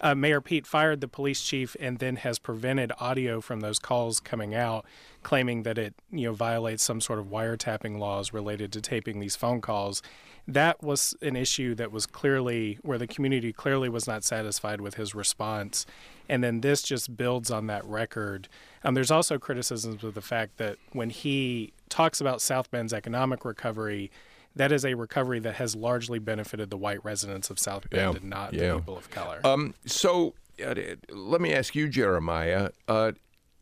Uh, 0.02 0.16
Mayor 0.16 0.42
Pete 0.42 0.68
fired 0.68 1.02
the 1.02 1.08
police 1.08 1.42
chief 1.42 1.76
and 1.80 2.00
then 2.00 2.18
has 2.18 2.40
prevented 2.40 2.92
audio 3.00 3.40
from 3.40 3.62
those 3.62 3.80
calls 3.80 4.20
coming 4.20 4.54
out, 4.54 4.86
claiming 5.22 5.64
that 5.64 5.78
it 5.78 5.94
you 6.12 6.28
know 6.28 6.34
violates 6.34 6.84
some 6.84 7.00
sort 7.00 7.20
of 7.20 7.28
wiretapping 7.28 7.98
laws 7.98 8.34
related 8.34 8.72
to 8.74 8.82
taping 8.82 9.20
these 9.20 9.36
phone 9.36 9.62
calls. 9.62 10.02
That 10.46 10.84
was 10.84 11.16
an 11.22 11.38
issue 11.38 11.74
that 11.76 11.92
was 11.92 12.06
clearly 12.06 12.78
where 12.82 12.98
the 12.98 13.08
community 13.08 13.54
clearly 13.54 13.88
was 13.88 14.08
not 14.08 14.26
satisfied 14.26 14.82
with 14.82 14.96
his 14.96 15.16
response, 15.16 15.86
and 16.28 16.44
then 16.44 16.62
this 16.62 16.82
just 16.82 17.16
builds 17.16 17.50
on 17.50 17.68
that 17.68 17.86
record. 17.86 18.50
Um, 18.84 18.96
there's 18.96 19.12
also 19.12 19.38
criticisms 19.38 20.04
of 20.04 20.16
the 20.16 20.22
fact 20.22 20.58
that 20.58 20.78
when 20.92 21.12
he 21.12 21.72
talks 21.88 22.20
about 22.20 22.42
South 22.42 22.70
Bend's 22.72 22.92
economic 22.92 23.46
recovery 23.46 24.12
that 24.56 24.72
is 24.72 24.86
a 24.86 24.94
recovery 24.94 25.40
that 25.40 25.56
has 25.56 25.76
largely 25.76 26.20
benefited 26.20 26.70
the 26.70 26.78
white 26.78 27.04
residents 27.04 27.50
of 27.50 27.60
South 27.60 27.90
Bend 27.90 28.14
yeah. 28.14 28.20
and 28.20 28.30
not 28.30 28.54
yeah. 28.54 28.74
the 28.74 28.80
people 28.80 28.98
of 28.98 29.10
color. 29.10 29.42
Um, 29.44 29.74
so 29.86 30.34
uh, 30.64 30.76
let 31.10 31.42
me 31.42 31.54
ask 31.54 31.76
you, 31.76 31.88
Jeremiah. 31.88 32.70
Uh, 32.88 33.14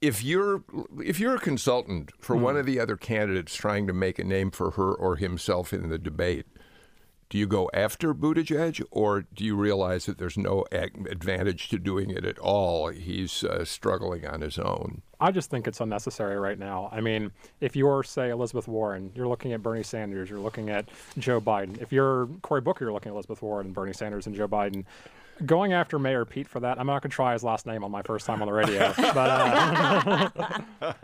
if 0.02 0.24
you're 0.24 0.64
if 1.00 1.20
you're 1.20 1.36
a 1.36 1.40
consultant 1.40 2.12
for 2.20 2.36
mm. 2.36 2.42
one 2.42 2.58
of 2.58 2.66
the 2.66 2.80
other 2.80 2.98
candidates 2.98 3.56
trying 3.56 3.88
to 3.88 3.94
make 3.94 4.18
a 4.18 4.24
name 4.24 4.52
for 4.52 4.72
her 4.72 4.94
or 4.94 5.16
himself 5.16 5.74
in 5.74 5.90
the 5.90 6.00
debate, 6.00 6.48
do 7.32 7.38
you 7.38 7.48
go 7.48 7.70
after 7.74 8.14
Buttigieg, 8.14 8.84
or 8.92 9.22
do 9.22 9.46
you 9.46 9.56
realize 9.56 10.06
that 10.06 10.18
there's 10.18 10.38
no 10.38 10.66
advantage 10.74 11.70
to 11.70 11.80
doing 11.80 12.10
it 12.10 12.26
at 12.26 12.38
all? 12.40 12.90
He's 12.90 13.46
uh, 13.46 13.64
struggling 13.64 14.28
on 14.28 14.42
his 14.42 14.60
own. 14.60 15.02
I 15.18 15.32
just 15.32 15.50
think 15.50 15.66
it's 15.66 15.80
unnecessary 15.80 16.38
right 16.38 16.60
now. 16.60 16.90
I 16.92 17.00
mean, 17.00 17.32
if 17.62 17.74
you're, 17.74 18.04
say, 18.04 18.32
Elizabeth 18.32 18.68
Warren, 18.68 19.14
you're 19.16 19.30
looking 19.30 19.54
at 19.54 19.64
Bernie 19.64 19.82
Sanders, 19.82 20.30
you're 20.30 20.42
looking 20.42 20.70
at 20.70 20.90
Joe 21.20 21.40
Biden. 21.40 21.82
If 21.82 21.94
you're 21.94 22.28
Cory 22.42 22.60
Booker, 22.60 22.84
you're 22.84 22.94
looking 22.94 23.12
at 23.12 23.16
Elizabeth 23.16 23.42
Warren 23.42 23.68
and 23.68 23.74
Bernie 23.74 23.94
Sanders 23.94 24.28
and 24.28 24.36
Joe 24.36 24.50
Biden. 24.50 24.84
Going 25.46 25.74
after 25.74 25.98
Mayor 25.98 26.26
Pete 26.26 26.48
for 26.48 26.60
that, 26.60 26.80
I'm 26.80 26.88
not 26.88 27.02
going 27.02 27.10
to 27.10 27.16
try 27.16 27.34
his 27.34 27.44
last 27.44 27.66
name 27.66 27.84
on 27.84 27.92
my 27.92 28.02
first 28.02 28.26
time 28.26 28.42
on 28.42 28.48
the 28.48 28.54
radio. 28.54 28.94
but 28.98 29.18
uh, 29.18 30.30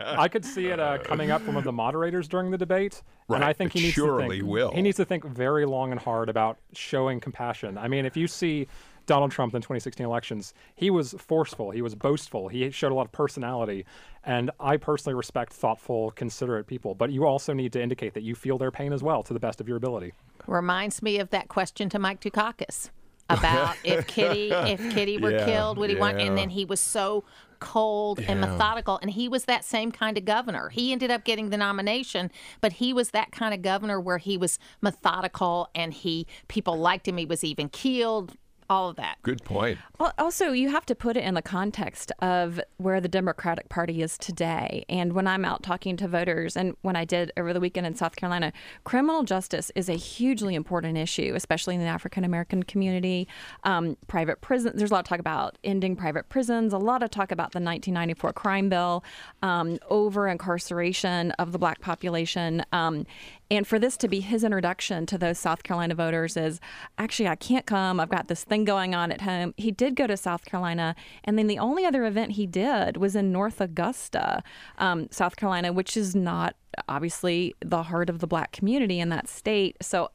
I 0.00 0.28
could 0.28 0.44
see 0.44 0.66
it 0.66 0.78
uh, 0.78 0.98
coming 0.98 1.30
up 1.30 1.42
from 1.42 1.54
one 1.54 1.62
of 1.62 1.64
the 1.64 1.72
moderators 1.72 2.28
during 2.28 2.50
the 2.50 2.58
debate. 2.58 3.02
and 3.28 3.44
I 3.44 3.52
think 3.52 3.72
but 3.72 3.80
he 3.80 3.86
needs 3.86 3.94
surely 3.94 4.38
to 4.38 4.42
think, 4.42 4.50
will. 4.50 4.70
He 4.70 4.82
needs 4.82 4.96
to 4.98 5.04
think 5.04 5.24
very 5.24 5.66
long 5.66 5.90
and 5.90 6.00
hard 6.00 6.28
about 6.28 6.58
showing 6.72 7.20
compassion. 7.20 7.76
I 7.78 7.88
mean, 7.88 8.06
if 8.06 8.16
you 8.16 8.28
see 8.28 8.68
Donald 9.06 9.32
Trump 9.32 9.54
in 9.54 9.62
2016 9.62 10.04
elections, 10.06 10.54
he 10.76 10.90
was 10.90 11.14
forceful, 11.18 11.70
he 11.70 11.82
was 11.82 11.94
boastful, 11.94 12.48
he 12.48 12.70
showed 12.70 12.92
a 12.92 12.94
lot 12.94 13.06
of 13.06 13.12
personality. 13.12 13.86
And 14.22 14.50
I 14.60 14.76
personally 14.76 15.14
respect 15.14 15.52
thoughtful, 15.52 16.12
considerate 16.12 16.66
people. 16.66 16.94
But 16.94 17.10
you 17.10 17.24
also 17.26 17.52
need 17.54 17.72
to 17.72 17.82
indicate 17.82 18.14
that 18.14 18.22
you 18.22 18.34
feel 18.34 18.58
their 18.58 18.70
pain 18.70 18.92
as 18.92 19.02
well 19.02 19.22
to 19.24 19.32
the 19.32 19.40
best 19.40 19.60
of 19.60 19.66
your 19.66 19.78
ability. 19.78 20.12
Reminds 20.46 21.02
me 21.02 21.18
of 21.18 21.30
that 21.30 21.48
question 21.48 21.88
to 21.88 21.98
Mike 21.98 22.20
Dukakis 22.20 22.90
about 23.38 23.76
if 23.84 24.06
Kitty 24.06 24.50
if 24.50 24.90
Kitty 24.90 25.18
were 25.18 25.32
Yeah, 25.32 25.44
killed, 25.44 25.78
would 25.78 25.90
he 25.90 25.96
want? 25.96 26.20
And 26.20 26.36
then 26.36 26.50
he 26.50 26.64
was 26.64 26.80
so 26.80 27.24
cold 27.60 28.20
and 28.20 28.40
methodical, 28.40 28.98
and 29.02 29.10
he 29.10 29.28
was 29.28 29.44
that 29.44 29.64
same 29.64 29.92
kind 29.92 30.16
of 30.16 30.24
governor. 30.24 30.68
He 30.70 30.92
ended 30.92 31.10
up 31.10 31.24
getting 31.24 31.50
the 31.50 31.56
nomination, 31.56 32.30
but 32.60 32.74
he 32.74 32.92
was 32.92 33.10
that 33.10 33.32
kind 33.32 33.52
of 33.52 33.62
governor 33.62 34.00
where 34.00 34.18
he 34.18 34.38
was 34.38 34.58
methodical 34.80 35.68
and 35.74 35.92
he 35.92 36.26
people 36.48 36.78
liked 36.78 37.06
him. 37.06 37.16
He 37.16 37.26
was 37.26 37.44
even 37.44 37.68
keeled. 37.68 38.36
All 38.70 38.90
of 38.90 38.96
that. 38.96 39.16
Good 39.22 39.42
point. 39.44 39.78
Also, 40.18 40.52
you 40.52 40.68
have 40.68 40.84
to 40.86 40.94
put 40.94 41.16
it 41.16 41.24
in 41.24 41.32
the 41.32 41.42
context 41.42 42.12
of 42.20 42.60
where 42.76 43.00
the 43.00 43.08
Democratic 43.08 43.70
Party 43.70 44.02
is 44.02 44.18
today. 44.18 44.84
And 44.90 45.14
when 45.14 45.26
I'm 45.26 45.44
out 45.44 45.62
talking 45.62 45.96
to 45.96 46.06
voters, 46.06 46.54
and 46.54 46.76
when 46.82 46.94
I 46.94 47.06
did 47.06 47.32
over 47.38 47.54
the 47.54 47.60
weekend 47.60 47.86
in 47.86 47.94
South 47.94 48.14
Carolina, 48.14 48.52
criminal 48.84 49.22
justice 49.22 49.72
is 49.74 49.88
a 49.88 49.94
hugely 49.94 50.54
important 50.54 50.98
issue, 50.98 51.32
especially 51.34 51.76
in 51.76 51.80
the 51.80 51.86
African 51.86 52.24
American 52.24 52.62
community. 52.62 53.26
Um, 53.64 53.96
private 54.06 54.42
prison, 54.42 54.72
there's 54.74 54.90
a 54.90 54.94
lot 54.94 55.00
of 55.00 55.08
talk 55.08 55.18
about 55.18 55.56
ending 55.64 55.96
private 55.96 56.28
prisons, 56.28 56.74
a 56.74 56.78
lot 56.78 57.02
of 57.02 57.10
talk 57.10 57.32
about 57.32 57.52
the 57.52 57.60
1994 57.60 58.34
crime 58.34 58.68
bill, 58.68 59.02
um, 59.42 59.78
over 59.88 60.28
incarceration 60.28 61.30
of 61.32 61.52
the 61.52 61.58
black 61.58 61.80
population. 61.80 62.62
Um, 62.72 63.06
and 63.50 63.66
for 63.66 63.78
this 63.78 63.96
to 63.98 64.08
be 64.08 64.20
his 64.20 64.44
introduction 64.44 65.06
to 65.06 65.16
those 65.16 65.38
South 65.38 65.62
Carolina 65.62 65.94
voters 65.94 66.36
is 66.36 66.60
actually, 66.98 67.28
I 67.28 67.36
can't 67.36 67.64
come. 67.64 67.98
I've 67.98 68.10
got 68.10 68.28
this 68.28 68.44
thing 68.44 68.64
going 68.64 68.94
on 68.94 69.10
at 69.10 69.22
home. 69.22 69.54
He 69.56 69.70
did 69.70 69.96
go 69.96 70.06
to 70.06 70.16
South 70.16 70.44
Carolina. 70.44 70.94
And 71.24 71.38
then 71.38 71.46
the 71.46 71.58
only 71.58 71.86
other 71.86 72.04
event 72.04 72.32
he 72.32 72.46
did 72.46 72.98
was 72.98 73.16
in 73.16 73.32
North 73.32 73.60
Augusta, 73.60 74.42
um, 74.76 75.08
South 75.10 75.36
Carolina, 75.36 75.72
which 75.72 75.96
is 75.96 76.14
not 76.14 76.56
obviously 76.88 77.54
the 77.60 77.84
heart 77.84 78.10
of 78.10 78.18
the 78.18 78.26
black 78.26 78.52
community 78.52 79.00
in 79.00 79.08
that 79.08 79.28
state. 79.28 79.76
So, 79.80 80.10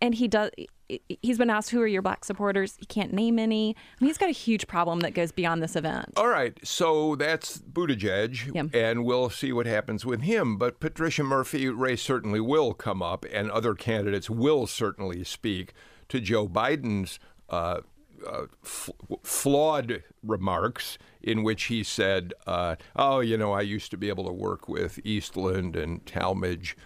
and 0.00 0.14
he 0.14 0.28
does. 0.28 0.50
He's 1.22 1.38
been 1.38 1.50
asked, 1.50 1.70
"Who 1.70 1.80
are 1.80 1.86
your 1.86 2.02
black 2.02 2.24
supporters?" 2.24 2.76
He 2.78 2.86
can't 2.86 3.12
name 3.12 3.38
any. 3.38 3.76
I 3.78 4.04
mean, 4.04 4.08
he's 4.08 4.18
got 4.18 4.28
a 4.28 4.32
huge 4.32 4.66
problem 4.66 5.00
that 5.00 5.14
goes 5.14 5.32
beyond 5.32 5.62
this 5.62 5.76
event. 5.76 6.06
All 6.16 6.28
right, 6.28 6.58
so 6.66 7.16
that's 7.16 7.58
Buttigieg, 7.58 8.54
Yeah. 8.54 8.64
and 8.72 9.04
we'll 9.04 9.30
see 9.30 9.52
what 9.52 9.66
happens 9.66 10.04
with 10.06 10.22
him. 10.22 10.56
But 10.56 10.80
Patricia 10.80 11.22
Murphy 11.22 11.68
race 11.68 12.02
certainly 12.02 12.40
will 12.40 12.74
come 12.74 13.02
up, 13.02 13.24
and 13.32 13.50
other 13.50 13.74
candidates 13.74 14.28
will 14.30 14.66
certainly 14.66 15.24
speak 15.24 15.72
to 16.08 16.20
Joe 16.20 16.48
Biden's 16.48 17.18
uh, 17.48 17.80
uh, 18.26 18.46
f- 18.64 18.90
flawed 19.22 20.02
remarks, 20.22 20.98
in 21.22 21.42
which 21.42 21.64
he 21.64 21.82
said, 21.82 22.34
uh, 22.46 22.76
"Oh, 22.96 23.20
you 23.20 23.36
know, 23.36 23.52
I 23.52 23.62
used 23.62 23.90
to 23.92 23.96
be 23.96 24.08
able 24.08 24.24
to 24.26 24.32
work 24.32 24.68
with 24.68 24.98
Eastland 25.04 25.74
and 25.76 26.04
Talmadge. 26.06 26.76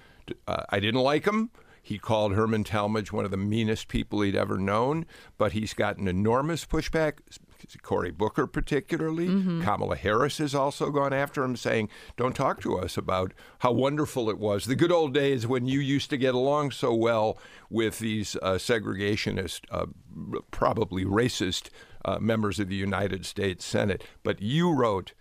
Uh, 0.46 0.64
I 0.70 0.78
didn't 0.80 1.00
like 1.00 1.26
him." 1.26 1.50
He 1.87 1.99
called 1.99 2.32
Herman 2.32 2.64
Talmadge 2.64 3.12
one 3.12 3.26
of 3.26 3.30
the 3.30 3.37
meanest 3.37 3.89
people 3.89 4.22
he'd 4.22 4.35
ever 4.35 4.57
known, 4.57 5.05
but 5.37 5.53
he's 5.53 5.74
gotten 5.74 6.09
enormous 6.09 6.64
pushback. 6.64 7.18
Cory 7.82 8.11
Booker, 8.11 8.47
particularly. 8.47 9.26
Kamala 9.62 9.97
Harris 9.97 10.39
has 10.39 10.55
also 10.55 10.91
gone 10.91 11.12
after 11.12 11.45
him, 11.45 11.57
saying, 11.57 11.91
Don't 12.16 12.35
talk 12.35 12.62
to 12.62 12.78
us 12.78 12.97
about 12.97 13.32
how 13.59 13.72
wonderful 13.72 14.30
it 14.30 14.39
was. 14.39 14.64
The 14.64 14.74
good 14.74 14.91
old 14.91 15.12
days 15.12 15.47
when 15.47 15.66
you 15.66 15.78
used 15.78 16.09
to 16.09 16.16
get 16.16 16.35
along 16.35 16.70
so 16.70 16.95
well 16.95 17.37
with 17.68 17.99
these 17.99 18.35
uh, 18.37 18.55
segregationist, 18.55 19.61
uh, 19.70 19.87
probably 20.51 21.05
racist 21.05 21.68
uh, 22.07 22.18
members 22.18 22.59
of 22.59 22.70
the 22.70 22.76
United 22.76 23.26
States 23.26 23.62
Senate. 23.62 24.03
But 24.22 24.41
you 24.41 24.72
wrote 24.72 25.12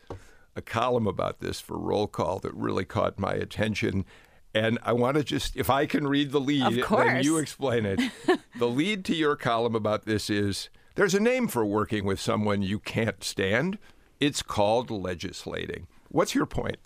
a 0.56 0.62
column 0.62 1.08
about 1.08 1.40
this 1.42 1.60
for 1.60 1.78
Roll 1.78 2.08
Call 2.08 2.40
that 2.40 2.54
really 2.54 2.86
caught 2.86 3.20
my 3.20 3.34
attention. 3.34 4.06
And 4.54 4.78
I 4.84 4.94
want 4.94 5.18
to 5.18 5.24
just, 5.24 5.56
if 5.56 5.70
I 5.70 5.86
can 5.86 6.08
read 6.08 6.32
the 6.32 6.40
lead, 6.40 6.84
then 6.90 7.24
you 7.24 7.38
explain 7.38 7.86
it. 7.86 8.00
the 8.60 8.68
lead 8.68 9.04
to 9.06 9.16
your 9.16 9.36
column 9.36 9.76
about 9.76 10.06
this 10.06 10.30
is 10.30 10.70
there's 10.96 11.16
a 11.16 11.20
name 11.20 11.48
for 11.48 11.66
working 11.66 12.06
with 12.06 12.20
someone 12.20 12.62
you 12.62 12.80
can't 12.80 13.24
stand. 13.24 13.80
It's 14.20 14.44
called 14.44 14.92
legislating. 14.92 15.88
What's 16.10 16.36
your 16.36 16.46
point? 16.46 16.78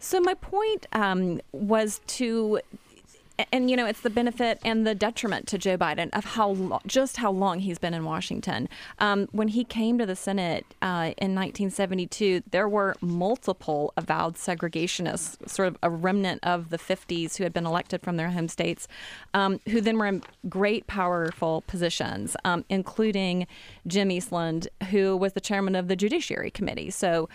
So 0.00 0.20
my 0.20 0.34
point 0.34 0.86
um, 0.92 1.40
was 1.52 2.00
to, 2.08 2.60
and 3.52 3.70
you 3.70 3.76
know, 3.76 3.86
it's 3.86 4.00
the 4.00 4.10
benefit 4.10 4.58
and 4.64 4.86
the 4.86 4.94
detriment 4.94 5.46
to 5.48 5.58
Joe 5.58 5.76
Biden 5.76 6.10
of 6.12 6.24
how 6.24 6.50
lo- 6.50 6.80
just 6.86 7.18
how 7.18 7.30
long 7.30 7.60
he's 7.60 7.78
been 7.78 7.94
in 7.94 8.04
Washington. 8.04 8.68
Um, 8.98 9.28
when 9.32 9.48
he 9.48 9.64
came 9.64 9.98
to 9.98 10.06
the 10.06 10.16
Senate 10.16 10.64
uh, 10.82 11.12
in 11.18 11.34
1972, 11.34 12.42
there 12.50 12.68
were 12.68 12.94
multiple 13.00 13.92
avowed 13.96 14.34
segregationists, 14.34 15.48
sort 15.48 15.68
of 15.68 15.76
a 15.82 15.90
remnant 15.90 16.40
of 16.42 16.70
the 16.70 16.78
50s 16.78 17.36
who 17.36 17.44
had 17.44 17.52
been 17.52 17.66
elected 17.66 18.02
from 18.02 18.16
their 18.16 18.30
home 18.30 18.48
states, 18.48 18.88
um, 19.34 19.60
who 19.68 19.80
then 19.80 19.98
were 19.98 20.06
in 20.06 20.22
great, 20.48 20.86
powerful 20.86 21.62
positions, 21.66 22.36
um, 22.44 22.64
including 22.68 23.46
Jim 23.86 24.10
Eastland, 24.10 24.68
who 24.90 25.16
was 25.16 25.34
the 25.34 25.40
chairman 25.40 25.74
of 25.74 25.88
the 25.88 25.96
Judiciary 25.96 26.50
Committee. 26.50 26.90
So 26.90 27.28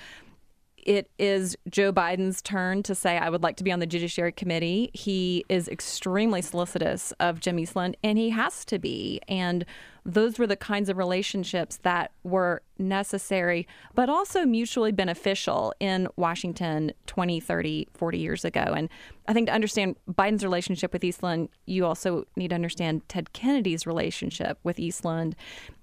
it 0.86 1.09
is 1.17 1.57
Joe 1.69 1.91
Biden's 1.91 2.41
turn 2.41 2.84
to 2.84 2.95
say, 2.95 3.17
I 3.17 3.29
would 3.29 3.43
like 3.43 3.57
to 3.57 3.63
be 3.63 3.71
on 3.71 3.79
the 3.79 3.86
Judiciary 3.86 4.32
Committee. 4.32 4.89
He 4.93 5.45
is 5.49 5.67
extremely 5.67 6.41
solicitous 6.41 7.11
of 7.19 7.39
Jim 7.39 7.59
Eastland, 7.59 7.97
and 8.03 8.17
he 8.17 8.29
has 8.32 8.65
to 8.65 8.79
be. 8.79 9.21
And 9.27 9.65
those 10.03 10.39
were 10.39 10.47
the 10.47 10.55
kinds 10.55 10.89
of 10.89 10.97
relationships 10.97 11.77
that 11.84 12.11
were 12.23 12.61
necessary, 12.79 13.67
but 13.93 14.09
also 14.09 14.45
mutually 14.45 14.91
beneficial 14.91 15.73
in 15.79 16.07
Washington 16.15 16.91
20, 17.05 17.39
30, 17.39 17.88
40 17.93 18.17
years 18.17 18.43
ago. 18.43 18.73
And 18.75 18.89
I 19.27 19.34
think 19.34 19.47
to 19.47 19.53
understand 19.53 19.95
Biden's 20.09 20.43
relationship 20.43 20.91
with 20.91 21.03
Eastland, 21.03 21.49
you 21.65 21.86
also 21.86 22.25
need 22.36 22.49
to 22.49 22.55
understand 22.55 23.07
Ted 23.07 23.34
Kennedy's 23.34 23.86
relationship 23.86 24.57
with 24.63 24.79
Eastland 24.79 25.36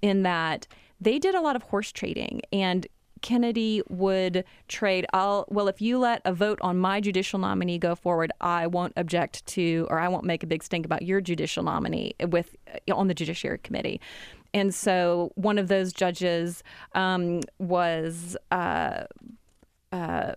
in 0.03 0.25
that 0.25 0.67
they 1.01 1.19
did 1.19 1.35
a 1.35 1.41
lot 1.41 1.57
of 1.57 1.63
horse 1.63 1.93
trading 1.93 2.41
and 2.53 2.87
Kennedy 3.23 3.83
would 3.89 4.45
trade. 4.69 5.07
I'll 5.13 5.45
well, 5.49 5.69
if 5.69 5.81
you 5.81 5.99
let 5.99 6.23
a 6.25 6.33
vote 6.33 6.59
on 6.63 6.79
my 6.79 7.01
judicial 7.01 7.39
nominee 7.39 7.79
go 7.79 7.95
forward, 7.95 8.33
I 8.41 8.67
won't 8.67 8.93
object 8.97 9.45
to, 9.47 9.87
or 9.91 9.99
I 9.99 10.09
won't 10.09 10.25
make 10.25 10.43
a 10.43 10.47
big 10.47 10.63
stink 10.63 10.85
about 10.87 11.03
your 11.03 11.21
judicial 11.21 11.63
nominee 11.63 12.15
with 12.29 12.57
on 12.93 13.09
the 13.09 13.15
Judiciary 13.15 13.59
Committee. 13.59 14.01
And 14.55 14.75
so 14.75 15.33
one 15.35 15.59
of 15.59 15.69
those 15.69 15.93
judges 15.93 16.63
um, 16.95 17.41
was. 17.59 18.37
Uh, 18.51 19.05
uh, 19.91 20.35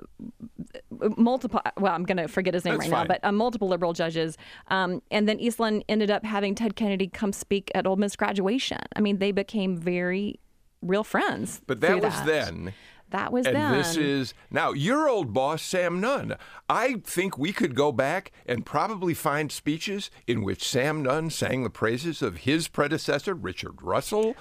multiple 1.17 1.59
well 1.77 1.93
i'm 1.93 2.05
going 2.05 2.15
to 2.15 2.29
forget 2.29 2.53
his 2.53 2.63
name 2.63 2.75
That's 2.75 2.85
right 2.85 2.91
fine. 2.91 3.07
now 3.07 3.13
but 3.15 3.19
uh, 3.25 3.33
multiple 3.33 3.67
liberal 3.67 3.91
judges 3.91 4.37
um, 4.69 5.01
and 5.11 5.27
then 5.27 5.41
eastland 5.41 5.83
ended 5.89 6.09
up 6.09 6.23
having 6.23 6.55
ted 6.55 6.77
kennedy 6.77 7.07
come 7.07 7.33
speak 7.33 7.69
at 7.75 7.85
Ole 7.85 7.97
Miss 7.97 8.15
graduation 8.15 8.77
i 8.95 9.01
mean 9.01 9.17
they 9.17 9.33
became 9.33 9.75
very 9.75 10.39
real 10.81 11.03
friends 11.03 11.61
But 11.67 11.81
that 11.81 12.01
was 12.01 12.21
then. 12.23 12.73
that 13.11 13.31
was 13.31 13.45
and 13.45 13.55
then 13.55 13.73
this 13.73 13.97
is 13.97 14.33
now 14.49 14.71
your 14.71 15.09
old 15.09 15.33
boss, 15.33 15.61
Sam 15.61 15.99
Nunn. 15.99 16.35
I 16.69 16.95
think 17.03 17.37
we 17.37 17.51
could 17.51 17.75
go 17.75 17.91
back 17.91 18.31
and 18.45 18.65
probably 18.65 19.13
find 19.13 19.51
speeches 19.51 20.09
in 20.27 20.43
which 20.43 20.67
Sam 20.67 21.03
Nunn 21.03 21.29
sang 21.29 21.63
the 21.63 21.69
praises 21.69 22.21
of 22.21 22.37
his 22.37 22.67
predecessor, 22.67 23.33
Richard 23.33 23.81
Russell, 23.81 24.35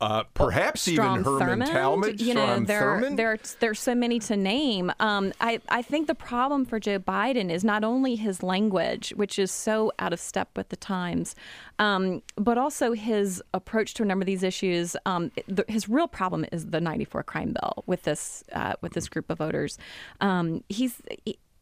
uh, 0.00 0.24
perhaps 0.34 0.86
even 0.88 1.24
Herman 1.24 1.60
Thurmond, 1.60 1.72
Talmadge, 1.72 2.20
You 2.20 2.34
know, 2.34 2.44
Strom 2.44 2.64
there, 2.66 2.82
Thurmond. 2.82 3.16
there, 3.16 3.38
there's 3.60 3.80
so 3.80 3.94
many 3.94 4.18
to 4.20 4.36
name. 4.36 4.92
Um, 5.00 5.32
I, 5.40 5.60
I 5.70 5.80
think 5.80 6.06
the 6.06 6.14
problem 6.14 6.66
for 6.66 6.78
Joe 6.78 6.98
Biden 6.98 7.50
is 7.50 7.64
not 7.64 7.82
only 7.82 8.16
his 8.16 8.42
language, 8.42 9.14
which 9.16 9.38
is 9.38 9.50
so 9.50 9.92
out 9.98 10.12
of 10.12 10.20
step 10.20 10.50
with 10.54 10.68
the 10.68 10.76
times, 10.76 11.34
um, 11.78 12.22
but 12.36 12.58
also 12.58 12.92
his 12.92 13.42
approach 13.54 13.94
to 13.94 14.02
a 14.02 14.06
number 14.06 14.22
of 14.22 14.26
these 14.26 14.42
issues. 14.42 14.96
Um, 15.06 15.30
the, 15.48 15.64
his 15.68 15.88
real 15.88 16.08
problem 16.08 16.44
is 16.52 16.66
the 16.66 16.80
'94 16.80 17.22
crime 17.22 17.54
bill 17.58 17.82
with 17.86 18.02
this 18.02 18.44
uh, 18.52 18.74
with 18.82 18.92
this 18.92 19.08
group 19.08 19.30
of 19.30 19.38
voters. 19.38 19.78
Um, 20.20 20.62
he's. 20.68 21.00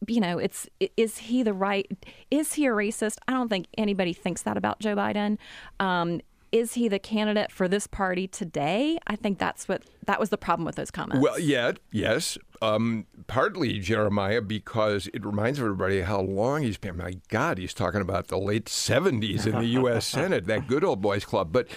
you 0.07 0.19
know, 0.19 0.37
it's 0.37 0.67
is 0.97 1.17
he 1.17 1.41
the 1.41 1.53
right? 1.53 1.89
Is 2.29 2.53
he 2.53 2.65
a 2.67 2.71
racist? 2.71 3.17
I 3.27 3.31
don't 3.31 3.47
think 3.47 3.67
anybody 3.77 4.13
thinks 4.13 4.41
that 4.43 4.57
about 4.57 4.79
Joe 4.79 4.95
Biden. 4.95 5.37
Um, 5.79 6.19
is 6.51 6.73
he 6.73 6.87
the 6.87 6.99
candidate 6.99 7.51
for 7.51 7.67
this 7.67 7.87
party 7.87 8.27
today? 8.27 8.97
I 9.07 9.15
think 9.15 9.39
that's 9.39 9.67
what 9.67 9.83
that 10.05 10.19
was 10.19 10.29
the 10.29 10.37
problem 10.37 10.65
with 10.65 10.75
those 10.75 10.91
comments. 10.91 11.23
Well, 11.23 11.39
yeah, 11.39 11.73
yes. 11.91 12.37
Um, 12.61 13.05
partly 13.27 13.79
Jeremiah 13.79 14.41
because 14.41 15.07
it 15.13 15.25
reminds 15.25 15.59
everybody 15.59 16.01
how 16.01 16.21
long 16.21 16.63
he's 16.63 16.77
been. 16.77 16.97
My 16.97 17.15
God, 17.27 17.57
he's 17.57 17.73
talking 17.73 18.01
about 18.01 18.27
the 18.27 18.37
late 18.37 18.65
'70s 18.65 19.45
in 19.45 19.53
the 19.53 19.65
U.S. 19.65 20.05
Senate, 20.15 20.45
that 20.45 20.67
good 20.67 20.83
old 20.83 21.01
boys 21.01 21.25
club. 21.25 21.51
But 21.51 21.67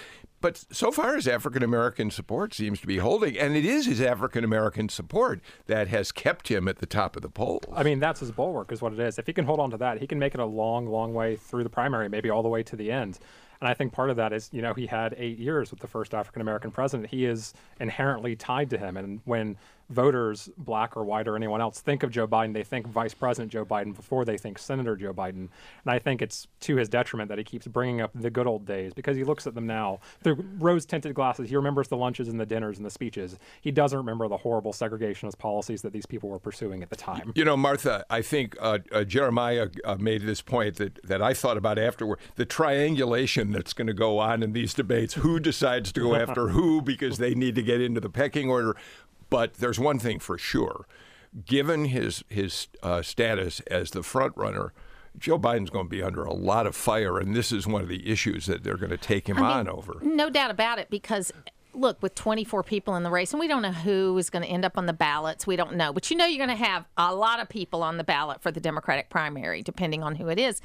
but 0.41 0.63
so 0.71 0.91
far, 0.91 1.15
his 1.15 1.27
African 1.27 1.63
American 1.63 2.11
support 2.11 2.53
seems 2.53 2.79
to 2.81 2.87
be 2.87 2.97
holding, 2.97 3.37
and 3.37 3.57
it 3.57 3.65
is 3.65 3.85
his 3.85 4.01
African 4.01 4.43
American 4.43 4.87
support 4.87 5.41
that 5.67 5.89
has 5.89 6.11
kept 6.11 6.47
him 6.47 6.67
at 6.67 6.77
the 6.77 6.85
top 6.85 7.15
of 7.15 7.21
the 7.21 7.29
polls. 7.29 7.63
I 7.73 7.83
mean, 7.83 7.99
that's 7.99 8.21
his 8.21 8.31
bulwark, 8.31 8.71
is 8.71 8.81
what 8.81 8.93
it 8.93 8.99
is. 8.99 9.19
If 9.19 9.27
he 9.27 9.33
can 9.33 9.45
hold 9.45 9.59
on 9.59 9.69
to 9.71 9.77
that, 9.77 9.99
he 9.99 10.07
can 10.07 10.17
make 10.17 10.33
it 10.33 10.39
a 10.39 10.45
long, 10.45 10.87
long 10.87 11.13
way 11.13 11.35
through 11.35 11.63
the 11.63 11.69
primary, 11.69 12.07
maybe 12.07 12.29
all 12.29 12.43
the 12.43 12.49
way 12.49 12.63
to 12.63 12.75
the 12.75 12.91
end. 12.91 13.19
And 13.61 13.67
I 13.67 13.73
think 13.73 13.91
part 13.91 14.09
of 14.09 14.15
that 14.15 14.31
is, 14.31 14.49
you 14.53 14.61
know, 14.61 14.73
he 14.73 14.87
had 14.87 15.15
eight 15.17 15.37
years 15.37 15.71
with 15.71 15.81
the 15.81 15.87
first 15.87 16.13
African 16.13 16.41
American 16.41 16.71
president. 16.71 17.09
He 17.09 17.25
is 17.25 17.53
inherently 17.79 18.35
tied 18.35 18.69
to 18.69 18.77
him. 18.77 18.95
And 18.95 19.19
when 19.25 19.57
voters, 19.89 20.49
black 20.57 20.95
or 20.95 21.03
white 21.03 21.27
or 21.27 21.35
anyone 21.35 21.61
else, 21.61 21.79
think 21.79 22.03
of 22.03 22.11
Joe 22.11 22.27
Biden, 22.27 22.53
they 22.53 22.63
think 22.63 22.87
Vice 22.87 23.13
President 23.13 23.51
Joe 23.51 23.65
Biden 23.65 23.95
before 23.95 24.25
they 24.25 24.37
think 24.37 24.59
Senator 24.59 24.95
Joe 24.95 25.13
Biden. 25.13 25.49
And 25.83 25.87
I 25.87 25.99
think 25.99 26.21
it's 26.21 26.47
to 26.61 26.75
his 26.75 26.89
detriment 26.89 27.29
that 27.29 27.37
he 27.37 27.43
keeps 27.43 27.67
bringing 27.67 28.01
up 28.01 28.11
the 28.13 28.29
good 28.29 28.47
old 28.47 28.65
days 28.65 28.93
because 28.93 29.17
he 29.17 29.23
looks 29.23 29.47
at 29.47 29.55
them 29.55 29.67
now 29.67 29.99
through 30.23 30.45
rose 30.59 30.85
tinted 30.85 31.15
glasses. 31.15 31.49
He 31.49 31.55
remembers 31.55 31.87
the 31.87 31.97
lunches 31.97 32.27
and 32.27 32.39
the 32.39 32.45
dinners 32.45 32.77
and 32.77 32.85
the 32.85 32.91
speeches. 32.91 33.37
He 33.61 33.71
doesn't 33.71 33.97
remember 33.97 34.27
the 34.27 34.37
horrible 34.37 34.73
segregationist 34.73 35.37
policies 35.37 35.81
that 35.81 35.93
these 35.93 36.05
people 36.05 36.29
were 36.29 36.39
pursuing 36.39 36.83
at 36.83 36.89
the 36.89 36.95
time. 36.95 37.33
You 37.35 37.45
know, 37.45 37.57
Martha, 37.57 38.05
I 38.09 38.21
think 38.21 38.55
uh, 38.59 38.79
uh, 38.91 39.03
Jeremiah 39.03 39.69
uh, 39.85 39.95
made 39.95 40.21
this 40.21 40.41
point 40.41 40.75
that, 40.75 41.01
that 41.03 41.21
I 41.21 41.33
thought 41.33 41.57
about 41.57 41.79
afterward 41.79 42.19
the 42.35 42.45
triangulation 42.45 43.51
that's 43.51 43.73
going 43.73 43.87
to 43.87 43.93
go 43.93 44.19
on 44.19 44.43
in 44.43 44.53
these 44.53 44.73
debates. 44.73 45.15
Who 45.15 45.39
decides 45.39 45.91
to 45.93 46.01
go 46.01 46.15
after 46.15 46.49
who 46.49 46.81
because 46.81 47.17
they 47.17 47.33
need 47.33 47.55
to 47.55 47.63
get 47.63 47.81
into 47.81 47.99
the 47.99 48.09
pecking 48.09 48.49
order? 48.49 48.75
But 49.29 49.55
there's 49.55 49.79
one 49.79 49.99
thing 49.99 50.19
for 50.19 50.37
sure: 50.37 50.85
given 51.45 51.85
his 51.85 52.23
his 52.29 52.67
uh, 52.81 53.01
status 53.01 53.59
as 53.67 53.91
the 53.91 54.03
front 54.03 54.33
runner, 54.35 54.73
Joe 55.17 55.39
Biden's 55.39 55.69
going 55.69 55.85
to 55.85 55.89
be 55.89 56.01
under 56.01 56.23
a 56.23 56.33
lot 56.33 56.65
of 56.67 56.75
fire, 56.75 57.17
and 57.17 57.35
this 57.35 57.51
is 57.51 57.67
one 57.67 57.81
of 57.81 57.87
the 57.87 58.09
issues 58.09 58.45
that 58.45 58.63
they're 58.63 58.77
going 58.77 58.89
to 58.91 58.97
take 58.97 59.27
him 59.27 59.37
I 59.37 59.41
mean, 59.41 59.49
on 59.49 59.69
over. 59.69 59.99
No 60.01 60.29
doubt 60.29 60.51
about 60.51 60.79
it, 60.79 60.89
because 60.89 61.31
look, 61.73 62.01
with 62.01 62.15
24 62.15 62.63
people 62.63 62.95
in 62.95 63.03
the 63.03 63.09
race, 63.09 63.31
and 63.31 63.39
we 63.39 63.47
don't 63.47 63.61
know 63.61 63.71
who 63.71 64.17
is 64.17 64.29
going 64.29 64.43
to 64.43 64.49
end 64.49 64.65
up 64.65 64.77
on 64.77 64.85
the 64.85 64.93
ballots. 64.93 65.45
We 65.45 65.55
don't 65.55 65.75
know. 65.75 65.93
But 65.93 66.09
you 66.09 66.17
know 66.17 66.25
you're 66.25 66.45
going 66.45 66.57
to 66.57 66.63
have 66.63 66.85
a 66.97 67.13
lot 67.13 67.39
of 67.39 67.47
people 67.47 67.83
on 67.83 67.97
the 67.97 68.03
ballot 68.03 68.41
for 68.41 68.51
the 68.51 68.59
Democratic 68.59 69.09
primary, 69.09 69.61
depending 69.61 70.03
on 70.03 70.15
who 70.15 70.29
it 70.29 70.39
is. 70.39 70.61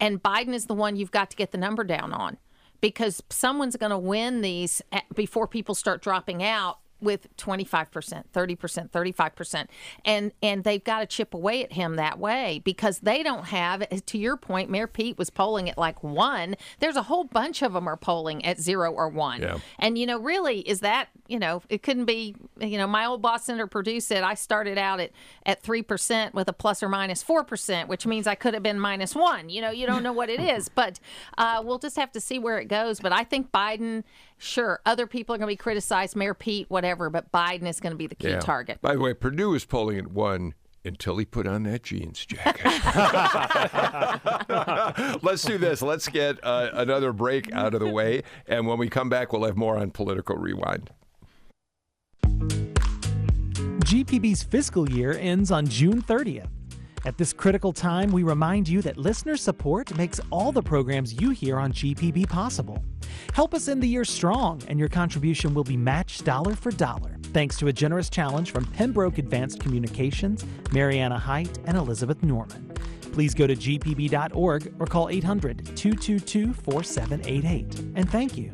And 0.00 0.22
Biden 0.22 0.54
is 0.54 0.66
the 0.66 0.74
one 0.74 0.96
you've 0.96 1.10
got 1.10 1.30
to 1.30 1.36
get 1.36 1.52
the 1.52 1.58
number 1.58 1.84
down 1.84 2.12
on 2.12 2.38
because 2.80 3.22
someone's 3.30 3.76
going 3.76 3.90
to 3.90 3.98
win 3.98 4.42
these 4.42 4.82
before 5.14 5.46
people 5.46 5.74
start 5.74 6.02
dropping 6.02 6.42
out 6.42 6.78
with 7.00 7.34
25%, 7.36 8.24
30%, 8.32 8.90
35%. 8.90 9.66
And 10.04 10.32
and 10.42 10.64
they've 10.64 10.82
got 10.82 11.00
to 11.00 11.06
chip 11.06 11.34
away 11.34 11.62
at 11.64 11.72
him 11.72 11.96
that 11.96 12.18
way 12.18 12.60
because 12.64 13.00
they 13.00 13.22
don't 13.22 13.46
have 13.46 13.88
to 14.06 14.18
your 14.18 14.36
point 14.36 14.70
Mayor 14.70 14.86
Pete 14.86 15.18
was 15.18 15.30
polling 15.30 15.68
at 15.68 15.76
like 15.76 16.02
1. 16.02 16.56
There's 16.80 16.96
a 16.96 17.02
whole 17.02 17.24
bunch 17.24 17.62
of 17.62 17.72
them 17.72 17.88
are 17.88 17.96
polling 17.96 18.44
at 18.44 18.60
0 18.60 18.92
or 18.92 19.08
1. 19.08 19.42
Yeah. 19.42 19.58
And 19.78 19.98
you 19.98 20.06
know 20.06 20.18
really 20.18 20.60
is 20.60 20.80
that, 20.80 21.08
you 21.28 21.38
know, 21.38 21.62
it 21.68 21.82
couldn't 21.82 22.06
be, 22.06 22.34
you 22.60 22.78
know, 22.78 22.86
my 22.86 23.04
old 23.04 23.22
boss 23.22 23.44
Senator 23.44 23.66
Perdue 23.66 24.00
said 24.00 24.22
I 24.22 24.34
started 24.34 24.78
out 24.78 25.00
at 25.00 25.10
at 25.44 25.62
3% 25.62 26.34
with 26.34 26.48
a 26.48 26.52
plus 26.52 26.82
or 26.82 26.88
minus 26.88 27.22
4%, 27.22 27.88
which 27.88 28.06
means 28.06 28.26
I 28.26 28.34
could 28.34 28.54
have 28.54 28.62
been 28.62 28.80
minus 28.80 29.14
1. 29.14 29.48
You 29.48 29.60
know, 29.60 29.70
you 29.70 29.86
don't 29.86 30.02
know 30.02 30.12
what 30.12 30.28
it 30.28 30.40
is, 30.40 30.68
but 30.74 30.98
uh, 31.38 31.62
we'll 31.64 31.78
just 31.78 31.96
have 31.96 32.12
to 32.12 32.20
see 32.20 32.38
where 32.38 32.58
it 32.58 32.66
goes, 32.66 33.00
but 33.00 33.12
I 33.12 33.24
think 33.24 33.52
Biden 33.52 34.04
Sure, 34.38 34.80
other 34.84 35.06
people 35.06 35.34
are 35.34 35.38
going 35.38 35.46
to 35.48 35.52
be 35.52 35.56
criticized, 35.56 36.14
Mayor 36.14 36.34
Pete, 36.34 36.68
whatever, 36.70 37.08
but 37.08 37.32
Biden 37.32 37.66
is 37.66 37.80
going 37.80 37.92
to 37.92 37.96
be 37.96 38.06
the 38.06 38.14
key 38.14 38.28
Yeah. 38.30 38.40
target. 38.40 38.80
By 38.82 38.92
the 38.94 39.00
way, 39.00 39.14
Perdue 39.14 39.54
is 39.54 39.64
polling 39.64 39.98
at 39.98 40.08
one 40.08 40.54
until 40.84 41.16
he 41.16 41.24
put 41.24 41.46
on 41.46 41.62
that 41.64 41.82
jeans 41.82 42.24
jacket. 42.26 42.64
Let's 45.22 45.42
do 45.42 45.58
this. 45.58 45.82
Let's 45.82 46.08
get 46.08 46.38
uh, 46.44 46.70
another 46.74 47.12
break 47.12 47.50
out 47.52 47.74
of 47.74 47.80
the 47.80 47.90
way. 47.90 48.22
And 48.46 48.66
when 48.66 48.78
we 48.78 48.88
come 48.88 49.08
back, 49.08 49.32
we'll 49.32 49.44
have 49.44 49.56
more 49.56 49.78
on 49.78 49.90
Political 49.90 50.36
Rewind. 50.36 50.90
GPB's 53.86 54.42
fiscal 54.42 54.88
year 54.90 55.12
ends 55.12 55.50
on 55.50 55.66
June 55.66 56.02
30th. 56.02 56.48
At 57.04 57.18
this 57.18 57.32
critical 57.32 57.72
time, 57.72 58.10
we 58.10 58.24
remind 58.24 58.68
you 58.68 58.82
that 58.82 58.96
listener 58.96 59.36
support 59.36 59.96
makes 59.96 60.20
all 60.30 60.50
the 60.50 60.62
programs 60.62 61.20
you 61.20 61.30
hear 61.30 61.58
on 61.58 61.72
GPB 61.72 62.28
possible. 62.28 62.82
Help 63.32 63.54
us 63.54 63.68
end 63.68 63.82
the 63.82 63.88
year 63.88 64.04
strong, 64.04 64.62
and 64.68 64.78
your 64.78 64.88
contribution 64.88 65.54
will 65.54 65.64
be 65.64 65.76
matched 65.76 66.24
dollar 66.24 66.54
for 66.54 66.70
dollar, 66.70 67.16
thanks 67.32 67.56
to 67.58 67.68
a 67.68 67.72
generous 67.72 68.10
challenge 68.10 68.50
from 68.50 68.64
Pembroke 68.66 69.18
Advanced 69.18 69.60
Communications, 69.60 70.44
Mariana 70.72 71.18
Height, 71.18 71.58
and 71.66 71.76
Elizabeth 71.76 72.22
Norman. 72.22 72.72
Please 73.12 73.34
go 73.34 73.46
to 73.46 73.56
gpb.org 73.56 74.74
or 74.78 74.86
call 74.86 75.08
800 75.08 75.74
222 75.74 76.52
4788. 76.52 77.78
And 77.96 78.10
thank 78.10 78.36
you. 78.36 78.52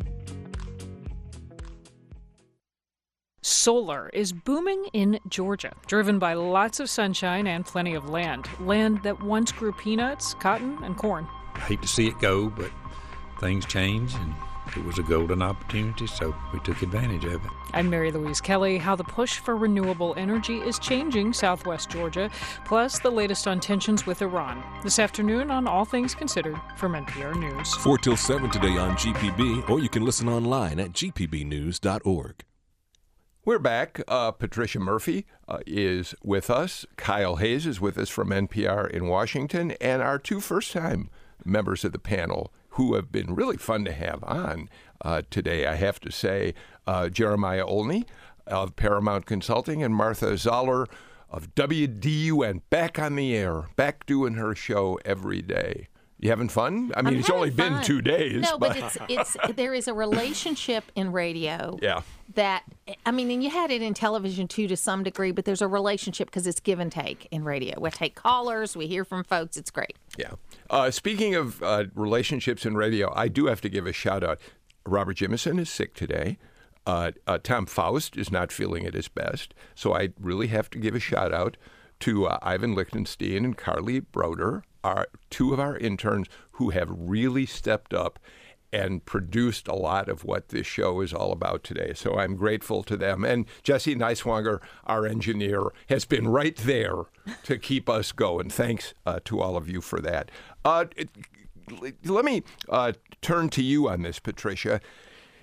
Solar 3.42 4.08
is 4.12 4.32
booming 4.32 4.86
in 4.92 5.18
Georgia, 5.28 5.72
driven 5.86 6.20
by 6.20 6.34
lots 6.34 6.78
of 6.78 6.88
sunshine 6.88 7.48
and 7.48 7.66
plenty 7.66 7.94
of 7.94 8.08
land. 8.08 8.48
Land 8.60 9.02
that 9.02 9.20
once 9.20 9.50
grew 9.50 9.72
peanuts, 9.72 10.34
cotton, 10.34 10.78
and 10.84 10.96
corn. 10.96 11.26
I 11.54 11.60
hate 11.60 11.82
to 11.82 11.88
see 11.88 12.06
it 12.06 12.18
go, 12.20 12.48
but 12.48 12.70
things 13.40 13.66
change 13.66 14.14
and 14.14 14.32
it 14.76 14.84
was 14.84 14.98
a 14.98 15.02
golden 15.02 15.42
opportunity, 15.42 16.06
so 16.06 16.34
we 16.52 16.60
took 16.60 16.82
advantage 16.82 17.24
of 17.24 17.44
it. 17.44 17.50
I'm 17.74 17.90
Mary 17.90 18.10
Louise 18.12 18.40
Kelly. 18.40 18.78
How 18.78 18.96
the 18.96 19.04
push 19.04 19.38
for 19.38 19.56
renewable 19.56 20.14
energy 20.16 20.58
is 20.58 20.78
changing 20.78 21.32
southwest 21.32 21.90
Georgia, 21.90 22.30
plus 22.64 22.98
the 22.98 23.10
latest 23.10 23.46
on 23.46 23.60
tensions 23.60 24.06
with 24.06 24.22
Iran. 24.22 24.62
This 24.82 24.98
afternoon 24.98 25.50
on 25.50 25.66
All 25.66 25.84
Things 25.84 26.14
Considered 26.14 26.60
from 26.76 26.92
NPR 26.92 27.34
News. 27.36 27.74
4 27.76 27.98
till 27.98 28.16
7 28.16 28.50
today 28.50 28.76
on 28.78 28.96
GPB, 28.96 29.68
or 29.68 29.80
you 29.80 29.88
can 29.88 30.04
listen 30.04 30.28
online 30.28 30.80
at 30.80 30.92
gpbnews.org. 30.92 32.44
We're 33.44 33.58
back. 33.58 34.00
Uh, 34.06 34.30
Patricia 34.30 34.78
Murphy 34.78 35.26
uh, 35.48 35.58
is 35.66 36.14
with 36.22 36.48
us. 36.48 36.86
Kyle 36.96 37.36
Hayes 37.36 37.66
is 37.66 37.80
with 37.80 37.98
us 37.98 38.08
from 38.08 38.30
NPR 38.30 38.88
in 38.88 39.08
Washington. 39.08 39.72
And 39.80 40.00
our 40.00 40.16
two 40.16 40.38
first 40.40 40.70
time 40.70 41.10
members 41.44 41.84
of 41.84 41.90
the 41.90 41.98
panel 41.98 42.52
who 42.72 42.94
have 42.94 43.12
been 43.12 43.34
really 43.34 43.56
fun 43.56 43.84
to 43.84 43.92
have 43.92 44.22
on 44.24 44.68
uh, 45.02 45.22
today, 45.30 45.66
I 45.66 45.74
have 45.74 46.00
to 46.00 46.12
say 46.12 46.54
uh, 46.86 47.08
Jeremiah 47.08 47.66
Olney 47.66 48.04
of 48.46 48.76
Paramount 48.76 49.26
Consulting 49.26 49.82
and 49.82 49.94
Martha 49.94 50.36
Zoller 50.36 50.86
of 51.30 51.54
WDUN 51.54 52.62
back 52.70 52.98
on 52.98 53.16
the 53.16 53.34
air, 53.34 53.68
back 53.76 54.06
doing 54.06 54.34
her 54.34 54.54
show 54.54 54.98
every 55.04 55.42
day. 55.42 55.88
You 56.22 56.30
having 56.30 56.48
fun? 56.48 56.92
I 56.96 57.02
mean, 57.02 57.14
I'm 57.14 57.20
it's 57.20 57.30
only 57.30 57.50
having 57.50 57.74
been 57.74 57.82
two 57.82 58.00
days. 58.00 58.42
No, 58.42 58.56
but 58.56 58.76
it's 58.76 58.96
it's 59.08 59.36
there 59.56 59.74
is 59.74 59.88
a 59.88 59.92
relationship 59.92 60.84
in 60.94 61.10
radio. 61.10 61.76
Yeah. 61.82 62.02
That 62.34 62.62
I 63.04 63.10
mean, 63.10 63.28
and 63.32 63.42
you 63.42 63.50
had 63.50 63.72
it 63.72 63.82
in 63.82 63.92
television 63.92 64.46
too 64.46 64.68
to 64.68 64.76
some 64.76 65.02
degree, 65.02 65.32
but 65.32 65.46
there's 65.46 65.62
a 65.62 65.66
relationship 65.66 66.28
because 66.28 66.46
it's 66.46 66.60
give 66.60 66.78
and 66.78 66.92
take 66.92 67.26
in 67.32 67.42
radio. 67.42 67.80
We 67.80 67.90
take 67.90 68.14
callers, 68.14 68.76
we 68.76 68.86
hear 68.86 69.04
from 69.04 69.24
folks. 69.24 69.56
It's 69.56 69.72
great. 69.72 69.96
Yeah. 70.16 70.34
Uh, 70.70 70.92
speaking 70.92 71.34
of 71.34 71.60
uh, 71.60 71.86
relationships 71.96 72.64
in 72.64 72.76
radio, 72.76 73.12
I 73.16 73.26
do 73.26 73.46
have 73.46 73.60
to 73.62 73.68
give 73.68 73.88
a 73.88 73.92
shout 73.92 74.22
out. 74.22 74.40
Robert 74.86 75.16
Jimison 75.16 75.58
is 75.58 75.70
sick 75.70 75.92
today. 75.92 76.38
Uh, 76.86 77.10
uh, 77.26 77.38
Tom 77.42 77.66
Faust 77.66 78.16
is 78.16 78.30
not 78.30 78.52
feeling 78.52 78.86
at 78.86 78.94
his 78.94 79.08
best. 79.08 79.54
So 79.74 79.92
I 79.92 80.10
really 80.20 80.46
have 80.48 80.70
to 80.70 80.78
give 80.78 80.94
a 80.94 81.00
shout 81.00 81.34
out 81.34 81.56
to 82.00 82.26
uh, 82.26 82.38
Ivan 82.42 82.76
Lichtenstein 82.76 83.44
and 83.44 83.56
Carly 83.56 83.98
Broder, 83.98 84.62
our 84.84 85.08
two 85.30 85.52
of 85.52 85.60
our 85.60 85.76
interns 85.76 86.28
who 86.52 86.70
have 86.70 86.88
really 86.90 87.46
stepped 87.46 87.94
up 87.94 88.18
and 88.72 89.04
produced 89.04 89.68
a 89.68 89.74
lot 89.74 90.08
of 90.08 90.24
what 90.24 90.48
this 90.48 90.66
show 90.66 91.02
is 91.02 91.12
all 91.12 91.30
about 91.30 91.62
today. 91.62 91.92
So 91.94 92.18
I'm 92.18 92.36
grateful 92.36 92.82
to 92.84 92.96
them. 92.96 93.22
And 93.22 93.46
Jesse 93.62 93.94
Neiswanger, 93.94 94.60
our 94.86 95.06
engineer, 95.06 95.72
has 95.90 96.06
been 96.06 96.26
right 96.26 96.56
there 96.56 97.04
to 97.42 97.58
keep 97.58 97.88
us 97.88 98.12
going. 98.12 98.48
Thanks 98.48 98.94
uh, 99.04 99.20
to 99.26 99.40
all 99.40 99.56
of 99.56 99.68
you 99.68 99.82
for 99.82 100.00
that. 100.00 100.30
Uh, 100.64 100.86
it, 100.96 101.10
let 102.04 102.24
me 102.24 102.42
uh, 102.68 102.92
turn 103.20 103.50
to 103.50 103.62
you 103.62 103.88
on 103.88 104.02
this, 104.02 104.18
Patricia. 104.18 104.80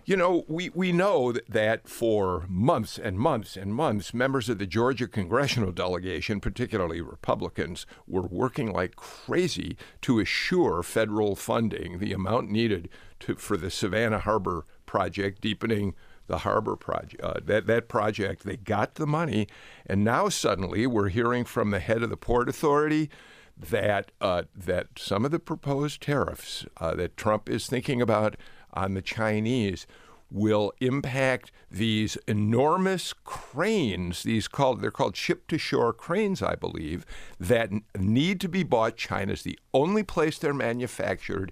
You 0.05 0.17
know, 0.17 0.45
we, 0.47 0.69
we 0.69 0.91
know 0.91 1.31
that 1.31 1.87
for 1.87 2.45
months 2.47 2.97
and 2.97 3.19
months 3.19 3.55
and 3.55 3.73
months, 3.73 4.13
members 4.13 4.49
of 4.49 4.57
the 4.57 4.65
Georgia 4.65 5.07
congressional 5.07 5.71
delegation, 5.71 6.39
particularly 6.39 7.01
Republicans, 7.01 7.85
were 8.07 8.25
working 8.25 8.71
like 8.71 8.95
crazy 8.95 9.77
to 10.01 10.19
assure 10.19 10.81
federal 10.83 11.35
funding, 11.35 11.99
the 11.99 12.13
amount 12.13 12.49
needed 12.49 12.89
to, 13.19 13.35
for 13.35 13.57
the 13.57 13.69
Savannah 13.69 14.19
Harbor 14.19 14.65
project, 14.85 15.41
deepening 15.41 15.93
the 16.27 16.39
harbor 16.39 16.75
project. 16.75 17.21
Uh, 17.21 17.39
that 17.43 17.67
that 17.67 17.89
project, 17.89 18.43
they 18.43 18.55
got 18.55 18.95
the 18.95 19.07
money, 19.07 19.47
and 19.85 20.03
now 20.03 20.29
suddenly 20.29 20.87
we're 20.87 21.09
hearing 21.09 21.43
from 21.43 21.71
the 21.71 21.79
head 21.79 22.03
of 22.03 22.09
the 22.09 22.17
port 22.17 22.47
authority 22.47 23.09
that 23.57 24.11
uh, 24.21 24.43
that 24.55 24.87
some 24.97 25.25
of 25.25 25.31
the 25.31 25.39
proposed 25.39 26.01
tariffs 26.01 26.65
uh, 26.77 26.95
that 26.95 27.17
Trump 27.17 27.49
is 27.49 27.67
thinking 27.67 28.01
about 28.01 28.37
on 28.74 28.93
the 28.93 29.01
Chinese 29.01 29.88
will 30.32 30.72
impact 30.80 31.51
these 31.72 32.15
enormous 32.28 33.13
cranes 33.13 34.22
these 34.22 34.47
called 34.47 34.80
they're 34.80 34.91
called 34.91 35.15
ship 35.15 35.47
to 35.47 35.57
shore 35.57 35.91
cranes 35.91 36.43
i 36.43 36.53
believe 36.53 37.03
that 37.39 37.72
need 37.97 38.39
to 38.41 38.49
be 38.49 38.63
bought. 38.63 38.97
China's 38.97 39.43
the 39.43 39.57
only 39.74 40.03
place 40.03 40.38
they're 40.38 40.53
manufactured. 40.53 41.51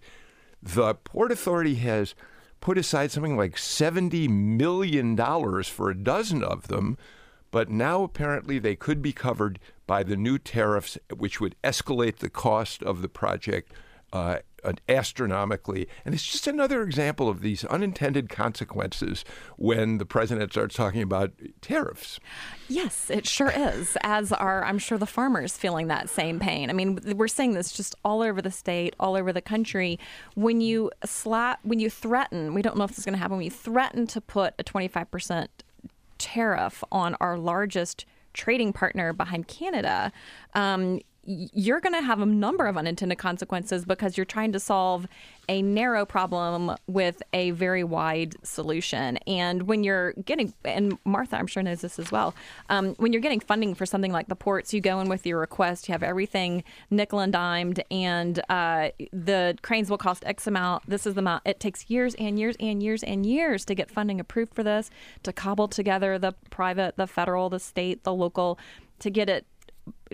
The 0.61 0.95
port 0.95 1.31
authority 1.31 1.75
has 1.75 2.15
put 2.59 2.77
aside 2.77 3.11
something 3.11 3.37
like 3.37 3.57
70 3.57 4.27
million 4.27 5.15
dollars 5.15 5.67
for 5.67 5.89
a 5.89 5.97
dozen 5.97 6.43
of 6.43 6.67
them 6.67 6.97
but 7.51 7.69
now 7.69 8.03
apparently 8.03 8.59
they 8.59 8.75
could 8.75 9.01
be 9.01 9.13
covered 9.13 9.59
by 9.85 10.03
the 10.03 10.17
new 10.17 10.37
tariffs 10.37 10.97
which 11.15 11.39
would 11.39 11.55
escalate 11.63 12.17
the 12.17 12.29
cost 12.29 12.81
of 12.81 13.01
the 13.01 13.07
project 13.07 13.71
uh, 14.11 14.37
astronomically. 14.89 15.87
And 16.05 16.13
it's 16.13 16.25
just 16.25 16.47
another 16.47 16.81
example 16.83 17.29
of 17.29 17.41
these 17.41 17.63
unintended 17.65 18.29
consequences 18.29 19.23
when 19.57 19.97
the 19.97 20.05
president 20.05 20.51
starts 20.51 20.75
talking 20.75 21.01
about 21.01 21.31
tariffs. 21.61 22.19
Yes, 22.67 23.09
it 23.09 23.27
sure 23.27 23.51
is. 23.55 23.97
As 24.01 24.31
are, 24.31 24.63
I'm 24.63 24.77
sure, 24.79 24.97
the 24.97 25.05
farmers 25.05 25.57
feeling 25.57 25.87
that 25.87 26.09
same 26.09 26.39
pain. 26.39 26.69
I 26.69 26.73
mean, 26.73 26.99
we're 27.15 27.27
seeing 27.27 27.53
this 27.53 27.71
just 27.71 27.95
all 28.03 28.21
over 28.21 28.41
the 28.41 28.51
state, 28.51 28.95
all 28.99 29.15
over 29.15 29.31
the 29.31 29.41
country. 29.41 29.99
When 30.35 30.61
you 30.61 30.91
slap, 31.05 31.59
when 31.63 31.79
you 31.79 31.89
threaten, 31.89 32.53
we 32.53 32.61
don't 32.61 32.77
know 32.77 32.83
if 32.83 32.91
this 32.91 32.99
is 32.99 33.05
going 33.05 33.13
to 33.13 33.19
happen. 33.19 33.37
When 33.37 33.45
you 33.45 33.51
threaten 33.51 34.07
to 34.07 34.21
put 34.21 34.53
a 34.59 34.63
25% 34.63 35.47
tariff 36.17 36.83
on 36.91 37.15
our 37.21 37.37
largest 37.37 38.05
trading 38.33 38.73
partner 38.73 39.13
behind 39.13 39.47
Canada, 39.47 40.11
um, 40.53 40.99
you're 41.27 41.81
going 41.81 41.93
to 41.93 42.01
have 42.01 42.21
a 42.21 42.25
number 42.25 42.67
of 42.67 42.77
unintended 42.77 43.17
consequences 43.17 43.83
because 43.83 44.15
you're 44.15 44.25
trying 44.25 44.53
to 44.53 44.59
solve 44.61 45.07
a 45.49 45.61
narrow 45.61 46.05
problem 46.05 46.71
with 46.87 47.21
a 47.33 47.51
very 47.51 47.83
wide 47.83 48.35
solution. 48.43 49.17
And 49.27 49.63
when 49.63 49.83
you're 49.83 50.13
getting, 50.13 50.53
and 50.63 50.97
Martha, 51.03 51.35
I'm 51.35 51.47
sure 51.47 51.61
knows 51.61 51.81
this 51.81 51.99
as 51.99 52.13
well, 52.13 52.33
um, 52.69 52.95
when 52.95 53.11
you're 53.11 53.21
getting 53.21 53.41
funding 53.41 53.75
for 53.75 53.85
something 53.85 54.13
like 54.13 54.29
the 54.29 54.37
ports, 54.37 54.73
you 54.73 54.79
go 54.79 55.01
in 55.01 55.09
with 55.09 55.25
your 55.25 55.39
request, 55.39 55.89
you 55.89 55.91
have 55.91 56.01
everything 56.01 56.63
nickel 56.89 57.19
and 57.19 57.33
dimed, 57.33 57.83
and 57.91 58.41
uh, 58.49 58.89
the 59.11 59.57
cranes 59.61 59.89
will 59.89 59.97
cost 59.97 60.23
X 60.25 60.47
amount. 60.47 60.89
This 60.89 61.05
is 61.05 61.15
the 61.15 61.19
amount. 61.19 61.43
It 61.45 61.59
takes 61.59 61.89
years 61.89 62.15
and 62.15 62.39
years 62.39 62.55
and 62.61 62.81
years 62.81 63.03
and 63.03 63.25
years 63.25 63.65
to 63.65 63.75
get 63.75 63.91
funding 63.91 64.21
approved 64.21 64.53
for 64.53 64.63
this, 64.63 64.89
to 65.23 65.33
cobble 65.33 65.67
together 65.67 66.17
the 66.17 66.33
private, 66.49 66.95
the 66.95 67.07
federal, 67.07 67.49
the 67.49 67.59
state, 67.59 68.05
the 68.05 68.13
local, 68.13 68.57
to 68.99 69.09
get 69.09 69.29
it 69.29 69.45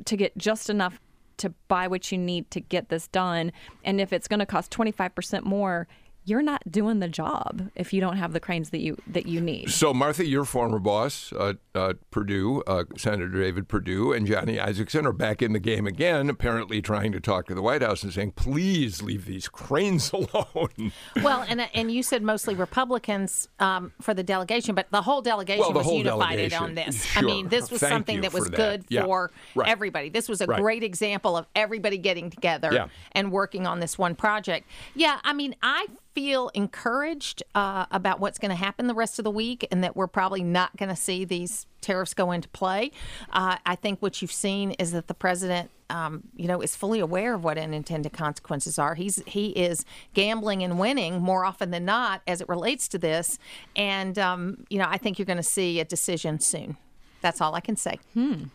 to 0.05 0.18
get 0.18 0.38
just 0.38 0.70
enough 0.70 0.99
to 1.38 1.49
buy 1.67 1.88
what 1.88 2.11
you 2.11 2.17
need 2.17 2.49
to 2.51 2.59
get 2.59 2.89
this 2.89 3.07
done. 3.07 3.51
And 3.84 3.99
if 3.99 4.13
it's 4.13 4.27
going 4.27 4.39
to 4.39 4.45
cost 4.45 4.71
25% 4.71 5.43
more, 5.43 5.88
you're 6.26 6.41
not 6.41 6.61
doing 6.69 6.99
the 6.99 7.07
job 7.07 7.69
if 7.76 7.93
you 7.93 8.01
don't 8.01 8.17
have 8.17 8.34
the 8.34 8.39
cranes 8.39 8.69
that 8.69 8.80
you 8.80 8.97
that 9.07 9.26
you 9.26 9.41
need. 9.41 9.69
So, 9.69 9.93
Martha, 9.93 10.26
your 10.26 10.45
former 10.45 10.80
boss, 10.80 11.34
uh, 11.34 11.53
uh, 11.76 11.93
Perdue, 12.11 12.63
uh, 12.65 12.86
Senator 12.97 13.28
David 13.28 13.67
Perdue, 13.67 14.13
and 14.13 14.26
Johnny 14.26 14.57
Isakson 14.57 15.05
are 15.05 15.13
back 15.13 15.41
in 15.41 15.53
the 15.53 15.59
game 15.59 15.86
again, 15.86 16.30
apparently 16.30 16.82
trying 16.82 17.11
to 17.11 17.19
talk 17.19 17.47
to 17.47 17.55
the 17.55 17.61
White 17.61 17.82
House 17.82 18.03
and 18.03 18.13
saying, 18.13 18.32
"Please 18.32 19.01
leave 19.01 19.26
these 19.26 19.47
cranes 19.47 20.11
alone." 20.13 20.91
Well, 21.21 21.45
and 21.47 21.67
and 21.74 21.91
you 21.91 22.03
said 22.03 22.24
mostly 22.24 22.55
Republicans 22.55 23.49
um, 23.59 23.91
for 24.01 24.13
the 24.13 24.24
delegation, 24.24 24.76
but 24.76 24.88
the 24.91 25.01
whole 25.01 25.21
delegation 25.21 25.59
well, 25.59 25.71
the 25.71 25.80
was 25.80 25.88
whole 25.88 25.97
unified 25.97 26.53
on 26.53 26.76
this. 26.76 27.05
Sure. 27.05 27.24
I 27.24 27.26
mean, 27.26 27.49
this 27.49 27.69
was 27.69 27.82
Thank 27.82 27.91
something 27.91 28.21
that 28.21 28.34
was 28.34 28.45
that. 28.45 28.55
good 28.55 28.86
yeah. 28.89 29.03
for 29.03 29.32
right. 29.55 29.67
everybody. 29.67 30.09
This 30.09 30.30
was 30.30 30.41
a 30.41 30.45
right. 30.45 30.59
great 30.59 30.84
example 30.84 31.36
of 31.36 31.47
everybody 31.55 31.97
getting 31.97 32.30
together 32.30 32.69
yeah. 32.71 32.88
and 33.11 33.32
working 33.32 33.67
on 33.67 33.80
this 33.80 33.97
one 33.97 34.15
project. 34.15 34.67
Yeah, 34.95 35.19
I 35.24 35.34
mean, 35.34 35.55
I 35.61 35.88
feel 36.14 36.49
encouraged 36.53 37.43
uh, 37.55 37.86
about 37.91 38.20
what's 38.20 38.38
going 38.38 38.49
to 38.49 38.55
happen 38.55 38.88
the 38.88 38.93
rest 38.93 39.20
of 39.20 39.24
the 39.24 39.32
week 39.32 39.68
and 39.72 39.84
that 39.84 39.95
we're 39.95 40.07
probably 40.07 40.43
not 40.43 40.76
going 40.78 40.89
to 40.89 40.95
see 40.95 41.26
these 41.26 41.66
tariffs 41.82 42.14
go 42.14 42.32
into 42.32 42.47
play. 42.49 42.91
Uh, 43.32 43.57
I 43.66 43.76
think 43.76 44.01
what 44.01 44.22
you've 44.22 44.32
seen 44.32 44.72
is 44.72 44.91
that 44.91 45.07
the 45.07 45.14
president, 45.14 45.70
um, 45.89 46.24
you 46.36 46.47
know, 46.47 46.61
is 46.61 46.76
fully 46.76 46.99
aware 46.99 47.34
of 47.34 47.43
what 47.43 47.57
unintended 47.57 48.14
consequences 48.14 48.80
are. 48.80 48.95
He's 48.95 49.22
he 49.26 49.49
is 49.49 49.86
gambling 50.14 50.64
and 50.64 50.80
winning 50.80 51.22
more 51.22 51.45
often 51.45 51.72
than 51.72 51.86
not 51.86 52.22
as 52.28 52.41
it 52.41 52.49
relates 52.49 52.88
to 52.89 52.97
this, 52.97 53.38
and 53.76 54.18
um, 54.18 54.66
you 54.70 54.80
know, 54.80 54.88
I 54.88 54.97
think 54.97 55.20
you're 55.20 55.26
going 55.26 55.38
to 55.38 55.43
see 55.43 55.80
a 55.80 55.86
decision 55.86 56.39
soon. 56.39 56.78
That's 57.22 57.41
all 57.41 57.55
I 57.55 57.59
can 57.59 57.76
say. 57.76 57.99
Hmm. 58.14 58.45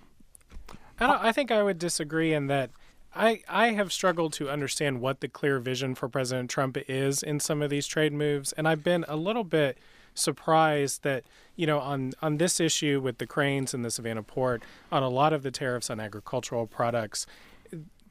I, 1.00 1.28
I 1.28 1.32
think 1.32 1.50
I 1.50 1.62
would 1.62 1.78
disagree 1.78 2.32
in 2.32 2.48
that. 2.48 2.70
I, 3.18 3.42
I 3.48 3.70
have 3.70 3.92
struggled 3.92 4.32
to 4.34 4.48
understand 4.48 5.00
what 5.00 5.20
the 5.20 5.26
clear 5.26 5.58
vision 5.58 5.96
for 5.96 6.08
President 6.08 6.48
Trump 6.48 6.78
is 6.88 7.20
in 7.20 7.40
some 7.40 7.62
of 7.62 7.68
these 7.68 7.88
trade 7.88 8.12
moves, 8.12 8.52
and 8.52 8.68
I've 8.68 8.84
been 8.84 9.04
a 9.08 9.16
little 9.16 9.42
bit 9.42 9.76
surprised 10.14 11.02
that 11.02 11.24
you 11.56 11.66
know 11.66 11.80
on 11.80 12.12
on 12.22 12.38
this 12.38 12.60
issue 12.60 13.00
with 13.00 13.18
the 13.18 13.26
cranes 13.26 13.74
in 13.74 13.82
the 13.82 13.90
Savannah 13.90 14.22
port, 14.22 14.62
on 14.92 15.02
a 15.02 15.08
lot 15.08 15.32
of 15.32 15.42
the 15.42 15.50
tariffs 15.50 15.90
on 15.90 15.98
agricultural 15.98 16.68
products, 16.68 17.26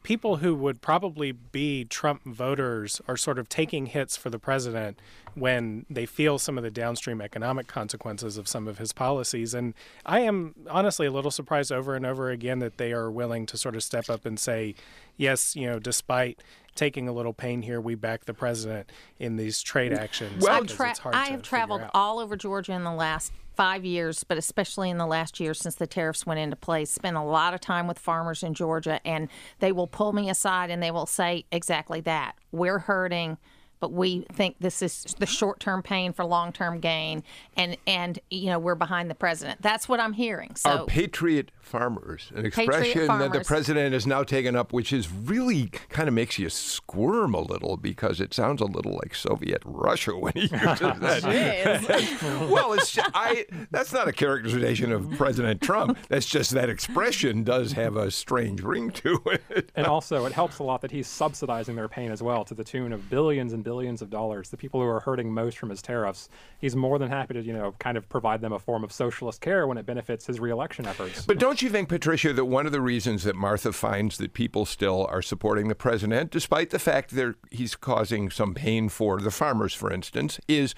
people 0.07 0.37
who 0.37 0.55
would 0.55 0.81
probably 0.81 1.33
be 1.33 1.83
Trump 1.83 2.23
voters 2.23 3.01
are 3.09 3.17
sort 3.17 3.37
of 3.37 3.49
taking 3.49 3.87
hits 3.87 4.15
for 4.15 4.29
the 4.29 4.39
president 4.39 4.97
when 5.35 5.85
they 5.89 6.05
feel 6.05 6.39
some 6.39 6.57
of 6.57 6.63
the 6.63 6.71
downstream 6.71 7.19
economic 7.19 7.67
consequences 7.67 8.37
of 8.37 8.47
some 8.47 8.69
of 8.69 8.77
his 8.77 8.93
policies. 8.93 9.53
And 9.53 9.73
I 10.05 10.21
am 10.21 10.55
honestly 10.69 11.07
a 11.07 11.11
little 11.11 11.29
surprised 11.29 11.73
over 11.73 11.93
and 11.93 12.05
over 12.05 12.29
again 12.29 12.59
that 12.59 12.77
they 12.77 12.93
are 12.93 13.11
willing 13.11 13.45
to 13.47 13.57
sort 13.57 13.75
of 13.75 13.83
step 13.83 14.09
up 14.09 14.25
and 14.25 14.39
say, 14.39 14.75
yes, 15.17 15.57
you 15.57 15.67
know, 15.67 15.77
despite 15.77 16.41
taking 16.77 17.09
a 17.09 17.11
little 17.11 17.33
pain 17.33 17.61
here, 17.61 17.81
we 17.81 17.95
back 17.95 18.25
the 18.25 18.33
president 18.33 18.91
in 19.19 19.35
these 19.35 19.61
trade 19.61 19.91
mm. 19.91 19.97
actions. 19.97 20.43
Well, 20.43 20.63
tra- 20.63 20.91
it's 20.91 20.99
hard 20.99 21.15
I 21.15 21.25
to 21.25 21.31
have 21.33 21.41
traveled 21.41 21.81
out. 21.81 21.91
all 21.93 22.19
over 22.19 22.37
Georgia 22.37 22.73
in 22.73 22.83
the 22.83 22.93
last 22.93 23.33
five 23.55 23.83
years, 23.83 24.23
but 24.23 24.37
especially 24.37 24.89
in 24.89 24.97
the 24.97 25.07
last 25.07 25.39
year 25.39 25.53
since 25.53 25.75
the 25.75 25.87
tariffs 25.87 26.25
went 26.25 26.39
into 26.39 26.55
place. 26.55 26.91
Spent 26.91 27.17
a 27.17 27.23
lot 27.23 27.53
of 27.53 27.59
time 27.59 27.87
with 27.87 27.97
farmers 27.97 28.43
in 28.43 28.53
Georgia, 28.53 29.01
and 29.03 29.27
they 29.59 29.71
will 29.71 29.87
pull 29.87 30.13
me 30.13 30.29
aside 30.29 30.69
and 30.69 30.81
they 30.81 30.91
will 30.91 31.07
say 31.07 31.45
exactly 31.51 31.99
that. 32.01 32.35
We're 32.51 32.79
hurting. 32.79 33.37
But 33.79 33.91
we 33.91 34.25
think 34.33 34.55
this 34.59 34.81
is 34.81 35.03
the 35.19 35.25
short-term 35.25 35.83
pain 35.83 36.13
for 36.13 36.25
long-term 36.25 36.79
gain, 36.79 37.23
and 37.55 37.77
and 37.85 38.19
you 38.29 38.47
know 38.47 38.59
we're 38.59 38.75
behind 38.75 39.09
the 39.09 39.15
president. 39.15 39.61
That's 39.61 39.87
what 39.87 39.99
I'm 39.99 40.13
hearing. 40.13 40.55
So 40.55 40.69
Are 40.69 40.85
patriot 40.85 41.51
farmers 41.59 42.31
an 42.33 42.43
Patriot 42.43 42.67
expression 42.67 43.07
that 43.19 43.33
the 43.33 43.41
president 43.41 43.93
has 43.93 44.07
now 44.07 44.23
taken 44.23 44.55
up, 44.55 44.73
which 44.73 44.93
is 44.93 45.11
really 45.11 45.67
kind 45.89 46.07
of 46.07 46.13
makes 46.13 46.39
you 46.39 46.49
squirm 46.49 47.33
a 47.33 47.41
little 47.41 47.77
because 47.77 48.21
it 48.21 48.33
sounds 48.33 48.61
a 48.61 48.65
little 48.65 48.93
like 49.03 49.13
Soviet 49.13 49.61
Russia 49.65 50.17
when 50.17 50.33
he 50.33 50.41
uses 50.51 50.79
that. 50.79 52.47
well, 52.49 52.73
it's 52.73 52.91
ju- 52.91 53.01
I. 53.13 53.45
That's 53.71 53.93
not 53.93 54.07
a 54.07 54.13
characterization 54.13 54.91
of 54.91 55.09
President 55.17 55.61
Trump. 55.61 55.97
That's 56.09 56.25
just 56.25 56.51
that 56.51 56.69
expression 56.69 57.43
does 57.43 57.73
have 57.73 57.95
a 57.95 58.09
strange 58.11 58.61
ring 58.61 58.91
to 58.91 59.21
it. 59.25 59.71
And 59.75 59.85
also, 59.85 60.25
it 60.25 60.31
helps 60.31 60.59
a 60.59 60.63
lot 60.63 60.81
that 60.81 60.91
he's 60.91 61.07
subsidizing 61.07 61.75
their 61.75 61.87
pain 61.87 62.11
as 62.11 62.23
well 62.23 62.45
to 62.45 62.53
the 62.53 62.63
tune 62.63 62.93
of 62.93 63.09
billions 63.09 63.53
and 63.53 63.63
billions 63.67 64.01
of 64.01 64.09
dollars. 64.09 64.47
The 64.47 64.55
people 64.55 64.79
who 64.79 64.87
are 64.87 65.01
hurting 65.01 65.33
most 65.33 65.57
from 65.57 65.69
his 65.69 65.81
tariffs, 65.81 66.29
he's 66.59 66.73
more 66.73 66.97
than 66.97 67.09
happy 67.09 67.33
to, 67.33 67.41
you 67.41 67.51
know, 67.51 67.75
kind 67.79 67.97
of 67.97 68.07
provide 68.07 68.39
them 68.39 68.53
a 68.53 68.59
form 68.59 68.81
of 68.81 68.93
socialist 68.93 69.41
care 69.41 69.67
when 69.67 69.77
it 69.77 69.85
benefits 69.85 70.25
his 70.25 70.39
reelection 70.39 70.85
efforts. 70.85 71.25
But 71.25 71.37
don't 71.37 71.61
you 71.61 71.69
think, 71.69 71.89
Patricia, 71.89 72.31
that 72.31 72.45
one 72.45 72.65
of 72.65 72.71
the 72.71 72.79
reasons 72.79 73.25
that 73.25 73.35
Martha 73.35 73.73
finds 73.73 74.19
that 74.19 74.31
people 74.31 74.65
still 74.65 75.05
are 75.09 75.21
supporting 75.21 75.67
the 75.67 75.75
president, 75.75 76.31
despite 76.31 76.69
the 76.69 76.79
fact 76.79 77.13
that 77.15 77.35
he's 77.51 77.75
causing 77.75 78.29
some 78.29 78.53
pain 78.53 78.87
for 78.87 79.19
the 79.19 79.31
farmers, 79.31 79.73
for 79.73 79.91
instance, 79.91 80.39
is 80.47 80.73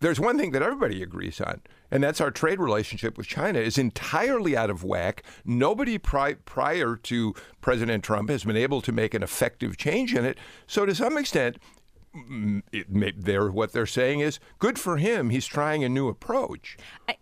there's 0.00 0.20
one 0.20 0.38
thing 0.38 0.50
that 0.50 0.60
everybody 0.60 1.02
agrees 1.02 1.40
on, 1.40 1.62
and 1.90 2.04
that's 2.04 2.20
our 2.20 2.30
trade 2.30 2.60
relationship 2.60 3.16
with 3.16 3.26
China 3.26 3.58
is 3.58 3.78
entirely 3.78 4.54
out 4.54 4.68
of 4.68 4.84
whack. 4.84 5.22
Nobody 5.46 5.96
pri- 5.96 6.34
prior 6.44 6.96
to 7.04 7.34
President 7.62 8.04
Trump 8.04 8.28
has 8.28 8.44
been 8.44 8.56
able 8.56 8.82
to 8.82 8.92
make 8.92 9.14
an 9.14 9.22
effective 9.22 9.78
change 9.78 10.14
in 10.14 10.26
it. 10.26 10.36
So, 10.66 10.84
to 10.84 10.94
some 10.94 11.16
extent, 11.16 11.56
they're, 12.72 13.50
what 13.50 13.72
they're 13.72 13.86
saying 13.86 14.20
is 14.20 14.38
good 14.58 14.78
for 14.78 14.96
him. 14.98 15.30
He's 15.30 15.46
trying 15.46 15.84
a 15.84 15.88
new 15.88 16.08
approach. 16.08 16.76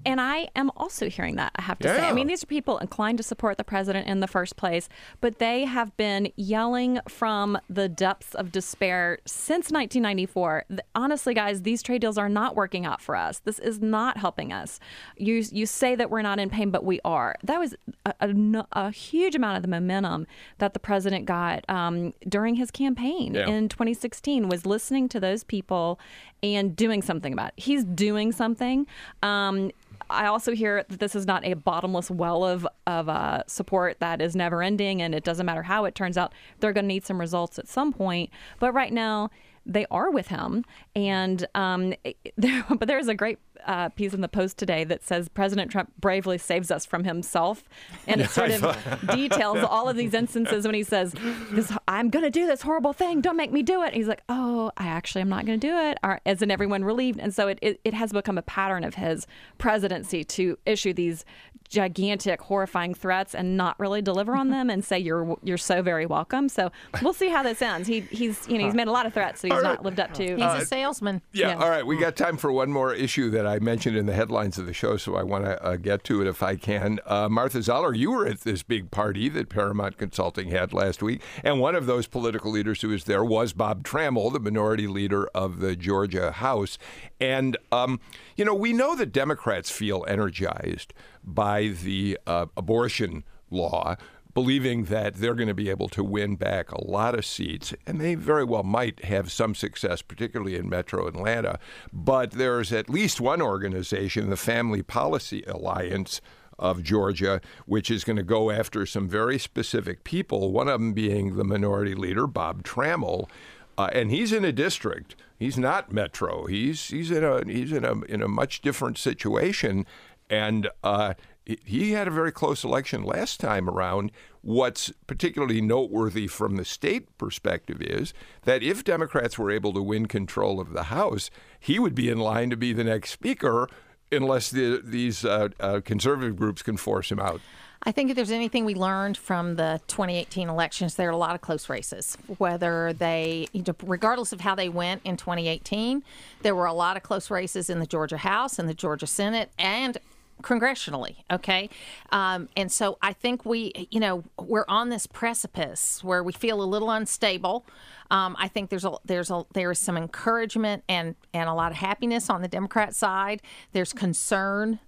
And 0.05 0.21
I 0.21 0.49
am 0.55 0.71
also 0.77 1.09
hearing 1.09 1.37
that, 1.37 1.53
I 1.57 1.63
have 1.63 1.79
to 1.81 1.89
say. 1.89 2.09
I 2.09 2.13
mean, 2.13 2.27
these 2.27 2.43
are 2.43 2.47
people 2.47 2.79
inclined 2.79 3.19
to 3.19 3.25
support 3.25 3.57
the 3.59 3.65
president 3.65 4.07
in 4.09 4.21
the 4.21 4.27
first 4.27 4.57
place, 4.57 4.89
but 5.21 5.39
they 5.39 5.65
have 5.65 5.97
been 5.97 6.31
yelling 6.37 7.01
from 7.09 7.59
the 7.71 7.89
depths 7.89 8.35
of 8.35 8.53
despair 8.53 9.19
since 9.27 9.71
1994. 9.71 10.65
Honestly, 10.95 11.35
guys, 11.35 11.63
these 11.63 11.83
trade 11.83 12.01
deals 12.01 12.19
are 12.19 12.29
not 12.29 12.55
working 12.55 12.85
out 12.85 13.01
for 13.01 13.17
us. 13.17 13.39
This 13.41 13.59
is 13.59 13.81
not 13.81 14.19
helping 14.19 14.53
us. 14.53 14.79
You, 15.17 15.43
you 15.51 15.67
say 15.67 15.95
that 15.97 16.11
we're 16.11 16.23
not 16.23 16.39
in 16.39 16.51
pain, 16.51 16.71
but 16.71 16.85
we 16.85 17.01
are. 17.05 17.37
That 17.45 17.59
was 17.59 17.75
a, 18.07 18.15
a 18.21 18.33
a 18.73 18.91
huge 18.91 19.35
amount 19.35 19.57
of 19.57 19.63
the 19.63 19.69
momentum 19.69 20.27
that 20.59 20.75
the 20.75 20.81
president 20.81 21.25
got 21.27 21.65
um, 21.69 22.13
during 22.29 22.57
his 22.57 22.71
campaign 22.71 23.35
Yeah. 23.35 23.49
in 23.49 23.69
2016 23.69 24.49
was 24.49 24.67
listening 24.67 24.82
to 24.91 25.21
those 25.21 25.45
people 25.45 25.99
and 26.43 26.75
doing 26.75 27.03
something 27.03 27.33
about 27.33 27.49
it. 27.49 27.63
He's 27.63 27.85
doing 27.85 28.33
something. 28.33 28.87
Um, 29.23 29.71
I 30.11 30.27
also 30.27 30.53
hear 30.53 30.85
that 30.89 31.01
this 31.01 31.15
is 31.15 31.27
not 31.27 31.45
a 31.45 31.55
bottomless 31.55 32.11
well 32.11 32.45
of 32.45 32.67
of 32.87 33.09
uh, 33.09 33.45
support 33.47 33.99
that 34.01 34.21
is 34.21 34.37
never 34.37 34.63
ending, 34.63 35.01
and 35.01 35.15
it 35.15 35.25
doesn't 35.25 35.47
matter 35.47 35.63
how 35.63 35.85
it 35.85 35.95
turns 35.95 36.19
out. 36.19 36.33
They're 36.61 36.73
going 36.73 36.85
to 36.85 36.89
need 36.89 37.07
some 37.07 37.19
results 37.19 37.59
at 37.59 37.69
some 37.69 37.93
point. 37.93 38.31
But 38.59 38.73
right 38.73 38.93
now, 38.93 39.31
they 39.65 39.87
are 39.91 40.11
with 40.11 40.29
him. 40.29 40.65
And 40.95 41.47
um, 41.55 41.95
there, 42.37 42.65
but 42.69 42.89
there's 42.89 43.09
a 43.09 43.15
great 43.15 43.39
uh, 43.67 43.89
piece 43.91 44.13
in 44.13 44.21
the 44.21 44.29
Post 44.29 44.59
today 44.59 44.85
that 44.85 45.05
says 45.05 45.29
President 45.29 45.71
Trump 45.71 45.93
bravely 46.01 46.39
saves 46.39 46.71
us 46.71 46.85
from 46.85 47.05
himself, 47.05 47.63
and 48.07 48.21
it 48.21 48.31
sort 48.31 48.51
of 48.51 48.77
details 49.15 49.59
all 49.59 49.89
of 49.89 49.97
these 49.97 50.15
instances 50.15 50.65
when 50.65 50.75
he 50.75 50.83
says, 50.83 51.15
"This, 51.51 51.73
I'm 51.87 52.11
going 52.11 52.25
to 52.25 52.31
do 52.31 52.47
this 52.47 52.63
horrible 52.63 52.93
thing. 52.93 53.21
Don't 53.21 53.37
make 53.37 53.53
me 53.53 53.63
do 53.63 53.83
it." 53.83 53.89
And 53.89 53.97
he's 53.97 54.09
like, 54.09 54.23
"Oh, 54.29 54.73
I 54.77 54.87
actually 54.89 55.21
am 55.21 55.29
not 55.29 55.47
going 55.47 55.61
to 55.61 55.67
do 55.67 55.77
it." 55.77 55.99
Or, 56.03 56.21
as 56.27 56.43
in 56.43 56.51
everyone 56.51 56.85
relieved, 56.85 57.21
and 57.21 57.35
so 57.35 57.49
it, 57.49 57.59
it 57.63 57.81
it 57.85 57.95
has 57.95 58.13
become 58.13 58.39
a 58.39 58.43
pattern 58.43 58.85
of 58.85 58.97
his 58.97 59.27
presidency 59.59 60.25
to 60.25 60.59
issue 60.67 60.93
these 60.93 61.25
gigantic, 61.73 62.43
horrifying 62.43 62.93
threats 62.93 63.35
and 63.35 63.57
not 63.57 63.81
really 63.81 64.03
deliver 64.03 64.37
on 64.37 64.51
them 64.51 64.69
and 64.69 64.85
say 64.85 64.99
you're 64.99 65.37
you're 65.43 65.57
so 65.57 65.81
very 65.81 66.05
welcome. 66.05 66.49
So 66.51 66.71
we'll 67.01 67.15
see 67.15 67.31
how 67.31 67.43
this 67.43 67.63
ends. 67.63 67.89
He 67.89 68.01
he's 68.01 68.47
you 68.47 68.59
know 68.59 68.67
he's 68.67 68.75
made 68.75 68.89
a 68.89 68.93
lot 68.93 69.07
of 69.07 69.15
threats, 69.15 69.41
so 69.41 69.49
he's 69.49 69.63
not 69.63 69.83
lived 69.83 69.99
up 69.99 70.13
to. 70.15 70.37
He's 70.37 70.63
a 70.63 70.67
salesman. 70.67 71.23
Yeah, 71.33 71.49
Yeah. 71.49 71.55
all 71.57 71.71
right. 71.71 71.85
We 71.87 71.97
got 71.97 72.15
time 72.15 72.37
for 72.37 72.53
one 72.53 72.71
more 72.71 72.93
issue 72.95 73.31
that 73.31 73.47
I 73.47 73.59
mentioned 73.59 73.97
in 73.97 74.05
the 74.05 74.13
headlines 74.13 74.59
of 74.59 74.67
the 74.67 74.75
show, 74.75 74.99
so 74.99 75.17
I 75.17 75.23
want 75.23 75.47
to 75.47 75.63
uh, 75.65 75.77
get 75.77 76.05
to 76.05 76.21
it 76.21 76.27
if 76.27 76.43
I 76.43 76.57
can. 76.57 77.01
Uh, 77.07 77.31
Martha 77.31 77.63
Zoller, 77.63 77.95
you 77.95 78.11
were 78.11 78.27
at 78.27 78.43
this 78.43 78.63
big 78.63 78.91
party 78.91 79.31
that 79.31 79.49
Paramount 79.49 79.97
Consulting 79.97 80.49
had 80.51 80.75
last 80.75 81.03
week, 81.03 81.23
and 81.43 81.59
one 81.59 81.75
of 81.75 81.87
those 81.87 82.07
political 82.07 82.51
leaders 82.51 82.83
who 82.83 82.89
was 82.89 83.05
there 83.05 83.25
was 83.25 83.55
Bob 83.55 83.83
Trammell, 83.83 84.31
the 84.31 84.41
minority 84.41 84.87
leader 84.87 85.27
of 85.35 85.61
the 85.61 85.75
Georgia 85.75 86.33
House. 86.33 86.77
And, 87.19 87.57
um, 87.71 87.99
you 88.37 88.45
know, 88.45 88.55
we 88.55 88.73
know 88.75 88.95
that 88.97 89.13
Democrats 89.13 89.71
feel 89.71 90.05
energized 90.09 90.93
by 91.25 91.62
the 91.69 92.19
uh, 92.27 92.47
abortion 92.57 93.25
law 93.51 93.97
believing 94.35 94.85
that 94.85 95.17
they're 95.17 95.35
going 95.35 95.49
to 95.49 95.55
be 95.55 95.71
able 95.71 95.89
to 95.91 96.03
win 96.03 96.37
back 96.37 96.73
a 96.73 96.85
lot 96.85 97.15
of 97.15 97.25
seats, 97.25 97.75
and 97.87 98.01
they 98.01 98.15
very 98.15 98.45
well 98.45 98.63
might 98.63 99.05
have 99.05 99.31
some 99.31 99.55
success, 99.55 100.01
particularly 100.03 100.57
in 100.57 100.69
metro 100.69 101.07
Atlanta. 101.07 101.59
But 101.93 102.33
there's 102.33 102.73
at 102.73 102.89
least 102.89 103.21
one 103.21 103.43
organization, 103.43 104.31
the 104.31 104.37
Family 104.37 104.83
Policy 104.83 105.43
Alliance 105.47 106.21
of 106.59 106.83
Georgia, 106.83 107.41
which 107.67 107.91
is 107.91 108.05
going 108.05 108.17
to 108.17 108.23
go 108.23 108.51
after 108.51 108.87
some 108.87 109.09
very 109.09 109.39
specific 109.39 110.05
people, 110.05 110.53
one 110.53 110.69
of 110.69 110.81
them 110.81 110.93
being 110.93 111.37
the 111.37 111.45
minority 111.45 111.95
leader, 111.95 112.27
Bob 112.27 112.63
Trammell. 112.63 113.29
Uh, 113.77 113.89
and 113.93 114.11
he's 114.11 114.33
in 114.33 114.45
a 114.45 114.53
district. 114.53 115.17
He's 115.39 115.59
not 115.59 115.93
metro. 115.93 116.47
He's 116.47 116.89
he's 116.89 117.11
in 117.11 117.25
a 117.25 117.45
he's 117.45 117.73
in 117.73 117.85
a 117.85 118.01
in 118.03 118.23
a 118.23 118.29
much 118.29 118.61
different 118.61 118.97
situation, 118.97 119.87
and 120.31 120.69
uh, 120.85 121.15
he 121.45 121.93
had 121.93 122.09
a 122.09 122.13
very 122.13 122.33
close 122.33 122.65
election 122.65 123.03
last 123.03 123.41
time 123.41 123.69
around. 123.69 124.13
What's 124.43 124.93
particularly 125.07 125.61
noteworthy 125.61 126.27
from 126.27 126.57
the 126.57 126.65
state 126.65 127.17
perspective 127.19 127.81
is 127.81 128.13
that 128.43 128.63
if 128.63 128.85
Democrats 128.85 129.39
were 129.39 129.51
able 129.51 129.73
to 129.73 129.83
win 129.83 130.07
control 130.07 130.61
of 130.61 130.73
the 130.73 130.85
House, 130.85 131.31
he 131.59 131.79
would 131.79 131.95
be 131.95 132.09
in 132.09 132.19
line 132.19 132.51
to 132.51 132.57
be 132.57 132.73
the 132.73 132.85
next 132.85 133.11
speaker, 133.11 133.69
unless 134.11 134.51
the, 134.51 134.81
these 134.85 135.25
uh, 135.25 135.49
uh, 135.59 135.81
conservative 135.85 136.37
groups 136.37 136.63
can 136.63 136.77
force 136.77 137.11
him 137.11 137.19
out. 137.19 137.41
I 137.85 137.91
think 137.91 138.11
if 138.11 138.17
there's 138.17 138.31
anything 138.31 138.65
we 138.65 138.75
learned 138.75 139.17
from 139.17 139.57
the 139.57 139.81
2018 139.89 140.49
elections, 140.49 140.95
there 140.95 141.09
are 141.09 141.13
a 141.13 141.17
lot 141.17 141.35
of 141.35 141.41
close 141.41 141.69
races. 141.69 142.17
Whether 142.39 142.93
they, 142.93 143.49
regardless 143.83 144.33
of 144.33 144.41
how 144.41 144.55
they 144.55 144.69
went 144.69 145.03
in 145.05 145.17
2018, 145.17 146.05
there 146.43 146.55
were 146.55 146.67
a 146.67 146.73
lot 146.73 146.97
of 146.97 147.03
close 147.03 147.29
races 147.29 147.69
in 147.69 147.81
the 147.81 147.87
Georgia 147.87 148.19
House 148.19 148.61
and 148.61 148.69
the 148.69 148.75
Georgia 148.75 149.09
Senate 149.09 149.51
and 149.59 149.99
congressionally 150.43 151.17
okay? 151.31 151.71
Um, 152.11 152.49
and 152.57 152.71
so 152.71 152.99
i 153.03 153.13
think 153.13 153.45
we 153.45 153.89
you 153.91 154.01
know 154.01 154.25
we're 154.39 154.65
on 154.69 154.89
this 154.89 155.07
precipice 155.07 156.03
where 156.03 156.23
we 156.23 156.33
feel 156.33 156.63
a 156.63 156.65
little 156.65 156.91
unstable. 156.91 157.67
Um, 158.11 158.37
i 158.39 158.49
think 158.49 158.71
there's 158.71 158.85
a 158.85 158.93
there's 159.05 159.31
a 159.31 159.45
there 159.55 159.71
is 159.71 159.79
some 159.79 159.97
encouragement 159.97 160.85
and 160.89 161.15
and 161.33 161.49
a 161.49 161.55
lot 161.55 161.73
of 161.73 161.79
happiness 161.79 162.29
on 162.31 162.43
the 162.43 162.49
democrat 162.49 162.95
side. 162.95 163.43
There's 163.73 163.93
concern 163.93 164.81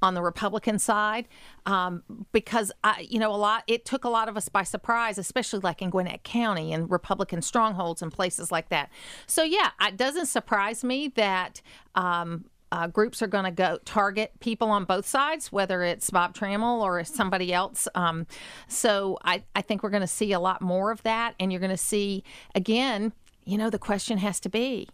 on 0.00 0.14
the 0.14 0.22
Republican 0.22 0.78
side 0.78 1.26
um, 1.66 2.02
because 2.32 2.70
I, 2.84 3.06
you 3.08 3.18
know 3.18 3.34
a 3.34 3.36
lot 3.36 3.64
it 3.66 3.84
took 3.84 4.04
a 4.04 4.08
lot 4.08 4.28
of 4.28 4.36
us 4.36 4.48
by 4.48 4.62
surprise 4.62 5.18
especially 5.18 5.60
like 5.60 5.82
in 5.82 5.90
Gwinnett 5.90 6.22
County 6.22 6.72
and 6.72 6.90
Republican 6.90 7.42
strongholds 7.42 8.00
and 8.02 8.12
places 8.12 8.52
like 8.52 8.68
that. 8.68 8.90
So 9.26 9.42
yeah 9.42 9.70
it 9.80 9.96
doesn't 9.96 10.26
surprise 10.26 10.84
me 10.84 11.08
that 11.08 11.62
um, 11.94 12.44
uh, 12.72 12.86
groups 12.86 13.22
are 13.22 13.26
going 13.26 13.44
to 13.44 13.50
go 13.50 13.78
target 13.84 14.32
people 14.40 14.68
on 14.70 14.84
both 14.84 15.06
sides, 15.06 15.50
whether 15.52 15.82
it's 15.82 16.10
Bob 16.10 16.34
Trammell 16.34 16.82
or 16.82 17.02
somebody 17.04 17.52
else. 17.52 17.88
Um, 17.94 18.26
so 18.68 19.18
I, 19.24 19.44
I 19.54 19.62
think 19.62 19.82
we're 19.82 19.90
going 19.90 20.02
to 20.02 20.06
see 20.06 20.32
a 20.32 20.40
lot 20.40 20.60
more 20.60 20.90
of 20.90 21.02
that. 21.02 21.34
And 21.40 21.52
you're 21.52 21.60
going 21.60 21.70
to 21.70 21.76
see, 21.76 22.24
again, 22.54 23.12
you 23.44 23.56
know, 23.58 23.70
the 23.70 23.78
question 23.78 24.18
has 24.18 24.40
to 24.40 24.48
be 24.48 24.88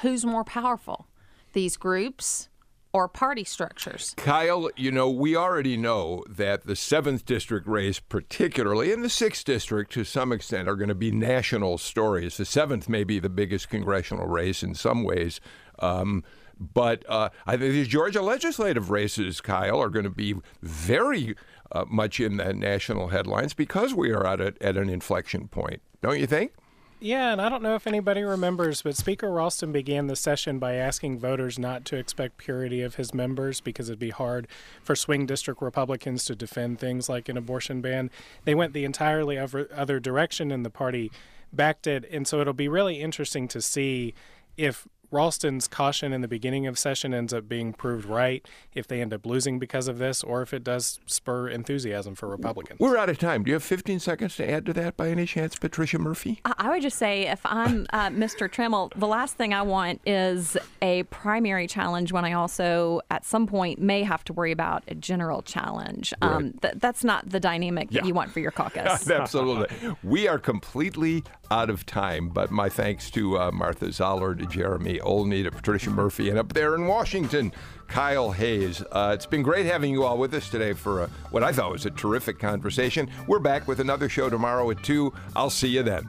who's 0.00 0.24
more 0.24 0.42
powerful, 0.42 1.06
these 1.52 1.76
groups 1.76 2.48
or 2.92 3.08
party 3.08 3.44
structures? 3.44 4.14
Kyle, 4.16 4.68
you 4.76 4.92
know, 4.92 5.08
we 5.08 5.34
already 5.34 5.76
know 5.76 6.24
that 6.28 6.66
the 6.66 6.74
7th 6.74 7.24
District 7.24 7.66
race, 7.66 7.98
particularly, 7.98 8.92
and 8.92 9.02
the 9.02 9.08
6th 9.08 9.44
District 9.44 9.90
to 9.92 10.04
some 10.04 10.32
extent, 10.32 10.68
are 10.68 10.76
going 10.76 10.88
to 10.88 10.94
be 10.94 11.10
national 11.10 11.78
stories. 11.78 12.36
The 12.36 12.44
7th 12.44 12.88
may 12.88 13.04
be 13.04 13.18
the 13.18 13.30
biggest 13.30 13.68
congressional 13.70 14.26
race 14.26 14.62
in 14.62 14.74
some 14.74 15.04
ways. 15.04 15.40
Um, 15.78 16.22
but 16.74 17.04
uh, 17.08 17.30
I 17.46 17.56
think 17.56 17.72
the 17.72 17.84
Georgia 17.84 18.22
legislative 18.22 18.90
races, 18.90 19.40
Kyle, 19.40 19.80
are 19.80 19.88
going 19.88 20.04
to 20.04 20.10
be 20.10 20.34
very 20.62 21.34
uh, 21.72 21.84
much 21.88 22.20
in 22.20 22.36
the 22.36 22.52
national 22.52 23.08
headlines 23.08 23.54
because 23.54 23.94
we 23.94 24.10
are 24.10 24.26
at, 24.26 24.40
a, 24.40 24.54
at 24.60 24.76
an 24.76 24.88
inflection 24.88 25.48
point, 25.48 25.80
don't 26.02 26.18
you 26.18 26.26
think? 26.26 26.52
Yeah, 27.00 27.32
and 27.32 27.40
I 27.40 27.48
don't 27.48 27.64
know 27.64 27.74
if 27.74 27.88
anybody 27.88 28.22
remembers, 28.22 28.82
but 28.82 28.96
Speaker 28.96 29.28
Ralston 29.28 29.72
began 29.72 30.06
the 30.06 30.14
session 30.14 30.60
by 30.60 30.74
asking 30.74 31.18
voters 31.18 31.58
not 31.58 31.84
to 31.86 31.96
expect 31.96 32.36
purity 32.36 32.80
of 32.80 32.94
his 32.94 33.12
members 33.12 33.60
because 33.60 33.88
it'd 33.88 33.98
be 33.98 34.10
hard 34.10 34.46
for 34.84 34.94
swing 34.94 35.26
district 35.26 35.60
Republicans 35.60 36.24
to 36.26 36.36
defend 36.36 36.78
things 36.78 37.08
like 37.08 37.28
an 37.28 37.36
abortion 37.36 37.80
ban. 37.80 38.08
They 38.44 38.54
went 38.54 38.72
the 38.72 38.84
entirely 38.84 39.36
other, 39.36 39.68
other 39.74 39.98
direction, 39.98 40.52
and 40.52 40.64
the 40.64 40.70
party 40.70 41.10
backed 41.52 41.88
it. 41.88 42.04
And 42.08 42.24
so 42.28 42.40
it'll 42.40 42.52
be 42.52 42.68
really 42.68 43.00
interesting 43.00 43.48
to 43.48 43.60
see 43.60 44.14
if 44.56 44.86
Ralston's 45.12 45.68
caution 45.68 46.12
in 46.12 46.22
the 46.22 46.28
beginning 46.28 46.66
of 46.66 46.78
session 46.78 47.12
ends 47.12 47.32
up 47.32 47.48
being 47.48 47.72
proved 47.72 48.06
right 48.06 48.46
if 48.74 48.86
they 48.86 49.00
end 49.00 49.12
up 49.12 49.26
losing 49.26 49.58
because 49.58 49.88
of 49.88 49.98
this, 49.98 50.22
or 50.24 50.42
if 50.42 50.54
it 50.54 50.64
does 50.64 50.98
spur 51.06 51.48
enthusiasm 51.48 52.14
for 52.14 52.28
Republicans. 52.28 52.80
We're 52.80 52.96
out 52.96 53.10
of 53.10 53.18
time. 53.18 53.44
Do 53.44 53.50
you 53.50 53.54
have 53.54 53.62
15 53.62 54.00
seconds 54.00 54.36
to 54.36 54.50
add 54.50 54.64
to 54.66 54.72
that 54.72 54.96
by 54.96 55.08
any 55.08 55.26
chance, 55.26 55.56
Patricia 55.56 55.98
Murphy? 55.98 56.40
I 56.44 56.62
I 56.62 56.68
would 56.68 56.82
just 56.82 56.96
say 56.96 57.26
if 57.26 57.40
I'm 57.44 57.86
uh, 57.92 58.08
Mr. 58.08 58.48
Trammell, 58.48 58.92
the 58.96 59.08
last 59.08 59.36
thing 59.36 59.52
I 59.52 59.62
want 59.62 60.00
is 60.06 60.56
a 60.80 61.02
primary 61.04 61.66
challenge 61.66 62.12
when 62.12 62.24
I 62.24 62.34
also, 62.34 63.00
at 63.10 63.24
some 63.24 63.46
point, 63.48 63.80
may 63.80 64.04
have 64.04 64.22
to 64.24 64.32
worry 64.32 64.52
about 64.52 64.84
a 64.86 64.94
general 64.94 65.42
challenge. 65.42 66.14
Um, 66.22 66.52
th- 66.62 66.74
that's 66.76 67.02
not 67.02 67.28
the 67.28 67.40
dynamic 67.40 67.90
that 67.90 68.06
you 68.06 68.14
want 68.14 68.30
for 68.30 68.40
your 68.40 68.50
caucus. 68.52 69.10
Absolutely. 69.10 69.94
We 70.02 70.28
are 70.28 70.38
completely 70.38 71.24
out 71.50 71.68
of 71.68 71.84
time, 71.84 72.28
but 72.28 72.50
my 72.50 72.68
thanks 72.68 73.10
to 73.10 73.38
uh, 73.38 73.50
Martha 73.50 73.92
Zoller, 73.92 74.34
to 74.34 74.46
Jeremy 74.46 75.00
Olney, 75.02 75.42
to 75.42 75.50
Patricia 75.50 75.90
Murphy, 75.90 76.30
and 76.30 76.38
up 76.38 76.52
there 76.52 76.74
in 76.74 76.86
Washington, 76.86 77.52
Kyle 77.88 78.30
Hayes. 78.30 78.82
Uh, 78.90 79.12
it's 79.14 79.26
been 79.26 79.42
great 79.42 79.66
having 79.66 79.92
you 79.92 80.04
all 80.04 80.18
with 80.18 80.32
us 80.34 80.48
today 80.48 80.72
for 80.72 81.02
a, 81.02 81.06
what 81.30 81.42
I 81.42 81.52
thought 81.52 81.72
was 81.72 81.86
a 81.86 81.90
terrific 81.90 82.38
conversation. 82.38 83.10
We're 83.26 83.38
back 83.38 83.68
with 83.68 83.80
another 83.80 84.08
show 84.08 84.30
tomorrow 84.30 84.70
at 84.70 84.82
2. 84.82 85.12
I'll 85.36 85.50
see 85.50 85.68
you 85.68 85.82
then. 85.82 86.08